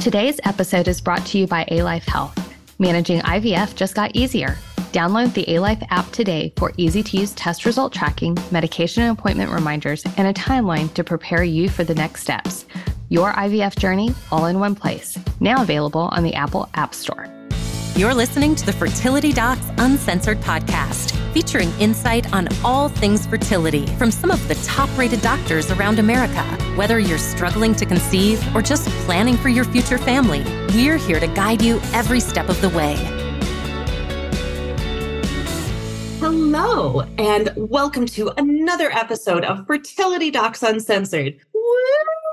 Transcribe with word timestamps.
Today's 0.00 0.40
episode 0.44 0.88
is 0.88 0.98
brought 0.98 1.26
to 1.26 1.38
you 1.38 1.46
by 1.46 1.66
ALife 1.66 2.08
Health. 2.08 2.54
Managing 2.78 3.20
IVF 3.20 3.74
just 3.74 3.94
got 3.94 4.16
easier. 4.16 4.56
Download 4.92 5.30
the 5.34 5.44
ALife 5.44 5.86
app 5.90 6.10
today 6.10 6.54
for 6.56 6.72
easy-to-use 6.78 7.32
test 7.34 7.66
result 7.66 7.92
tracking, 7.92 8.34
medication 8.50 9.02
and 9.02 9.18
appointment 9.18 9.50
reminders, 9.50 10.02
and 10.16 10.26
a 10.26 10.32
timeline 10.32 10.92
to 10.94 11.04
prepare 11.04 11.44
you 11.44 11.68
for 11.68 11.84
the 11.84 11.94
next 11.94 12.22
steps. 12.22 12.64
Your 13.10 13.34
IVF 13.34 13.76
journey 13.76 14.14
all 14.32 14.46
in 14.46 14.58
one 14.58 14.74
place. 14.74 15.18
Now 15.38 15.60
available 15.60 16.08
on 16.12 16.22
the 16.22 16.32
Apple 16.32 16.70
App 16.72 16.94
Store. 16.94 17.28
You're 18.00 18.14
listening 18.14 18.54
to 18.54 18.64
the 18.64 18.72
Fertility 18.72 19.30
Docs 19.30 19.66
Uncensored 19.76 20.38
podcast, 20.38 21.14
featuring 21.34 21.70
insight 21.72 22.32
on 22.32 22.48
all 22.64 22.88
things 22.88 23.26
fertility 23.26 23.84
from 23.98 24.10
some 24.10 24.30
of 24.30 24.48
the 24.48 24.54
top 24.66 24.88
rated 24.96 25.20
doctors 25.20 25.70
around 25.70 25.98
America. 25.98 26.42
Whether 26.76 26.98
you're 26.98 27.18
struggling 27.18 27.74
to 27.74 27.84
conceive 27.84 28.42
or 28.56 28.62
just 28.62 28.88
planning 29.04 29.36
for 29.36 29.50
your 29.50 29.66
future 29.66 29.98
family, 29.98 30.42
we're 30.68 30.96
here 30.96 31.20
to 31.20 31.26
guide 31.26 31.60
you 31.60 31.78
every 31.92 32.20
step 32.20 32.48
of 32.48 32.58
the 32.62 32.70
way. 32.70 32.94
Hello, 36.20 37.02
and 37.18 37.52
welcome 37.54 38.06
to 38.06 38.30
another 38.38 38.90
episode 38.92 39.44
of 39.44 39.66
Fertility 39.66 40.30
Docs 40.30 40.62
Uncensored. 40.62 41.38
Woo! 41.52 42.29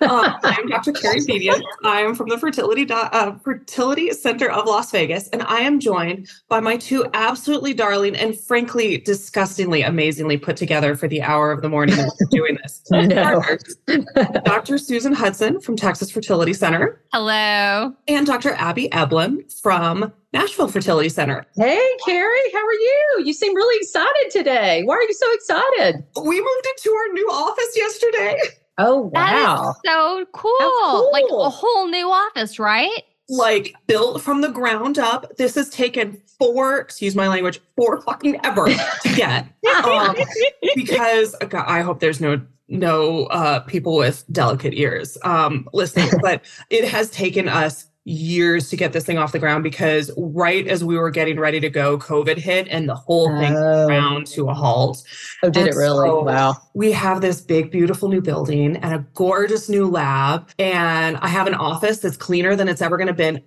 Uh, 0.00 0.32
I'm 0.42 0.66
Dr. 0.68 0.92
Carrie 0.92 1.20
Bedient. 1.20 1.62
I'm 1.84 2.14
from 2.14 2.28
the 2.28 2.38
Fertility 2.38 2.84
Do- 2.84 2.94
uh, 2.94 3.38
Fertility 3.38 4.10
Center 4.12 4.50
of 4.50 4.66
Las 4.66 4.90
Vegas, 4.90 5.28
and 5.28 5.42
I 5.42 5.60
am 5.60 5.80
joined 5.80 6.28
by 6.48 6.60
my 6.60 6.76
two 6.76 7.06
absolutely 7.14 7.74
darling 7.74 8.14
and 8.16 8.38
frankly 8.38 8.98
disgustingly 8.98 9.82
amazingly 9.82 10.36
put 10.36 10.56
together 10.56 10.94
for 10.96 11.08
the 11.08 11.22
hour 11.22 11.50
of 11.52 11.62
the 11.62 11.68
morning 11.68 11.96
that 11.96 12.12
we're 12.20 12.26
doing 12.38 12.58
this. 12.62 12.82
No. 12.90 13.42
Dr. 14.44 14.78
Susan 14.78 15.12
Hudson 15.12 15.60
from 15.60 15.76
Texas 15.76 16.10
Fertility 16.10 16.52
Center 16.52 17.00
Hello. 17.12 17.92
and 18.08 18.26
Dr. 18.26 18.52
Abby 18.54 18.88
Eblen 18.90 19.52
from 19.60 20.12
Nashville 20.32 20.68
Fertility 20.68 21.08
Center. 21.08 21.44
Hey, 21.56 21.80
Carrie, 22.04 22.52
how 22.52 22.64
are 22.66 22.72
you? 22.72 23.22
You 23.24 23.32
seem 23.32 23.54
really 23.54 23.76
excited 23.80 24.30
today. 24.30 24.82
Why 24.84 24.94
are 24.96 25.02
you 25.02 25.12
so 25.14 25.32
excited? 25.32 26.04
We 26.24 26.40
moved 26.40 26.66
into 26.76 26.90
our 26.94 27.12
new 27.12 27.28
office 27.30 27.76
yesterday. 27.76 28.38
Oh, 28.78 29.10
wow. 29.12 29.70
is 29.70 29.76
so 29.84 30.26
cool. 30.32 30.52
cool. 30.58 31.10
Like 31.12 31.24
a 31.30 31.50
whole 31.50 31.88
new 31.88 32.10
office, 32.10 32.58
right? 32.58 33.02
like 33.28 33.74
built 33.86 34.22
from 34.22 34.40
the 34.40 34.48
ground 34.48 34.98
up. 34.98 35.36
This 35.36 35.54
has 35.54 35.70
taken 35.70 36.20
four, 36.38 36.78
excuse 36.78 37.14
my 37.14 37.28
language, 37.28 37.60
four 37.76 38.00
fucking 38.02 38.40
ever 38.44 38.66
to 38.66 39.14
get. 39.16 39.48
Um, 39.84 40.14
because 40.74 41.34
God, 41.48 41.64
I 41.66 41.80
hope 41.80 42.00
there's 42.00 42.20
no 42.20 42.40
no 42.68 43.24
uh, 43.26 43.60
people 43.60 43.96
with 43.96 44.24
delicate 44.30 44.74
ears 44.74 45.18
um, 45.24 45.68
listening, 45.72 46.10
but 46.22 46.42
it 46.70 46.86
has 46.86 47.10
taken 47.10 47.48
us 47.48 47.86
years 48.04 48.68
to 48.70 48.76
get 48.76 48.92
this 48.92 49.04
thing 49.04 49.16
off 49.18 49.32
the 49.32 49.38
ground 49.38 49.62
because 49.64 50.10
right 50.18 50.66
as 50.68 50.84
we 50.84 50.98
were 50.98 51.10
getting 51.10 51.38
ready 51.40 51.58
to 51.60 51.70
go, 51.70 51.98
COVID 51.98 52.36
hit 52.36 52.68
and 52.68 52.88
the 52.88 52.94
whole 52.94 53.28
thing 53.38 53.54
Oh. 53.56 53.86
ground 53.86 54.26
to 54.28 54.48
a 54.48 54.54
halt. 54.54 55.02
oh, 55.42 55.50
did 55.50 55.66
it 55.68 55.74
really? 55.74 56.08
so- 56.08 56.22
wow. 56.22 56.56
We 56.74 56.90
have 56.92 57.20
this 57.20 57.40
big, 57.40 57.70
beautiful 57.70 58.08
new 58.08 58.20
building 58.20 58.76
and 58.78 58.92
a 58.94 58.98
gorgeous 59.14 59.68
new 59.68 59.86
lab. 59.88 60.50
And 60.58 61.16
I 61.18 61.28
have 61.28 61.46
an 61.46 61.54
office 61.54 61.98
that's 61.98 62.16
cleaner 62.16 62.56
than 62.56 62.68
it's 62.68 62.82
ever 62.82 62.96
going 62.96 63.06
to 63.06 63.14
been. 63.14 63.40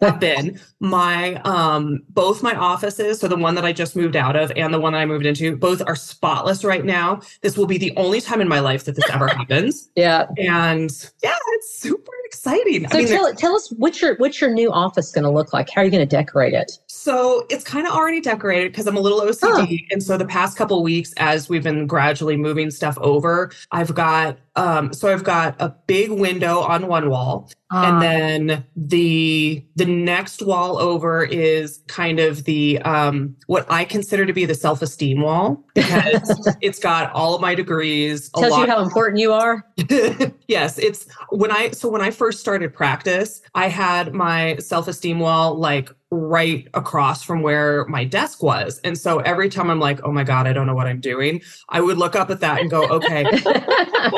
have 0.00 0.18
been 0.18 0.58
my 0.80 1.34
um 1.44 1.98
both 2.08 2.42
my 2.42 2.54
offices 2.54 3.20
so 3.20 3.28
the 3.28 3.36
one 3.36 3.54
that 3.54 3.66
i 3.66 3.72
just 3.72 3.94
moved 3.94 4.16
out 4.16 4.34
of 4.34 4.50
and 4.56 4.72
the 4.72 4.80
one 4.80 4.94
that 4.94 4.98
i 5.00 5.04
moved 5.04 5.26
into 5.26 5.54
both 5.58 5.82
are 5.86 5.94
spotless 5.94 6.64
right 6.64 6.86
now 6.86 7.20
this 7.42 7.58
will 7.58 7.66
be 7.66 7.76
the 7.76 7.94
only 7.98 8.18
time 8.18 8.40
in 8.40 8.48
my 8.48 8.60
life 8.60 8.84
that 8.84 8.96
this 8.96 9.04
ever 9.10 9.28
happens 9.36 9.90
Yeah. 9.96 10.24
and 10.38 10.90
yeah 11.22 11.36
it's 11.48 11.80
super 11.80 12.12
exciting 12.30 12.88
So 12.88 13.04
tell, 13.06 13.34
tell 13.34 13.56
us 13.56 13.72
what's 13.76 14.00
your 14.00 14.14
what's 14.16 14.40
your 14.40 14.50
new 14.50 14.70
office 14.70 15.10
going 15.10 15.24
to 15.24 15.30
look 15.30 15.52
like? 15.52 15.68
How 15.68 15.80
are 15.80 15.84
you 15.84 15.90
going 15.90 16.06
to 16.06 16.16
decorate 16.16 16.54
it? 16.54 16.78
So 16.86 17.44
it's 17.50 17.64
kind 17.64 17.88
of 17.88 17.92
already 17.92 18.20
decorated 18.20 18.70
because 18.70 18.86
I'm 18.86 18.96
a 18.96 19.00
little 19.00 19.20
OCD. 19.20 19.86
And 19.90 20.00
so 20.00 20.16
the 20.16 20.26
past 20.26 20.56
couple 20.56 20.76
of 20.76 20.84
weeks, 20.84 21.12
as 21.16 21.48
we've 21.48 21.64
been 21.64 21.88
gradually 21.88 22.36
moving 22.36 22.70
stuff 22.70 22.96
over, 22.98 23.50
I've 23.72 23.94
got 23.94 24.38
um, 24.54 24.92
so 24.92 25.12
I've 25.12 25.24
got 25.24 25.56
a 25.58 25.74
big 25.86 26.10
window 26.10 26.60
on 26.60 26.86
one 26.86 27.10
wall, 27.10 27.50
and 27.70 28.02
then 28.02 28.64
the 28.76 29.64
the 29.76 29.84
next 29.84 30.42
wall 30.42 30.78
over 30.78 31.24
is 31.24 31.80
kind 31.86 32.18
of 32.18 32.44
the 32.44 32.78
um, 32.80 33.36
what 33.46 33.66
I 33.70 33.84
consider 33.84 34.26
to 34.26 34.32
be 34.32 34.44
the 34.44 34.54
self 34.54 34.82
esteem 34.82 35.20
wall 35.20 35.64
because 35.74 36.56
it's 36.60 36.78
got 36.78 37.12
all 37.12 37.34
of 37.34 37.40
my 37.40 37.54
degrees. 37.54 38.30
a 38.36 38.40
Tells 38.40 38.58
you 38.58 38.66
how 38.66 38.82
important 38.82 39.20
you 39.20 39.32
are. 39.32 39.64
yes, 40.48 40.78
it's 40.78 41.06
when 41.30 41.50
I 41.50 41.70
so 41.70 41.88
when 41.88 42.00
I 42.00 42.10
first 42.10 42.40
started 42.40 42.74
practice, 42.74 43.42
I 43.54 43.68
had 43.68 44.14
my 44.14 44.56
self-esteem 44.56 45.18
wall 45.20 45.54
like 45.54 45.90
right 46.10 46.66
across 46.74 47.22
from 47.22 47.40
where 47.40 47.84
my 47.86 48.04
desk 48.04 48.42
was. 48.42 48.80
And 48.82 48.98
so 48.98 49.20
every 49.20 49.48
time 49.48 49.70
I'm 49.70 49.78
like, 49.78 50.00
"Oh 50.02 50.10
my 50.10 50.24
god, 50.24 50.46
I 50.46 50.52
don't 50.52 50.66
know 50.66 50.74
what 50.74 50.86
I'm 50.86 51.00
doing." 51.00 51.40
I 51.68 51.80
would 51.80 51.98
look 51.98 52.16
up 52.16 52.30
at 52.30 52.40
that 52.40 52.60
and 52.60 52.68
go, 52.70 52.84
"Okay, 52.88 53.24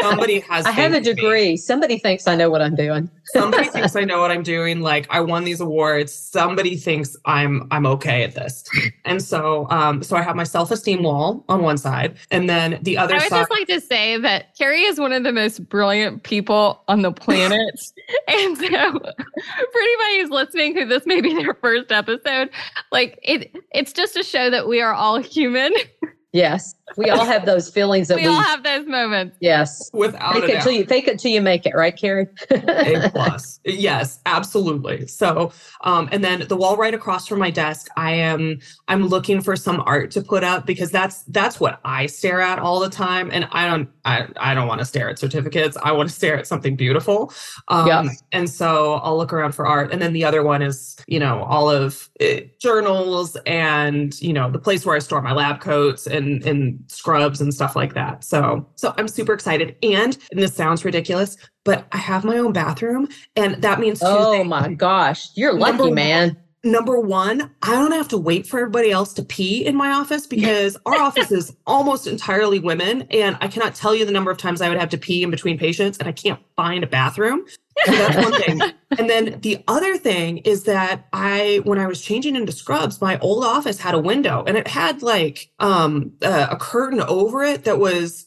somebody 0.00 0.40
has 0.48 0.64
I 0.64 0.70
have 0.70 0.92
a 0.92 0.96
faith 0.96 1.06
in 1.08 1.14
me. 1.16 1.22
degree. 1.22 1.56
Somebody 1.56 1.98
thinks 1.98 2.26
I 2.26 2.34
know 2.34 2.48
what 2.48 2.62
I'm 2.62 2.74
doing. 2.74 3.10
Somebody 3.24 3.68
thinks 3.68 3.94
I 3.94 4.04
know 4.04 4.20
what 4.20 4.30
I'm 4.30 4.42
doing. 4.42 4.80
Like 4.80 5.06
I 5.10 5.20
won 5.20 5.44
these 5.44 5.60
awards. 5.60 6.12
Somebody 6.14 6.76
thinks 6.76 7.16
I'm 7.26 7.68
I'm 7.70 7.86
okay 7.86 8.22
at 8.22 8.34
this." 8.34 8.64
And 9.04 9.22
so 9.22 9.66
um 9.70 10.02
so 10.02 10.16
I 10.16 10.22
have 10.22 10.36
my 10.36 10.44
self-esteem 10.44 11.02
wall 11.02 11.44
on 11.48 11.62
one 11.62 11.76
side, 11.76 12.16
and 12.30 12.48
then 12.48 12.78
the 12.82 12.96
other 12.96 13.14
I 13.14 13.18
would 13.18 13.28
side 13.28 13.40
just 13.40 13.50
like 13.50 13.68
to 13.68 13.80
say 13.80 14.16
that 14.18 14.56
Carrie 14.56 14.82
is 14.82 14.98
one 14.98 15.12
of 15.12 15.24
the 15.24 15.32
most 15.32 15.68
brilliant 15.68 16.22
people 16.22 16.82
on 16.88 17.02
the 17.02 17.12
planet. 17.12 17.80
and 18.28 18.56
so, 18.56 18.64
for 18.66 19.80
anybody 19.80 20.20
who's 20.20 20.30
listening 20.30 20.74
who 20.74 20.86
this 20.86 21.04
may 21.06 21.20
be 21.20 21.34
their 21.34 21.54
first 21.54 21.81
episode, 21.90 22.50
like 22.90 23.18
it, 23.22 23.54
it's 23.72 23.92
just 23.92 24.16
a 24.16 24.22
show 24.22 24.50
that 24.50 24.68
we 24.68 24.80
are 24.80 24.94
all 24.94 25.20
human. 25.20 25.72
Yes, 26.32 26.74
we 26.96 27.10
all 27.10 27.24
have 27.26 27.44
those 27.46 27.68
feelings 27.68 28.08
that 28.08 28.16
we 28.16 28.22
we. 28.26 28.28
all 28.28 28.40
have 28.42 28.62
those 28.62 28.86
moments. 28.86 29.36
yes. 29.40 29.90
without 29.92 30.32
Fake 30.34 30.44
it 30.44 30.52
doubt. 30.54 30.62
till 30.62 30.72
you 30.72 30.84
fake 30.86 31.06
it 31.08 31.18
till 31.18 31.30
you 31.30 31.42
make 31.42 31.66
it, 31.66 31.74
right, 31.74 31.94
Carrie? 31.96 32.26
A 32.50 33.10
plus. 33.14 33.60
yes, 33.64 34.18
absolutely. 34.24 35.06
So, 35.06 35.52
um, 35.82 36.08
and 36.10 36.24
then 36.24 36.46
the 36.48 36.56
wall 36.56 36.76
right 36.76 36.94
across 36.94 37.26
from 37.28 37.38
my 37.38 37.50
desk, 37.50 37.88
I 37.96 38.12
am 38.12 38.60
I'm 38.88 39.06
looking 39.08 39.42
for 39.42 39.56
some 39.56 39.82
art 39.84 40.10
to 40.12 40.22
put 40.22 40.42
up 40.42 40.64
because 40.64 40.90
that's 40.90 41.22
that's 41.24 41.60
what 41.60 41.80
I 41.84 42.06
stare 42.06 42.40
at 42.40 42.58
all 42.58 42.80
the 42.80 42.90
time, 42.90 43.28
and 43.30 43.46
I 43.52 43.68
don't 43.68 43.88
I 44.06 44.26
I 44.38 44.54
don't 44.54 44.68
want 44.68 44.80
to 44.80 44.86
stare 44.86 45.10
at 45.10 45.18
certificates. 45.18 45.76
I 45.82 45.92
want 45.92 46.08
to 46.08 46.14
stare 46.14 46.38
at 46.38 46.46
something 46.46 46.76
beautiful. 46.76 47.32
Um, 47.68 47.86
Yeah. 47.86 48.04
And 48.32 48.48
so 48.48 48.94
I'll 48.94 49.18
look 49.18 49.32
around 49.34 49.52
for 49.52 49.66
art, 49.66 49.92
and 49.92 50.00
then 50.00 50.14
the 50.14 50.24
other 50.24 50.42
one 50.42 50.62
is 50.62 50.96
you 51.06 51.18
know 51.20 51.42
all 51.44 51.68
of 51.70 52.08
uh, 52.22 52.40
journals 52.58 53.36
and 53.44 54.18
you 54.22 54.32
know 54.32 54.50
the 54.50 54.58
place 54.58 54.86
where 54.86 54.96
I 54.96 54.98
store 54.98 55.20
my 55.20 55.32
lab 55.32 55.60
coats 55.60 56.06
and 56.06 56.21
and 56.44 56.84
scrubs 56.88 57.40
and 57.40 57.52
stuff 57.52 57.76
like 57.76 57.94
that. 57.94 58.24
So 58.24 58.66
so 58.76 58.94
I'm 58.98 59.08
super 59.08 59.32
excited, 59.32 59.76
and 59.82 60.16
and 60.30 60.40
this 60.40 60.54
sounds 60.54 60.84
ridiculous, 60.84 61.36
but 61.64 61.86
I 61.92 61.98
have 61.98 62.24
my 62.24 62.38
own 62.38 62.52
bathroom, 62.52 63.08
and 63.36 63.62
that 63.62 63.80
means 63.80 64.00
two 64.00 64.06
oh 64.06 64.32
things. 64.32 64.46
Oh 64.46 64.48
my 64.48 64.74
gosh, 64.74 65.28
you're 65.34 65.52
lucky, 65.52 65.90
man. 65.90 66.36
Number 66.64 67.00
one, 67.00 67.50
I 67.62 67.72
don't 67.72 67.90
have 67.90 68.06
to 68.08 68.18
wait 68.18 68.46
for 68.46 68.60
everybody 68.60 68.92
else 68.92 69.12
to 69.14 69.24
pee 69.24 69.66
in 69.66 69.74
my 69.74 69.90
office 69.90 70.28
because 70.28 70.76
our 70.86 70.94
office 71.00 71.32
is 71.32 71.56
almost 71.66 72.06
entirely 72.06 72.60
women, 72.60 73.02
and 73.10 73.36
I 73.40 73.48
cannot 73.48 73.74
tell 73.74 73.94
you 73.94 74.04
the 74.04 74.12
number 74.12 74.30
of 74.30 74.38
times 74.38 74.60
I 74.60 74.68
would 74.68 74.78
have 74.78 74.90
to 74.90 74.98
pee 74.98 75.24
in 75.24 75.30
between 75.30 75.58
patients, 75.58 75.98
and 75.98 76.08
I 76.08 76.12
can't 76.12 76.38
find 76.54 76.84
a 76.84 76.86
bathroom. 76.86 77.44
So 77.84 77.92
that's 77.92 78.16
one 78.16 78.40
thing. 78.42 78.60
And 78.98 79.08
then 79.08 79.40
the 79.40 79.64
other 79.68 79.96
thing 79.96 80.38
is 80.38 80.64
that 80.64 81.06
I, 81.14 81.62
when 81.64 81.78
I 81.78 81.86
was 81.86 82.02
changing 82.02 82.36
into 82.36 82.52
scrubs, 82.52 83.00
my 83.00 83.18
old 83.20 83.42
office 83.42 83.80
had 83.80 83.94
a 83.94 83.98
window 83.98 84.44
and 84.46 84.54
it 84.58 84.68
had 84.68 85.02
like 85.02 85.50
um, 85.60 86.12
uh, 86.20 86.48
a 86.50 86.56
curtain 86.56 87.00
over 87.00 87.42
it 87.42 87.64
that 87.64 87.78
was 87.78 88.26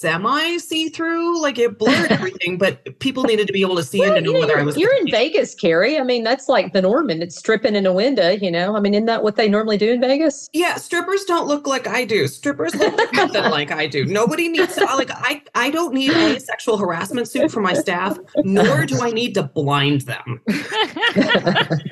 semi 0.00 0.56
see 0.58 0.88
through, 0.88 1.40
like 1.40 1.58
it 1.58 1.78
blurred 1.78 2.10
everything, 2.10 2.56
but 2.56 2.98
people 3.00 3.24
needed 3.24 3.46
to 3.46 3.52
be 3.52 3.60
able 3.60 3.76
to 3.76 3.84
see 3.84 4.00
Well, 4.00 4.16
and 4.16 4.16
to 4.16 4.22
know 4.22 4.28
you 4.28 4.34
know, 4.34 4.40
whether 4.40 4.54
I 4.54 4.60
you're, 4.60 4.66
was. 4.66 4.76
you're 4.76 4.96
in 4.96 5.10
Vegas, 5.10 5.54
Carrie. 5.54 5.98
I 5.98 6.02
mean, 6.02 6.24
that's 6.24 6.48
like 6.48 6.72
the 6.72 6.82
norm, 6.82 7.10
and 7.10 7.22
it's 7.22 7.36
stripping 7.36 7.76
in 7.76 7.86
a 7.86 7.92
window. 7.92 8.30
You 8.30 8.50
know, 8.50 8.76
I 8.76 8.80
mean, 8.80 8.94
isn't 8.94 9.06
that 9.06 9.22
what 9.22 9.36
they 9.36 9.48
normally 9.48 9.76
do 9.76 9.90
in 9.92 10.00
Vegas? 10.00 10.48
Yeah, 10.52 10.76
strippers 10.76 11.24
don't 11.24 11.46
look 11.46 11.66
like 11.66 11.86
I 11.86 12.04
do. 12.04 12.26
Strippers 12.26 12.74
look 12.74 13.12
nothing 13.12 13.44
like 13.44 13.70
I 13.70 13.86
do. 13.86 14.04
Nobody 14.06 14.48
needs 14.48 14.74
to 14.76 14.84
like 14.84 15.10
I 15.10 15.42
I 15.54 15.70
don't 15.70 15.92
need 15.92 16.12
a 16.12 16.40
sexual 16.40 16.78
harassment 16.78 17.28
suit 17.28 17.50
for 17.50 17.60
my 17.60 17.74
staff, 17.74 18.18
nor 18.38 18.86
do 18.86 19.00
I 19.00 19.10
need 19.10 19.34
to 19.34 19.42
blind 19.42 20.02
them. 20.02 20.40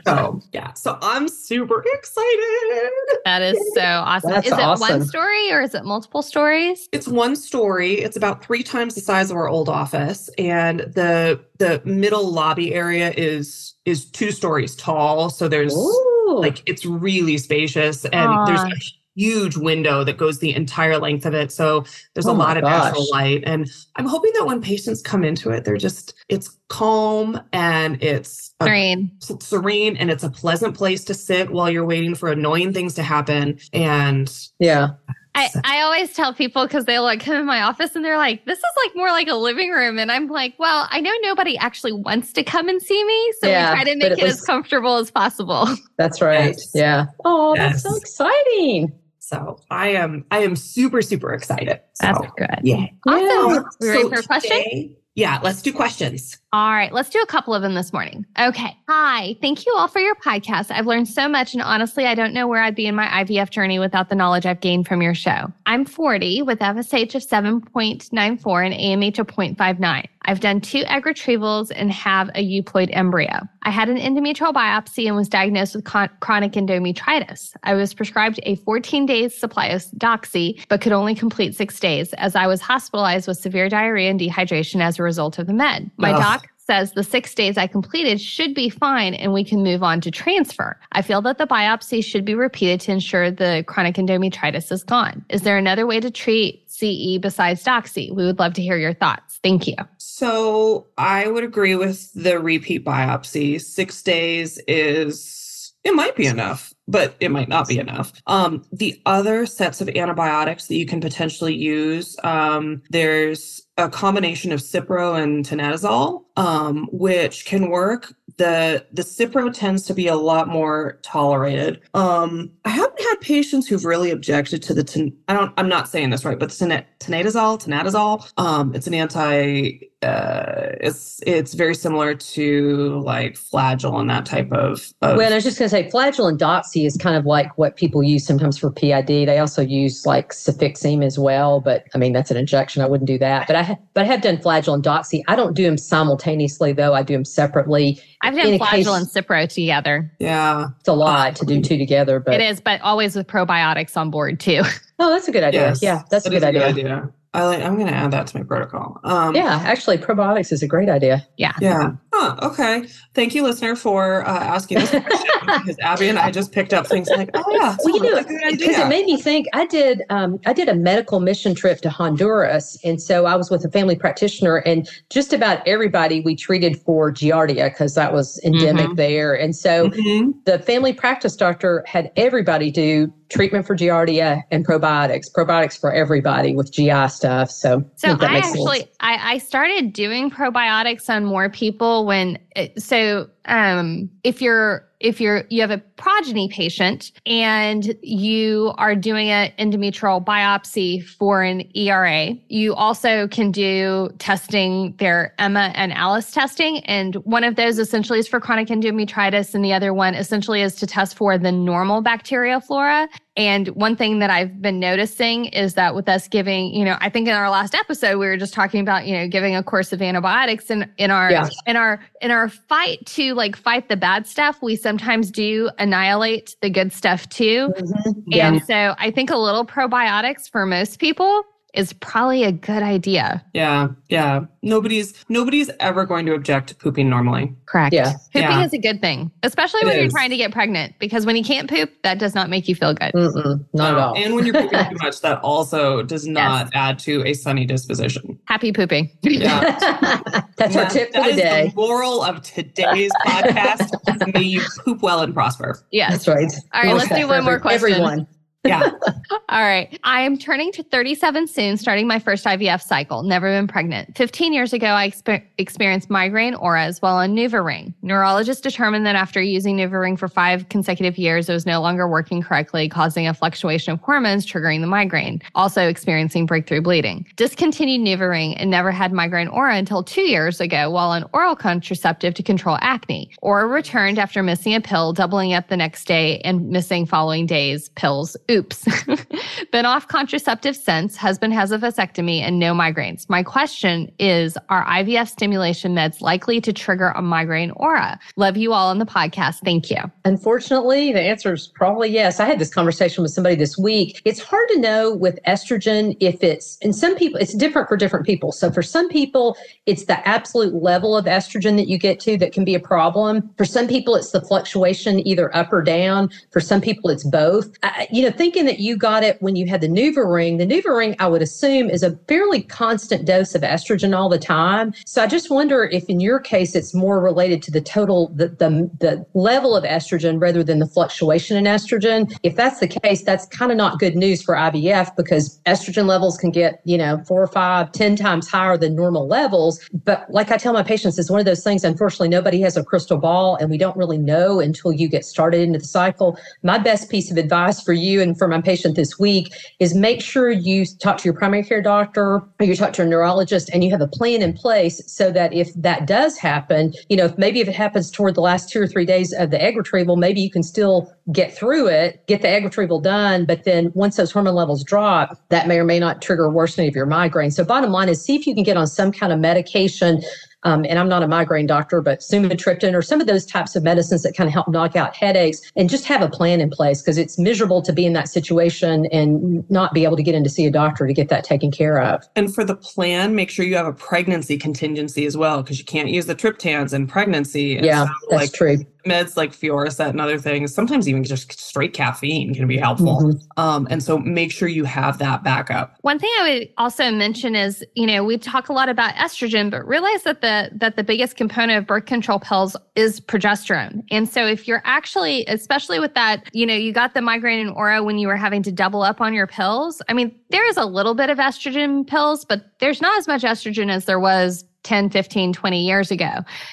So 0.07 0.41
yeah, 0.53 0.73
so 0.73 0.99
I'm 1.03 1.29
super 1.29 1.85
excited. 1.95 2.91
That 3.25 3.43
is 3.43 3.59
so 3.75 3.83
awesome. 3.83 4.31
That's 4.31 4.47
is 4.47 4.53
it 4.53 4.59
awesome. 4.59 5.01
one 5.01 5.07
story 5.07 5.53
or 5.53 5.61
is 5.61 5.75
it 5.75 5.85
multiple 5.85 6.23
stories? 6.23 6.89
It's 6.93 7.07
one 7.07 7.37
story. 7.37 7.98
It's 8.01 8.17
about 8.17 8.45
three 8.45 8.63
times 8.63 8.95
the 8.95 9.01
size 9.01 9.31
of 9.31 9.37
our 9.37 9.49
old 9.49 9.69
office, 9.69 10.29
and 10.39 10.81
the 10.81 11.41
the 11.59 11.83
middle 11.85 12.31
lobby 12.31 12.75
area 12.75 13.13
is 13.17 13.75
is 13.85 14.11
two 14.11 14.31
stories 14.31 14.77
tall. 14.77 15.31
So 15.31 15.49
there's 15.49 15.75
Ooh. 15.75 16.39
like 16.39 16.63
it's 16.67 16.85
really 16.85 17.39
spacious, 17.39 18.05
and 18.07 18.47
there's 18.47 18.63
a 18.63 18.71
huge 19.19 19.57
window 19.57 20.05
that 20.05 20.17
goes 20.17 20.39
the 20.39 20.55
entire 20.55 20.97
length 20.97 21.27
of 21.27 21.35
it. 21.35 21.51
So 21.51 21.85
there's 22.15 22.29
Oh 22.29 22.33
a 22.33 22.35
lot 22.35 22.57
of 22.57 22.63
natural 22.63 23.05
light. 23.11 23.43
And 23.45 23.69
I'm 23.97 24.07
hoping 24.07 24.31
that 24.35 24.47
when 24.47 24.63
patients 24.63 25.03
come 25.03 25.25
into 25.25 25.51
it, 25.51 25.65
they're 25.65 25.77
just, 25.77 26.15
it's 26.29 26.57
calm 26.69 27.41
and 27.53 28.01
it's 28.01 28.55
Serene. 28.63 29.11
serene 29.41 29.97
and 29.97 30.09
it's 30.09 30.23
a 30.23 30.31
pleasant 30.31 30.77
place 30.77 31.03
to 31.05 31.15
sit 31.15 31.51
while 31.51 31.69
you're 31.69 31.85
waiting 31.85 32.15
for 32.15 32.31
annoying 32.31 32.73
things 32.73 32.95
to 32.95 33.03
happen. 33.03 33.59
And 33.73 34.33
Yeah. 34.61 34.91
I, 35.35 35.49
I 35.65 35.81
always 35.83 36.13
tell 36.15 36.35
people 36.35 36.65
because 36.67 36.85
they'll 36.85 37.03
like 37.05 37.21
come 37.21 37.37
in 37.37 37.47
my 37.47 37.63
office 37.63 37.95
and 37.95 38.05
they're 38.05 38.17
like, 38.17 38.45
this 38.45 38.59
is 38.59 38.65
like 38.85 38.97
more 38.97 39.09
like 39.11 39.29
a 39.29 39.35
living 39.35 39.71
room. 39.71 39.99
And 39.99 40.11
I'm 40.11 40.27
like, 40.29 40.55
well, 40.59 40.89
I 40.91 41.01
know 41.01 41.13
nobody 41.23 41.57
actually 41.59 41.93
wants 41.93 42.33
to 42.33 42.43
come 42.43 42.69
and 42.69 42.83
see 42.83 43.05
me. 43.05 43.33
So 43.41 43.49
Yeah, 43.49 43.71
we 43.71 43.77
try 43.77 43.85
to 43.93 43.97
make 43.97 44.13
at 44.13 44.19
it 44.19 44.25
as 44.25 44.41
comfortable 44.43 44.97
as 44.97 45.11
possible. 45.11 45.69
That's 45.99 46.21
right. 46.21 46.55
Yes. 46.57 46.71
Yeah. 46.75 47.07
Oh, 47.25 47.55
that's 47.57 47.83
so 47.83 47.95
exciting. 47.97 48.93
so 49.19 49.61
I 49.71 49.89
am, 49.89 50.25
I 50.31 50.39
am 50.41 50.57
super, 50.57 51.03
super 51.03 51.33
excited. 51.33 51.81
So, 51.95 52.13
good. 52.37 52.49
yeah. 52.63 52.77
Awesome. 52.77 52.89
Oh, 53.07 53.51
yeah. 53.55 53.61
We 53.81 53.89
ready 53.89 54.03
So 54.03 54.09
for 54.11 54.19
a 54.19 54.23
question? 54.23 54.51
today- 54.57 54.97
yeah, 55.19 55.41
let's 55.43 55.63
do 55.63 55.73
questions. 55.73 56.39
All 56.53 56.71
right, 56.71 56.93
let's 56.93 57.11
do 57.11 57.21
a 57.21 57.27
couple 57.27 57.55
of 57.55 57.61
them 57.61 57.75
this 57.75 57.93
morning. 57.93 58.25
Okay. 58.39 58.75
Hi, 58.89 59.37
thank 59.43 59.67
you 59.67 59.75
all 59.77 59.89
for 59.89 59.99
your 59.99 60.15
podcast. 60.15 60.71
I've 60.71 60.87
learned 60.87 61.09
so 61.09 61.29
much, 61.29 61.53
and 61.53 61.63
honestly, 61.63 62.07
I 62.07 62.15
don't 62.15 62.33
know 62.33 62.47
where 62.47 62.63
I'd 62.63 62.77
be 62.77 62.87
in 62.87 62.95
my 62.95 63.07
IVF 63.25 63.51
journey 63.51 63.79
without 63.79 64.09
the 64.09 64.15
knowledge 64.15 64.47
I've 64.47 64.61
gained 64.61 64.87
from 64.87 65.03
your 65.03 65.15
show. 65.15 65.53
I'm 65.67 65.85
40 65.85 66.43
with 66.43 66.61
FSH 66.61 67.17
of 67.17 67.23
7.94 67.23 68.65
and 68.65 68.75
AMH 68.75 69.19
of 69.19 69.27
0.59. 69.27 70.07
I've 70.29 70.41
done 70.41 70.61
two 70.61 70.85
egg 70.87 71.05
retrievals 71.05 71.73
and 71.75 71.91
have 71.91 72.29
a 72.35 72.45
euploid 72.45 72.91
embryo. 72.93 73.49
I 73.63 73.71
had 73.71 73.89
an 73.89 73.97
endometrial 73.97 74.53
biopsy 74.53 75.07
and 75.07 75.17
was 75.17 75.29
diagnosed 75.29 75.75
with 75.75 75.85
con- 75.85 76.11
chronic 76.21 76.53
endometritis. 76.53 77.55
I 77.63 77.73
was 77.75 77.95
prescribed 77.95 78.39
a 78.43 78.57
14 78.57 79.07
days 79.07 79.35
supply 79.35 79.67
of 79.69 79.83
doxy, 79.97 80.67
but 80.69 80.83
could 80.83 80.93
only 80.93 81.15
complete 81.15 81.55
six 81.55 81.81
days 81.81 82.13
as 82.15 82.37
I 82.37 82.47
was 82.47 82.61
hospitalized 82.61 83.27
with 83.27 83.39
severe 83.39 83.71
diarrhea 83.71 84.11
and 84.11 84.21
dehydration 84.21 84.83
as 84.83 84.99
a 84.99 85.03
result 85.09 85.39
of 85.39 85.47
the 85.47 85.55
med. 85.55 85.91
My 85.97 86.13
Ugh. 86.13 86.21
doc 86.21 86.49
says 86.69 86.93
the 86.93 87.03
six 87.03 87.35
days 87.35 87.57
I 87.57 87.67
completed 87.67 88.21
should 88.21 88.55
be 88.55 88.69
fine 88.69 89.15
and 89.15 89.33
we 89.33 89.43
can 89.43 89.63
move 89.63 89.83
on 89.83 90.03
to 90.03 90.11
transfer. 90.11 90.79
I 90.93 91.01
feel 91.01 91.23
that 91.23 91.39
the 91.39 91.47
biopsy 91.47 92.05
should 92.05 92.27
be 92.27 92.35
repeated 92.35 92.79
to 92.83 92.93
ensure 92.93 93.31
the 93.31 93.65
chronic 93.67 93.97
endometritis 93.97 94.71
is 94.71 94.85
gone. 94.85 95.25
Is 95.31 95.43
there 95.43 95.57
another 95.57 95.87
way 95.87 95.99
to 95.99 96.11
treat 96.11 96.71
CE 96.71 97.19
besides 97.19 97.65
doxy? 97.65 98.15
We 98.15 98.27
would 98.27 98.39
love 98.39 98.53
to 98.55 98.63
hear 98.63 98.77
your 98.77 98.93
thoughts. 98.93 99.41
Thank 99.43 99.67
you. 99.67 99.77
So 99.97 100.87
I 100.99 101.29
would 101.29 101.43
agree 101.43 101.75
with 101.75 102.13
the 102.13 102.39
repeat 102.39 102.85
biopsy. 102.85 103.59
Six 103.61 104.03
days 104.03 104.61
is 104.69 105.73
it 105.85 105.95
might 105.95 106.17
be 106.17 106.27
enough, 106.27 106.75
but 106.87 107.17
it 107.21 107.31
might 107.31 107.49
not 107.49 107.67
be 107.67 107.79
enough. 107.79 108.13
Um, 108.27 108.65
the 108.73 109.01
other 109.07 109.47
sets 109.47 109.81
of 109.81 109.89
antibiotics 109.89 110.67
that 110.67 110.75
you 110.75 110.85
can 110.85 111.01
potentially 111.01 111.55
use, 111.55 112.17
um, 112.25 112.83
there's 112.91 113.63
a 113.79 113.89
combination 113.89 114.53
of 114.53 114.61
Cipro 114.61 115.21
and 115.23 115.45
Tenazole, 115.45 116.25
um, 116.37 116.89
which 116.93 117.47
can 117.47 117.71
work. 117.71 118.13
The 118.37 118.85
the 118.93 119.03
Cipro 119.03 119.53
tends 119.53 119.85
to 119.87 119.95
be 119.95 120.07
a 120.07 120.15
lot 120.15 120.49
more 120.49 120.99
tolerated. 121.03 121.81
Um, 121.95 122.53
I 122.65 122.71
haven't 122.71 123.01
had 123.01 123.21
patients 123.21 123.67
who've 123.67 123.85
really 123.85 124.11
objected 124.11 124.63
to 124.65 124.75
the 124.75 124.85
ten, 124.85 125.17
I 125.29 125.33
don't 125.33 125.53
I'm 125.57 125.69
not 125.69 125.89
saying 125.89 126.11
this 126.11 126.25
right, 126.25 126.39
but 126.39 126.51
tenadazole, 126.51 127.59
tenadazole, 127.61 128.31
um, 128.37 128.75
it's 128.75 128.87
an 128.87 128.95
anti 128.95 129.81
uh 130.03 130.77
it's 130.81 131.21
it's 131.27 131.55
very 131.55 131.75
similar 131.75 132.15
to 132.15 133.01
like 133.01 133.35
Flagyl 133.35 133.99
and 134.01 134.09
that 134.09 134.25
type 134.25 134.53
of, 134.53 134.93
of 135.03 135.17
Well, 135.17 135.33
I 135.33 135.35
was 135.35 135.43
just 135.43 135.59
to 135.59 135.69
say, 135.69 135.91
Flagyl 135.91 136.29
and 136.29 136.39
Doxy 136.39 136.87
is 136.87 136.97
kind 136.97 137.17
of 137.17 137.27
like 137.27 137.57
what 137.59 137.75
people 137.77 138.05
use 138.05 138.25
sometimes 138.25 138.59
for 138.59 138.71
PID. 138.71 139.09
They 139.09 139.39
also 139.39 139.61
use 139.61 140.07
like 140.07 140.31
Cefixime 140.31 141.05
as 141.05 141.19
well, 141.19 141.61
but 141.61 141.87
I 141.95 141.99
mean 141.99 142.13
that's 142.13 142.31
an 142.31 142.37
injection. 142.37 142.81
I 142.83 142.87
wouldn't 142.87 143.09
do 143.09 143.19
that. 143.19 143.49
But 143.49 143.57
I 143.57 143.63
ha- 143.69 143.77
but 143.95 144.03
I 144.03 144.07
have 144.07 144.21
done 144.21 144.37
Flagyl 144.39 144.75
and 144.75 144.83
Doxy. 144.83 145.23
I 145.29 145.37
don't 145.37 145.55
do 145.55 145.63
them 145.65 145.79
simultaneously 145.79 146.73
though. 146.73 146.95
I 146.95 147.03
do 147.03 147.15
them 147.15 147.25
separately. 147.25 148.01
I've 148.23 148.35
done 148.35 148.55
a 148.55 148.59
Flagyl 148.59 148.69
case- 148.71 148.87
and 148.89 149.07
Cipro 149.07 149.49
together. 149.49 150.13
yeah. 150.19 150.69
It's 150.81 150.89
a 150.89 150.93
lot 150.93 151.37
to 151.37 151.47
do 151.47 151.63
two 151.63 151.79
together, 151.79 152.21
but 152.21 152.35
it 152.35 152.41
is, 152.41 152.61
but 152.61 152.81
always 152.83 153.15
with 153.17 153.27
probiotics 153.27 153.97
on 153.97 154.11
board 154.11 154.41
too. 154.41 154.63
oh, 154.99 155.11
that's 155.11 155.29
a 155.29 155.33
good 155.33 155.45
idea. 155.45 155.61
Yes, 155.69 155.83
yeah, 155.83 156.03
that's 156.11 156.27
a 156.27 156.31
that 156.31 156.41
good 156.53 156.57
is 156.57 156.63
idea. 156.65 157.11
I 157.35 157.45
like 157.45 157.63
I'm 157.63 157.77
gonna 157.79 157.91
add 157.93 158.11
that 158.13 158.27
to 158.29 158.39
my 158.39 158.43
protocol. 158.43 158.99
Um 159.05 159.35
Yeah, 159.35 159.63
actually, 159.65 159.99
probiotics 159.99 160.51
is 160.53 160.63
a 160.63 160.67
great 160.67 160.89
idea. 160.89 161.27
Yeah. 161.37 161.53
Yeah. 161.61 161.93
Huh, 162.13 162.37
okay. 162.43 162.87
Thank 163.15 163.35
you, 163.35 163.43
listener, 163.43 163.77
for 163.77 164.27
uh, 164.27 164.39
asking 164.41 164.79
this 164.79 164.91
question 164.91 165.31
because 165.43 165.77
Abby 165.81 166.09
and 166.09 166.19
I 166.19 166.31
just 166.31 166.53
picked 166.53 166.73
up 166.73 166.87
things 166.87 167.09
like, 167.11 167.31
oh 167.35 167.45
yeah, 167.61 167.77
Well, 167.79 167.95
you 167.95 168.01
a 168.01 168.03
really 168.03 168.23
know, 168.23 168.51
because 168.51 168.79
it 168.79 168.89
made 168.89 169.05
me 169.07 169.21
think. 169.21 169.47
I 169.53 169.67
did, 169.67 170.03
um, 170.09 170.39
I 170.47 170.53
did 170.53 170.69
a 170.69 170.75
medical 170.75 171.21
mission 171.21 171.55
trip 171.55 171.81
to 171.83 171.91
Honduras, 171.91 172.79
and 172.83 173.01
so 173.01 173.27
I 173.27 173.37
was 173.37 173.51
with 173.51 173.65
a 173.65 173.71
family 173.71 173.95
practitioner, 173.95 174.57
and 174.59 174.89
just 175.11 175.33
about 175.33 175.67
everybody 175.67 176.21
we 176.21 176.35
treated 176.35 176.81
for 176.81 177.13
Giardia 177.13 177.69
because 177.71 177.95
that 177.95 178.13
was 178.13 178.41
endemic 178.45 178.91
Mhm. 178.91 178.97
there, 178.97 179.35
and 179.35 179.55
so 179.55 179.89
Mhm. 179.91 180.33
the 180.45 180.59
family 180.61 180.93
practice 180.95 181.37
doctor 181.37 181.85
had 181.87 182.11
everybody 182.17 182.71
do 182.71 183.13
treatment 183.29 183.67
for 183.67 183.77
Giardia 183.77 184.43
and 184.51 184.67
probiotics, 184.67 185.27
probiotics 185.35 185.79
for 185.79 185.93
everybody 185.93 186.55
with 186.55 186.73
GI 186.73 187.09
stuff. 187.09 187.51
So, 187.51 187.85
So 187.97 188.15
that 188.15 188.31
I 188.31 188.39
actually 188.39 188.85
I, 189.01 189.35
I 189.35 189.39
started 189.39 189.93
doing 189.93 190.31
probiotics 190.31 191.09
on 191.09 191.25
more 191.25 191.49
people 191.49 192.07
when 192.07 192.39
it, 192.57 192.81
so 192.83 193.29
um 193.45 194.11
if 194.25 194.41
you're 194.41 194.88
if 195.01 195.21
you're 195.21 195.45
you 195.49 195.61
have 195.61 195.71
a 195.71 195.79
Progyny 195.97 196.49
patient 196.49 197.13
and 197.27 197.95
you 198.03 198.73
are 198.79 198.95
doing 198.95 199.31
an 199.31 199.53
endometrial 199.59 200.25
biopsy 200.25 201.05
for 201.05 201.43
an 201.43 201.69
ERA, 201.77 202.35
you 202.49 202.75
also 202.75 203.29
can 203.29 203.51
do 203.51 204.11
testing 204.19 204.95
their 204.99 205.35
EMMA 205.39 205.73
and 205.75 205.93
ALICE 205.93 206.31
testing. 206.33 206.79
And 206.81 207.17
one 207.17 207.45
of 207.45 207.57
those 207.57 207.79
essentially 207.79 208.19
is 208.19 208.29
for 208.29 208.41
chronic 208.41 208.69
endometritis, 208.69 209.55
and 209.55 209.65
the 209.65 209.73
other 209.73 209.95
one 209.95 210.15
essentially 210.15 210.63
is 210.63 210.75
to 210.77 210.87
test 210.87 211.17
for 211.17 211.39
the 211.39 211.53
normal 211.53 212.01
bacterial 212.01 212.61
flora. 212.61 213.09
And 213.39 213.69
one 213.69 213.95
thing 213.95 214.19
that 214.19 214.31
I've 214.31 214.61
been 214.61 214.81
noticing 214.81 215.45
is 215.47 215.75
that 215.75 215.95
with 215.95 216.09
us 216.09 216.27
giving, 216.27 216.75
you 216.75 216.85
know, 216.85 216.97
I 217.01 217.09
think 217.09 217.29
in 217.29 217.35
our 217.35 217.49
last 217.51 217.73
episode 217.75 218.19
we 218.19 218.27
were 218.27 218.37
just 218.37 218.53
talking 218.53 218.81
about, 218.81 219.07
you 219.07 219.17
know, 219.17 219.29
giving 219.29 219.55
a 219.55 219.63
course 219.63 219.93
of 219.93 220.03
antibiotics 220.03 220.71
and 220.71 220.91
in 220.99 221.13
our 221.13 221.31
Yeah. 221.31 221.49
in 221.67 221.77
our 221.77 222.01
in 222.21 222.33
our 222.33 222.49
fight 222.49 223.07
to 223.07 223.35
like 223.35 223.55
fight 223.55 223.89
the 223.89 223.97
bad 223.97 224.27
stuff, 224.27 224.61
we 224.61 224.75
sometimes 224.75 225.31
do 225.31 225.71
annihilate 225.79 226.57
the 226.63 226.69
good 226.69 226.93
stuff 226.93 227.29
too. 227.29 227.73
Mhm. 227.79 228.23
Yeah. 228.27 228.49
And 228.49 228.63
so 228.65 228.97
I 228.99 229.13
think 229.13 229.31
a 229.31 229.37
little 229.39 229.65
probiotics 229.65 230.51
for 230.51 230.67
most 230.67 230.99
people 230.99 231.45
is 231.75 231.93
probably 231.95 232.45
a 232.45 232.51
good 232.53 232.83
idea. 232.83 233.45
Yeah, 233.53 233.89
yeah. 234.09 234.47
Nobody's 234.63 235.13
nobody's 235.29 235.71
ever 235.81 236.05
going 236.07 236.25
to 236.27 236.33
object 236.35 236.69
to 236.71 236.75
pooping 236.75 237.09
normally. 237.11 237.55
Correct. 237.67 237.93
Yeah. 237.95 238.13
Pooping 238.33 238.43
Yeah. 238.43 238.65
is 238.65 238.73
a 238.73 238.79
good 238.79 239.01
thing, 239.01 239.31
especially 239.43 239.83
It 239.83 239.87
when 239.87 240.01
you're 240.01 240.11
trying 240.11 240.31
to 240.31 240.37
get 240.37 240.51
pregnant, 240.51 240.95
because 240.99 241.27
when 241.27 241.37
you 241.37 241.45
can't 241.45 241.69
poop, 241.69 241.91
that 242.03 242.19
does 242.19 242.35
not 242.35 242.49
make 242.51 242.69
you 242.69 242.75
feel 242.75 242.95
good. 242.95 243.13
Mm-mm, 243.13 243.65
not 243.75 243.93
at 243.93 243.99
Uh, 243.99 244.01
all. 244.07 244.17
And 244.17 244.35
when 244.35 244.47
you're 244.47 244.55
pooping 244.55 244.71
too 244.91 244.97
much, 245.03 245.21
that 245.21 245.39
also 245.43 246.03
does 246.03 246.27
not 246.27 246.71
add 246.75 246.99
to 247.01 247.23
a 247.27 247.35
sunny 247.35 247.65
disposition. 247.67 248.39
Happy 248.47 248.73
pooping. 248.73 249.11
Yeah. 249.23 249.61
That's 250.57 250.75
our 250.75 250.85
That- 250.85 250.91
tip 250.91 251.09
for 251.15 251.21
that 251.21 251.25
the 251.25 251.31
is 251.31 251.37
day. 251.37 251.73
moral 251.77 252.23
of 252.23 252.43
today's 252.43 253.13
podcast. 253.27 254.35
May 254.35 254.43
you 254.43 254.63
poop 254.85 255.03
well 255.03 255.21
and 255.21 255.35
prosper. 255.35 255.79
yes. 255.93 256.11
That's 256.25 256.29
right. 256.29 256.53
All 256.75 256.83
right, 256.83 256.97
let's 256.97 257.15
do 257.15 257.29
one 257.29 257.45
more 257.45 257.61
question. 257.61 257.91
Everyone. 257.93 258.27
Yeah. 258.65 258.91
All 259.49 259.63
right. 259.63 259.99
I 260.05 260.23
am 260.23 260.37
turning 260.37 260.73
to 260.73 260.83
37 260.83 261.47
soon, 261.47 261.77
starting 261.77 262.07
my 262.07 262.19
first 262.19 262.45
IVF 262.45 262.83
cycle. 262.83 263.23
Never 263.23 263.49
been 263.49 263.69
pregnant. 263.69 264.17
15 264.17 264.53
years 264.53 264.73
ago, 264.73 264.89
I 264.89 265.09
exper- 265.09 265.45
experienced 265.59 266.11
migraine 266.11 266.55
auras 266.55 267.01
while 267.01 267.17
on 267.17 267.35
NuvaRing. 267.35 267.95
Neurologists 268.03 268.61
determined 268.61 269.07
that 269.07 269.15
after 269.15 269.41
using 269.41 269.77
NuvaRing 269.77 270.19
for 270.19 270.29
five 270.29 270.69
consecutive 270.71 271.17
years, 271.19 271.49
it 271.49 271.53
was 271.53 271.67
no 271.67 271.81
longer 271.81 272.09
working 272.09 272.43
correctly, 272.43 272.89
causing 272.89 273.29
a 273.29 273.35
fluctuation 273.35 273.93
of 273.93 274.01
hormones, 274.01 274.45
triggering 274.45 274.81
the 274.81 274.87
migraine. 274.87 275.41
Also 275.55 275.89
experiencing 275.89 276.45
breakthrough 276.45 276.83
bleeding. 276.83 277.27
Discontinued 277.37 278.01
NuvaRing 278.01 278.55
and 278.59 278.71
never 278.71 278.91
had 278.91 279.13
migraine 279.13 279.49
aura 279.49 279.77
until 279.77 280.03
two 280.03 280.23
years 280.23 280.61
ago 280.61 280.91
while 280.91 281.11
on 281.11 281.25
oral 281.33 281.55
contraceptive 281.55 282.35
to 282.35 282.43
control 282.43 282.77
acne. 282.81 283.31
Aura 283.41 283.69
returned 283.69 284.19
after 284.19 284.43
missing 284.43 284.75
a 284.75 284.81
pill, 284.81 285.13
doubling 285.13 285.53
up 285.55 285.69
the 285.69 285.77
next 285.77 286.07
day, 286.07 286.41
and 286.41 286.69
missing 286.69 287.07
following 287.07 287.47
days 287.47 287.89
pills. 287.91 288.37
Oops. 288.51 288.87
Been 289.73 289.85
off 289.85 290.09
contraceptive 290.09 290.75
since. 290.75 291.17
Husband 291.17 291.53
has 291.53 291.71
a 291.71 291.77
vasectomy 291.77 292.41
and 292.41 292.59
no 292.59 292.73
migraines. 292.73 293.29
My 293.29 293.43
question 293.43 294.11
is 294.19 294.57
Are 294.71 294.87
IVF 294.87 295.29
stimulation 295.29 295.95
meds 295.95 296.23
likely 296.23 296.59
to 296.63 296.73
trigger 296.73 297.09
a 297.09 297.21
migraine 297.21 297.73
aura? 297.73 298.19
Love 298.37 298.57
you 298.57 298.73
all 298.73 298.89
on 298.89 298.99
the 298.99 299.05
podcast. 299.05 299.57
Thank 299.65 299.91
you. 299.91 299.99
Unfortunately, 300.25 301.13
the 301.13 301.21
answer 301.21 301.53
is 301.53 301.69
probably 301.69 302.09
yes. 302.09 302.41
I 302.41 302.47
had 302.47 302.59
this 302.59 302.73
conversation 302.73 303.23
with 303.23 303.33
somebody 303.33 303.55
this 303.55 303.77
week. 303.77 304.23
It's 304.25 304.41
hard 304.41 304.67
to 304.71 304.81
know 304.81 305.15
with 305.15 305.39
estrogen 305.47 306.17
if 306.19 306.43
it's, 306.43 306.79
and 306.83 306.97
some 306.97 307.17
people, 307.17 307.39
it's 307.41 307.55
different 307.55 307.89
for 307.89 307.99
different 307.99 308.25
people. 308.25 308.53
So 308.53 308.71
for 308.71 308.83
some 308.83 309.11
people, 309.11 309.59
it's 309.85 310.07
the 310.07 310.27
absolute 310.27 310.75
level 310.83 311.19
of 311.19 311.27
estrogen 311.27 311.77
that 311.77 311.89
you 311.89 311.99
get 311.99 312.19
to 312.21 312.39
that 312.39 312.53
can 312.53 312.65
be 312.65 312.75
a 312.75 312.81
problem. 312.81 313.51
For 313.59 313.67
some 313.67 313.87
people, 313.87 314.15
it's 314.15 314.31
the 314.31 314.41
fluctuation 314.41 315.27
either 315.27 315.55
up 315.55 315.71
or 315.71 315.83
down. 315.83 316.31
For 316.51 316.61
some 316.61 316.81
people, 316.81 317.11
it's 317.11 317.25
both. 317.25 317.77
I, 317.83 318.09
you 318.11 318.23
know, 318.23 318.38
thinking 318.39 318.65
that 318.67 318.79
you 318.79 318.97
got 318.97 319.23
it 319.23 319.43
when 319.43 319.57
you 319.57 319.67
had 319.67 319.81
the 319.81 319.89
NuvaRing. 319.89 320.59
The 320.59 320.67
NuvaRing, 320.67 321.17
I 321.19 321.27
would 321.27 321.43
assume, 321.43 321.91
is 321.91 322.03
a 322.03 322.17
fairly 322.29 322.63
constant 322.63 323.27
dose 323.27 323.55
of 323.55 323.63
estrogen 323.63 324.17
all 324.17 324.29
the 324.29 324.39
time. 324.39 324.95
So 325.05 325.23
I 325.23 325.27
just 325.27 325.51
wonder 325.51 325.85
if 325.85 326.05
in 326.09 326.21
your 326.21 326.39
case 326.41 326.75
it's 326.75 326.95
more 326.95 327.21
related 327.21 327.63
to 327.65 327.71
the 327.71 327.81
total 327.81 328.29
the 328.35 328.49
the, 328.49 328.91
the 329.01 329.27
level 329.35 329.77
of 329.77 329.85
estrogen 329.85 330.41
rather 330.41 330.63
than 330.63 330.79
the 330.79 330.87
fluctuation 330.87 331.57
in 331.57 331.65
estrogen. 331.65 332.35
If 332.43 332.57
that's 332.57 332.81
the 332.81 332.89
case, 332.89 333.23
that's 333.23 333.47
kind 333.47 333.71
of 333.71 333.77
not 333.77 333.99
good 333.99 334.17
news 334.17 334.43
for 334.43 334.55
IVF 334.55 335.17
because 335.17 335.61
estrogen 335.67 336.07
levels 336.07 336.37
can 336.37 336.51
get, 336.51 336.81
you 336.85 336.97
know, 336.97 337.23
four 337.27 337.43
or 337.43 337.49
five, 337.49 337.93
ten 337.93 338.17
times 338.17 338.49
higher 338.49 338.79
than 338.79 338.95
normal 338.95 339.27
levels. 339.27 339.81
But 340.05 340.27
like 340.31 340.51
I 340.51 340.57
tell 340.57 340.73
my 340.73 340.83
patients, 340.83 341.19
it's 341.19 341.31
one 341.31 341.41
of 341.41 341.47
those 341.47 341.65
things, 341.65 341.85
unfortunately, 341.85 342.29
nobody 342.29 342.61
has 342.61 342.77
a 342.77 342.85
crystal 342.85 343.19
ball 343.19 343.57
and 343.57 343.71
we 343.71 343.79
don't 343.79 343.97
really 343.97 344.19
know 344.19 344.61
until 344.61 344.93
you 344.93 345.09
get 345.09 345.25
started 345.25 345.61
into 345.61 345.79
the 345.79 345.85
cycle. 345.85 346.39
My 346.63 346.79
best 346.79 347.11
piece 347.11 347.31
of 347.31 347.37
advice 347.37 347.83
for 347.83 347.93
you 347.93 348.21
and 348.21 348.28
for 348.35 348.49
my 348.49 348.61
patient 348.61 348.97
this 348.97 349.19
week 349.19 349.53
is 349.79 349.95
make 349.95 350.21
sure 350.21 350.51
you 350.51 350.85
talk 351.01 351.19
to 351.19 351.25
your 351.25 351.35
primary 351.35 351.65
care 351.65 351.83
doctor 351.83 352.43
or 352.59 352.65
you 352.65 352.75
talk 352.75 352.93
to 352.95 353.03
a 353.03 353.07
neurologist 353.07 353.71
and 353.73 353.85
you 353.85 353.91
have 353.91 354.01
a 354.01 354.09
plan 354.09 354.43
in 354.43 354.53
place 354.53 355.01
so 355.07 355.31
that 355.31 355.53
if 355.53 355.73
that 355.75 356.07
does 356.07 356.37
happen, 356.39 356.93
you 357.09 357.17
know, 357.17 357.33
maybe 357.39 357.61
if 357.61 357.69
it 357.69 357.75
happens 357.75 358.11
toward 358.11 358.35
the 358.35 358.41
last 358.41 358.69
two 358.69 358.81
or 358.81 358.87
three 358.87 359.05
days 359.05 359.33
of 359.33 359.51
the 359.51 359.63
egg 359.63 359.77
retrieval, 359.77 360.17
maybe 360.17 360.41
you 360.41 360.51
can 360.51 360.63
still 360.63 361.13
get 361.33 361.55
through 361.55 361.87
it, 361.87 362.27
get 362.27 362.43
the 362.43 362.49
egg 362.49 362.65
retrieval 362.65 363.01
done. 363.01 363.45
But 363.45 363.65
then 363.65 363.91
once 363.95 364.17
those 364.17 364.33
hormone 364.33 364.55
levels 364.55 364.83
drop, 364.85 365.37
that 365.51 365.69
may 365.69 365.79
or 365.79 365.85
may 365.85 365.99
not 365.99 366.23
trigger 366.23 366.51
worsening 366.51 366.89
of 366.89 366.95
your 366.95 367.07
migraine. 367.07 367.51
So 367.51 367.65
bottom 367.65 367.91
line 367.91 368.09
is 368.09 368.25
see 368.25 368.37
if 368.37 368.47
you 368.47 368.55
can 368.55 368.65
get 368.65 368.77
on 368.77 368.87
some 368.87 369.13
kind 369.13 369.33
of 369.33 369.39
medication 369.39 370.23
um, 370.65 370.85
and 370.89 370.99
I'm 370.99 371.09
not 371.09 371.23
a 371.23 371.29
migraine 371.29 371.67
doctor, 371.67 372.01
but 372.01 372.21
sumatriptan 372.21 372.95
or 372.95 373.03
some 373.03 373.21
of 373.21 373.27
those 373.27 373.47
types 373.47 373.77
of 373.77 373.83
medicines 373.83 374.23
that 374.23 374.37
kind 374.37 374.49
of 374.49 374.55
help 374.55 374.69
knock 374.69 374.97
out 374.97 375.15
headaches 375.15 375.61
and 375.77 375.89
just 375.89 376.05
have 376.05 376.23
a 376.23 376.29
plan 376.29 376.61
in 376.61 376.71
place 376.71 377.01
because 377.01 377.19
it's 377.19 377.39
miserable 377.39 377.81
to 377.83 377.93
be 377.93 378.05
in 378.05 378.13
that 378.15 378.29
situation 378.29 379.07
and 379.07 379.69
not 379.71 379.95
be 379.95 380.05
able 380.05 380.17
to 380.17 380.23
get 380.23 380.35
in 380.35 380.43
to 380.45 380.51
see 380.51 380.67
a 380.67 380.71
doctor 380.71 381.07
to 381.07 381.13
get 381.13 381.29
that 381.29 381.45
taken 381.45 381.71
care 381.71 382.01
of. 382.01 382.29
And 382.35 382.53
for 382.53 382.65
the 382.65 382.77
plan, 382.77 383.35
make 383.35 383.51
sure 383.51 383.65
you 383.65 383.77
have 383.77 383.87
a 383.87 383.93
pregnancy 383.93 384.59
contingency 384.59 385.27
as 385.27 385.37
well 385.37 385.63
because 385.63 385.79
you 385.79 385.85
can't 385.85 386.09
use 386.09 386.27
the 386.27 386.35
triptans 386.35 386.93
in 386.93 387.07
pregnancy. 387.07 387.77
And 387.77 387.87
yeah, 387.87 388.07
so, 388.07 388.13
that's 388.31 388.43
like, 388.43 388.53
true 388.53 388.87
meds 389.05 389.37
like 389.37 389.53
Fioricet 389.53 390.11
and 390.11 390.21
other 390.21 390.39
things, 390.39 390.75
sometimes 390.75 391.09
even 391.09 391.25
just 391.25 391.59
straight 391.59 391.93
caffeine 391.93 392.55
can 392.55 392.67
be 392.67 392.77
helpful. 392.77 393.23
Mm-hmm. 393.23 393.61
Um, 393.61 393.87
and 393.91 394.03
so 394.03 394.19
make 394.19 394.53
sure 394.53 394.69
you 394.69 394.85
have 394.85 395.19
that 395.19 395.43
backup. 395.43 395.97
One 396.03 396.19
thing 396.19 396.31
I 396.41 396.59
would 396.59 396.69
also 396.77 397.11
mention 397.11 397.55
is, 397.55 397.85
you 397.95 398.07
know, 398.07 398.25
we 398.25 398.39
talk 398.39 398.69
a 398.69 398.73
lot 398.73 398.89
about 398.89 399.15
estrogen, 399.15 399.71
but 399.71 399.87
realize 399.87 400.23
that 400.25 400.41
the 400.41 400.71
that 400.73 400.97
the 400.97 401.05
biggest 401.05 401.37
component 401.37 401.79
of 401.79 401.87
birth 401.87 402.07
control 402.07 402.39
pills 402.39 402.77
is 402.95 403.21
progesterone. 403.21 404.03
And 404.11 404.29
so 404.29 404.47
if 404.47 404.67
you're 404.67 404.83
actually, 404.85 405.45
especially 405.47 406.01
with 406.01 406.15
that, 406.15 406.49
you 406.53 406.67
know, 406.67 406.75
you 406.75 406.93
got 406.93 407.15
the 407.15 407.21
migraine 407.21 407.61
and 407.61 407.77
aura 407.77 408.03
when 408.03 408.19
you 408.19 408.29
were 408.29 408.37
having 408.37 408.63
to 408.65 408.73
double 408.73 409.03
up 409.03 409.21
on 409.21 409.33
your 409.35 409.47
pills. 409.47 410.03
I 410.09 410.13
mean, 410.13 410.35
there 410.51 410.67
is 410.69 410.77
a 410.77 410.85
little 410.85 411.15
bit 411.15 411.31
of 411.31 411.39
estrogen 411.39 412.07
pills, 412.07 412.45
but 412.45 412.65
there's 412.81 413.01
not 413.01 413.19
as 413.19 413.29
much 413.29 413.43
estrogen 413.43 413.91
as 413.91 414.05
there 414.05 414.21
was 414.21 414.65
10, 414.89 415.11
15, 415.11 415.53
20 415.53 415.85
years 415.85 416.11
ago. 416.11 416.31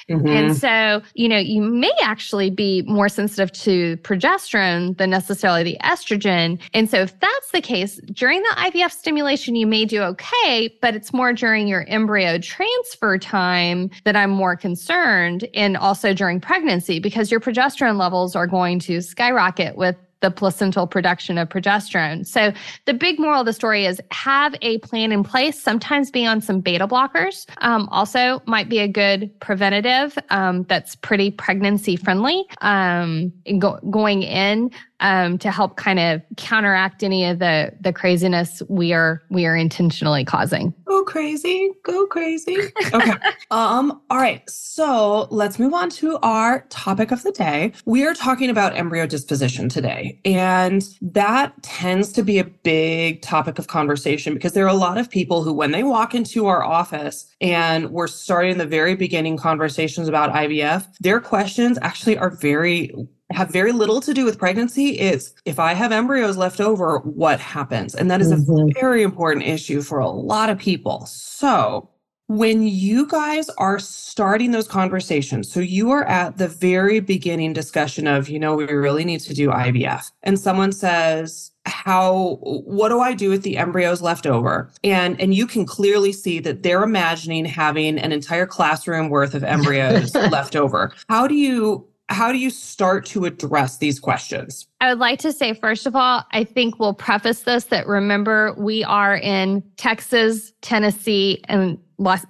Mm-hmm. 0.08 0.26
And 0.26 0.56
so, 0.56 1.02
you 1.12 1.28
know, 1.28 1.36
you 1.36 1.60
may 1.60 1.92
actually 2.00 2.48
be 2.48 2.80
more 2.86 3.10
sensitive 3.10 3.52
to 3.52 3.98
progesterone 3.98 4.96
than 4.96 5.10
necessarily 5.10 5.62
the 5.62 5.76
estrogen. 5.84 6.58
And 6.72 6.88
so, 6.88 7.02
if 7.02 7.20
that's 7.20 7.50
the 7.52 7.60
case, 7.60 8.00
during 8.14 8.40
the 8.40 8.54
IVF 8.56 8.90
stimulation, 8.90 9.54
you 9.54 9.66
may 9.66 9.84
do 9.84 10.00
okay, 10.00 10.74
but 10.80 10.96
it's 10.96 11.12
more 11.12 11.34
during 11.34 11.68
your 11.68 11.84
embryo 11.88 12.38
transfer 12.38 13.18
time 13.18 13.90
that 14.04 14.16
I'm 14.16 14.30
more 14.30 14.56
concerned, 14.56 15.46
and 15.52 15.76
also 15.76 16.14
during 16.14 16.40
pregnancy, 16.40 16.98
because 16.98 17.30
your 17.30 17.40
progesterone 17.40 17.98
levels 17.98 18.34
are 18.34 18.46
going 18.46 18.78
to 18.80 19.02
skyrocket 19.02 19.76
with 19.76 19.94
the 20.20 20.30
placental 20.30 20.86
production 20.86 21.38
of 21.38 21.48
progesterone. 21.48 22.26
So 22.26 22.52
the 22.86 22.94
big 22.94 23.18
moral 23.18 23.40
of 23.40 23.46
the 23.46 23.52
story 23.52 23.84
is 23.86 24.00
have 24.10 24.54
a 24.62 24.78
plan 24.78 25.12
in 25.12 25.22
place. 25.22 25.60
Sometimes 25.60 26.10
being 26.10 26.26
on 26.26 26.40
some 26.40 26.60
beta 26.60 26.86
blockers 26.86 27.46
um, 27.58 27.88
also 27.90 28.42
might 28.46 28.68
be 28.68 28.78
a 28.78 28.88
good 28.88 29.30
preventative 29.40 30.18
um, 30.30 30.64
that's 30.64 30.94
pretty 30.94 31.30
pregnancy 31.30 31.96
friendly. 31.96 32.44
Um, 32.60 33.32
go- 33.58 33.80
going 33.90 34.22
in 34.22 34.70
um, 35.00 35.38
to 35.38 35.50
help 35.50 35.76
kind 35.76 35.98
of 35.98 36.22
counteract 36.36 37.02
any 37.02 37.24
of 37.24 37.38
the 37.38 37.72
the 37.80 37.92
craziness 37.92 38.62
we 38.68 38.92
are 38.92 39.22
we 39.30 39.46
are 39.46 39.56
intentionally 39.56 40.24
causing. 40.24 40.74
Go 40.86 41.04
crazy, 41.04 41.70
go 41.82 42.06
crazy. 42.06 42.58
Okay. 42.92 43.12
um. 43.50 44.00
All 44.10 44.18
right. 44.18 44.48
So 44.48 45.28
let's 45.30 45.58
move 45.58 45.74
on 45.74 45.90
to 45.90 46.18
our 46.18 46.60
topic 46.68 47.10
of 47.10 47.22
the 47.22 47.32
day. 47.32 47.72
We 47.84 48.06
are 48.06 48.14
talking 48.14 48.50
about 48.50 48.76
embryo 48.76 49.06
disposition 49.06 49.68
today, 49.68 50.18
and 50.24 50.86
that 51.02 51.62
tends 51.62 52.12
to 52.12 52.22
be 52.22 52.38
a 52.38 52.44
big 52.44 53.22
topic 53.22 53.58
of 53.58 53.66
conversation 53.66 54.34
because 54.34 54.52
there 54.52 54.64
are 54.64 54.68
a 54.68 54.74
lot 54.74 54.98
of 54.98 55.10
people 55.10 55.42
who, 55.42 55.52
when 55.52 55.72
they 55.72 55.82
walk 55.82 56.14
into 56.14 56.46
our 56.46 56.64
office 56.64 57.26
and 57.40 57.90
we're 57.90 58.06
starting 58.06 58.58
the 58.58 58.66
very 58.66 58.94
beginning 58.94 59.36
conversations 59.36 60.08
about 60.08 60.32
IVF, 60.32 60.86
their 61.00 61.20
questions 61.20 61.78
actually 61.82 62.16
are 62.16 62.30
very 62.30 62.90
have 63.30 63.50
very 63.50 63.72
little 63.72 64.00
to 64.00 64.14
do 64.14 64.24
with 64.24 64.38
pregnancy. 64.38 64.98
is 64.98 65.34
if 65.44 65.58
I 65.58 65.74
have 65.74 65.92
embryos 65.92 66.36
left 66.36 66.60
over, 66.60 66.98
what 66.98 67.40
happens? 67.40 67.94
And 67.94 68.10
that 68.10 68.20
is 68.20 68.32
mm-hmm. 68.32 68.70
a 68.70 68.80
very 68.80 69.02
important 69.02 69.46
issue 69.46 69.82
for 69.82 69.98
a 69.98 70.08
lot 70.08 70.50
of 70.50 70.58
people. 70.58 71.06
So, 71.06 71.90
when 72.28 72.62
you 72.62 73.06
guys 73.06 73.48
are 73.50 73.78
starting 73.78 74.50
those 74.50 74.66
conversations, 74.66 75.50
so 75.50 75.60
you 75.60 75.92
are 75.92 76.02
at 76.04 76.38
the 76.38 76.48
very 76.48 76.98
beginning 76.98 77.52
discussion 77.52 78.08
of, 78.08 78.28
you 78.28 78.40
know, 78.40 78.56
we 78.56 78.64
really 78.64 79.04
need 79.04 79.20
to 79.20 79.34
do 79.34 79.50
IVF, 79.50 80.10
and 80.24 80.36
someone 80.36 80.72
says, 80.72 81.52
how 81.66 82.38
what 82.40 82.90
do 82.90 83.00
i 83.00 83.12
do 83.12 83.28
with 83.28 83.42
the 83.42 83.56
embryos 83.56 84.00
left 84.00 84.24
over 84.24 84.70
and 84.84 85.20
and 85.20 85.34
you 85.34 85.46
can 85.46 85.66
clearly 85.66 86.12
see 86.12 86.38
that 86.38 86.62
they're 86.62 86.84
imagining 86.84 87.44
having 87.44 87.98
an 87.98 88.12
entire 88.12 88.46
classroom 88.46 89.08
worth 89.08 89.34
of 89.34 89.42
embryos 89.42 90.14
left 90.30 90.54
over 90.54 90.92
how 91.08 91.26
do 91.26 91.34
you 91.34 91.84
how 92.08 92.30
do 92.30 92.38
you 92.38 92.50
start 92.50 93.04
to 93.06 93.24
address 93.24 93.78
these 93.78 93.98
questions? 93.98 94.68
I 94.80 94.88
would 94.90 94.98
like 94.98 95.18
to 95.20 95.32
say, 95.32 95.54
first 95.54 95.86
of 95.86 95.96
all, 95.96 96.24
I 96.32 96.44
think 96.44 96.78
we'll 96.78 96.94
preface 96.94 97.42
this 97.42 97.64
that 97.64 97.86
remember 97.86 98.54
we 98.56 98.84
are 98.84 99.16
in 99.16 99.62
Texas, 99.76 100.52
Tennessee, 100.60 101.42
and 101.48 101.78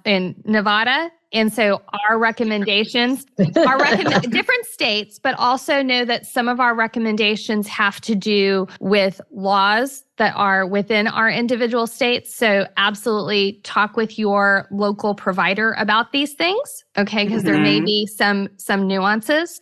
in 0.05 0.35
Nevada. 0.45 1.11
And 1.33 1.51
so 1.51 1.81
our 2.07 2.17
recommendations 2.17 3.25
are 3.37 3.77
recommend 3.77 4.31
different 4.31 4.65
states, 4.65 5.19
but 5.19 5.35
also 5.37 5.81
know 5.81 6.05
that 6.05 6.25
some 6.25 6.47
of 6.47 6.59
our 6.59 6.73
recommendations 6.73 7.67
have 7.67 7.99
to 8.01 8.15
do 8.15 8.67
with 8.79 9.19
laws 9.31 10.05
that 10.17 10.33
are 10.35 10.65
within 10.65 11.07
our 11.07 11.29
individual 11.29 11.85
states. 11.85 12.33
So 12.33 12.65
absolutely 12.77 13.59
talk 13.63 13.97
with 13.97 14.17
your 14.17 14.67
local 14.71 15.15
provider 15.15 15.75
about 15.77 16.11
these 16.11 16.33
things. 16.33 16.85
Okay. 16.97 17.25
Because 17.25 17.43
mm-hmm. 17.43 17.51
there 17.51 17.61
may 17.61 17.77
mm-hmm. 17.77 17.85
be 17.85 18.07
some, 18.07 18.49
some 18.57 18.87
nuances. 18.87 19.59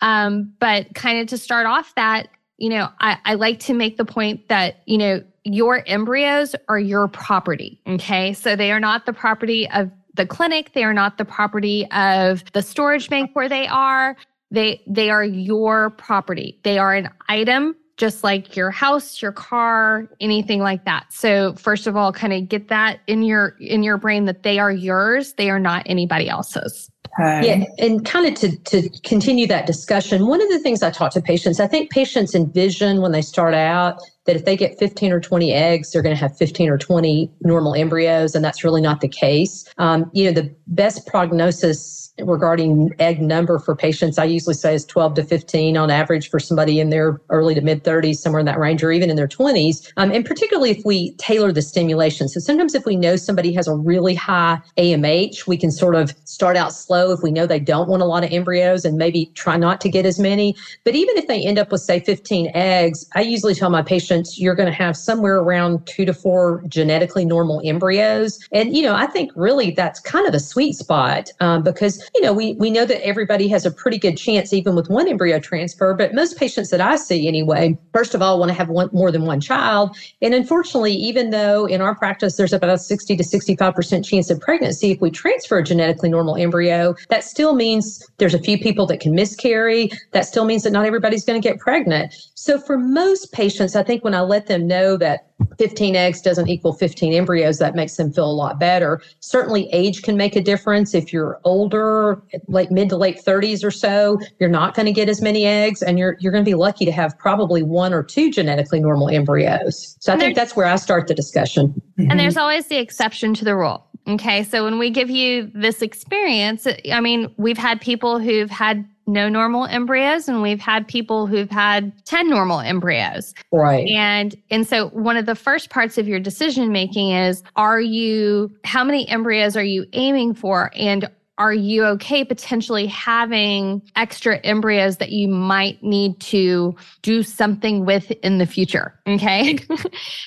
Um, 0.00 0.52
but 0.58 0.94
kind 0.94 1.20
of 1.20 1.28
to 1.28 1.38
start 1.38 1.66
off 1.66 1.94
that, 1.94 2.28
you 2.58 2.68
know, 2.68 2.88
I, 3.00 3.18
I 3.24 3.34
like 3.34 3.60
to 3.60 3.74
make 3.74 3.96
the 3.96 4.04
point 4.04 4.48
that, 4.48 4.82
you 4.86 4.98
know, 4.98 5.22
your 5.44 5.84
embryos 5.86 6.56
are 6.68 6.78
your 6.78 7.06
property. 7.08 7.80
Okay. 7.86 8.32
So 8.32 8.56
they 8.56 8.72
are 8.72 8.80
not 8.80 9.06
the 9.06 9.12
property 9.12 9.68
of 9.70 9.90
the 10.14 10.26
clinic. 10.26 10.72
They 10.72 10.84
are 10.84 10.94
not 10.94 11.18
the 11.18 11.24
property 11.24 11.86
of 11.90 12.44
the 12.52 12.62
storage 12.62 13.08
bank 13.10 13.30
where 13.34 13.48
they 13.48 13.66
are. 13.66 14.16
They, 14.50 14.82
they 14.86 15.10
are 15.10 15.24
your 15.24 15.90
property. 15.90 16.58
They 16.62 16.78
are 16.78 16.94
an 16.94 17.10
item 17.28 17.76
just 17.96 18.24
like 18.24 18.56
your 18.56 18.70
house, 18.70 19.22
your 19.22 19.32
car, 19.32 20.08
anything 20.20 20.60
like 20.60 20.84
that. 20.84 21.06
So 21.10 21.54
first 21.54 21.86
of 21.86 21.96
all, 21.96 22.12
kind 22.12 22.32
of 22.32 22.48
get 22.48 22.68
that 22.68 23.00
in 23.06 23.22
your 23.22 23.56
in 23.60 23.82
your 23.82 23.98
brain 23.98 24.24
that 24.24 24.42
they 24.42 24.58
are 24.58 24.72
yours, 24.72 25.34
they 25.34 25.50
are 25.50 25.60
not 25.60 25.84
anybody 25.86 26.28
else's. 26.28 26.90
Okay. 27.20 27.46
Yeah, 27.46 27.64
and 27.78 28.04
kind 28.04 28.26
of 28.26 28.34
to 28.40 28.56
to 28.56 28.88
continue 29.04 29.46
that 29.46 29.66
discussion, 29.66 30.26
one 30.26 30.42
of 30.42 30.48
the 30.48 30.58
things 30.58 30.82
I 30.82 30.90
talk 30.90 31.12
to 31.12 31.20
patients, 31.20 31.60
I 31.60 31.68
think 31.68 31.90
patients 31.90 32.34
envision 32.34 33.00
when 33.00 33.12
they 33.12 33.22
start 33.22 33.54
out 33.54 34.00
that 34.26 34.36
if 34.36 34.44
they 34.44 34.56
get 34.56 34.78
15 34.78 35.12
or 35.12 35.20
20 35.20 35.52
eggs, 35.52 35.92
they're 35.92 36.02
going 36.02 36.14
to 36.14 36.20
have 36.20 36.36
15 36.36 36.68
or 36.70 36.78
20 36.78 37.30
normal 37.42 37.74
embryos, 37.74 38.34
and 38.34 38.44
that's 38.44 38.64
really 38.64 38.80
not 38.80 39.00
the 39.00 39.08
case. 39.08 39.64
Um, 39.78 40.10
you 40.12 40.24
know, 40.24 40.32
the 40.32 40.54
best 40.66 41.06
prognosis 41.06 42.12
regarding 42.18 42.94
egg 42.98 43.20
number 43.20 43.58
for 43.58 43.74
patients, 43.74 44.18
I 44.18 44.24
usually 44.24 44.54
say 44.54 44.74
is 44.74 44.84
12 44.84 45.14
to 45.14 45.24
15 45.24 45.76
on 45.76 45.90
average 45.90 46.30
for 46.30 46.38
somebody 46.38 46.78
in 46.78 46.90
their 46.90 47.20
early 47.30 47.54
to 47.54 47.60
mid 47.60 47.82
30s, 47.82 48.16
somewhere 48.16 48.40
in 48.40 48.46
that 48.46 48.58
range, 48.58 48.84
or 48.84 48.92
even 48.92 49.10
in 49.10 49.16
their 49.16 49.28
20s. 49.28 49.92
Um, 49.96 50.12
and 50.12 50.24
particularly 50.24 50.70
if 50.70 50.84
we 50.84 51.12
tailor 51.14 51.52
the 51.52 51.62
stimulation. 51.62 52.28
So 52.28 52.40
sometimes 52.40 52.74
if 52.74 52.84
we 52.86 52.96
know 52.96 53.16
somebody 53.16 53.52
has 53.54 53.66
a 53.66 53.74
really 53.74 54.14
high 54.14 54.60
AMH, 54.78 55.46
we 55.46 55.56
can 55.56 55.70
sort 55.70 55.96
of 55.96 56.14
start 56.24 56.56
out 56.56 56.72
slow 56.72 57.12
if 57.12 57.22
we 57.22 57.30
know 57.30 57.46
they 57.46 57.60
don't 57.60 57.88
want 57.88 58.02
a 58.02 58.06
lot 58.06 58.22
of 58.22 58.32
embryos 58.32 58.84
and 58.84 58.96
maybe 58.96 59.26
try 59.34 59.56
not 59.56 59.80
to 59.80 59.88
get 59.88 60.06
as 60.06 60.18
many. 60.18 60.54
But 60.84 60.94
even 60.94 61.16
if 61.16 61.26
they 61.26 61.44
end 61.44 61.58
up 61.58 61.72
with, 61.72 61.80
say, 61.80 62.00
15 62.00 62.52
eggs, 62.54 63.06
I 63.14 63.22
usually 63.22 63.54
tell 63.54 63.70
my 63.70 63.82
patients 63.82 64.38
you're 64.38 64.54
going 64.54 64.68
to 64.68 64.74
have 64.74 64.96
somewhere 64.96 65.38
around 65.38 65.86
two 65.86 66.04
to 66.04 66.14
four 66.14 66.62
genetically 66.68 67.24
normal 67.24 67.60
embryos. 67.64 68.38
And, 68.52 68.76
you 68.76 68.82
know, 68.82 68.94
I 68.94 69.06
think 69.06 69.32
really 69.34 69.72
that's 69.72 69.98
kind 70.00 70.26
of 70.28 70.34
a 70.34 70.40
sweet 70.40 70.74
spot 70.74 71.30
um, 71.40 71.62
because 71.62 72.03
you 72.14 72.20
know, 72.20 72.32
we, 72.32 72.54
we 72.54 72.70
know 72.70 72.84
that 72.84 73.04
everybody 73.04 73.48
has 73.48 73.64
a 73.66 73.70
pretty 73.70 73.98
good 73.98 74.16
chance, 74.16 74.52
even 74.52 74.74
with 74.74 74.88
one 74.88 75.08
embryo 75.08 75.38
transfer, 75.38 75.94
but 75.94 76.14
most 76.14 76.36
patients 76.36 76.70
that 76.70 76.80
I 76.80 76.96
see 76.96 77.28
anyway, 77.28 77.78
first 77.92 78.14
of 78.14 78.22
all, 78.22 78.38
want 78.38 78.50
to 78.50 78.54
have 78.54 78.68
one, 78.68 78.90
more 78.92 79.10
than 79.10 79.24
one 79.24 79.40
child. 79.40 79.96
And 80.22 80.34
unfortunately, 80.34 80.92
even 80.92 81.30
though 81.30 81.66
in 81.66 81.80
our 81.80 81.94
practice 81.94 82.36
there's 82.36 82.52
about 82.52 82.70
a 82.70 82.78
60 82.78 83.16
to 83.16 83.22
65% 83.22 84.04
chance 84.04 84.30
of 84.30 84.40
pregnancy, 84.40 84.92
if 84.92 85.00
we 85.00 85.10
transfer 85.10 85.58
a 85.58 85.62
genetically 85.62 86.08
normal 86.08 86.36
embryo, 86.36 86.94
that 87.08 87.24
still 87.24 87.54
means 87.54 88.04
there's 88.18 88.34
a 88.34 88.38
few 88.38 88.58
people 88.58 88.86
that 88.86 89.00
can 89.00 89.14
miscarry. 89.14 89.90
That 90.12 90.26
still 90.26 90.44
means 90.44 90.62
that 90.62 90.72
not 90.72 90.86
everybody's 90.86 91.24
going 91.24 91.40
to 91.40 91.48
get 91.48 91.58
pregnant. 91.58 92.14
So 92.34 92.58
for 92.58 92.78
most 92.78 93.32
patients, 93.32 93.76
I 93.76 93.82
think 93.82 94.04
when 94.04 94.14
I 94.14 94.20
let 94.20 94.46
them 94.46 94.66
know 94.66 94.96
that 94.98 95.33
15 95.58 95.96
eggs 95.96 96.20
doesn't 96.20 96.48
equal 96.48 96.72
15 96.72 97.12
embryos, 97.12 97.58
that 97.58 97.74
makes 97.74 97.96
them 97.96 98.12
feel 98.12 98.30
a 98.30 98.32
lot 98.32 98.58
better. 98.58 99.00
Certainly, 99.20 99.68
age 99.72 100.02
can 100.02 100.16
make 100.16 100.36
a 100.36 100.40
difference. 100.40 100.94
If 100.94 101.12
you're 101.12 101.40
older, 101.44 102.22
like 102.48 102.70
mid 102.70 102.88
to 102.90 102.96
late 102.96 103.20
30s 103.24 103.64
or 103.64 103.70
so, 103.70 104.18
you're 104.38 104.48
not 104.48 104.74
going 104.74 104.86
to 104.86 104.92
get 104.92 105.08
as 105.08 105.20
many 105.20 105.44
eggs, 105.44 105.82
and 105.82 105.98
you're 105.98 106.16
you're 106.20 106.32
going 106.32 106.44
to 106.44 106.48
be 106.48 106.54
lucky 106.54 106.84
to 106.84 106.92
have 106.92 107.18
probably 107.18 107.62
one 107.62 107.92
or 107.92 108.02
two 108.02 108.30
genetically 108.30 108.80
normal 108.80 109.08
embryos. 109.08 109.96
So 110.00 110.12
I 110.12 110.18
think 110.18 110.36
that's 110.36 110.56
where 110.56 110.66
I 110.66 110.76
start 110.76 111.08
the 111.08 111.14
discussion. 111.14 111.80
And 111.98 112.18
there's 112.18 112.34
mm-hmm. 112.34 112.42
always 112.42 112.66
the 112.66 112.78
exception 112.78 113.34
to 113.34 113.44
the 113.44 113.56
rule. 113.56 113.86
Okay. 114.06 114.42
So 114.42 114.64
when 114.64 114.78
we 114.78 114.90
give 114.90 115.08
you 115.08 115.50
this 115.54 115.80
experience, 115.80 116.66
I 116.92 117.00
mean, 117.00 117.32
we've 117.38 117.58
had 117.58 117.80
people 117.80 118.18
who've 118.18 118.50
had 118.50 118.86
no 119.06 119.28
normal 119.28 119.66
embryos 119.66 120.28
and 120.28 120.42
we've 120.42 120.60
had 120.60 120.86
people 120.86 121.26
who've 121.26 121.50
had 121.50 121.92
10 122.04 122.28
normal 122.28 122.60
embryos. 122.60 123.34
Right. 123.52 123.86
And 123.88 124.34
and 124.50 124.66
so 124.66 124.88
one 124.90 125.16
of 125.16 125.26
the 125.26 125.34
first 125.34 125.70
parts 125.70 125.98
of 125.98 126.08
your 126.08 126.20
decision 126.20 126.72
making 126.72 127.10
is 127.10 127.42
are 127.56 127.80
you 127.80 128.50
how 128.64 128.84
many 128.84 129.08
embryos 129.08 129.56
are 129.56 129.64
you 129.64 129.86
aiming 129.92 130.34
for 130.34 130.70
and 130.74 131.08
are 131.38 131.54
you 131.54 131.84
okay 131.84 132.24
potentially 132.24 132.86
having 132.86 133.82
extra 133.96 134.38
embryos 134.38 134.98
that 134.98 135.10
you 135.10 135.28
might 135.28 135.82
need 135.82 136.20
to 136.20 136.76
do 137.02 137.22
something 137.22 137.84
with 137.84 138.10
in 138.22 138.38
the 138.38 138.46
future 138.46 138.94
okay? 139.06 139.58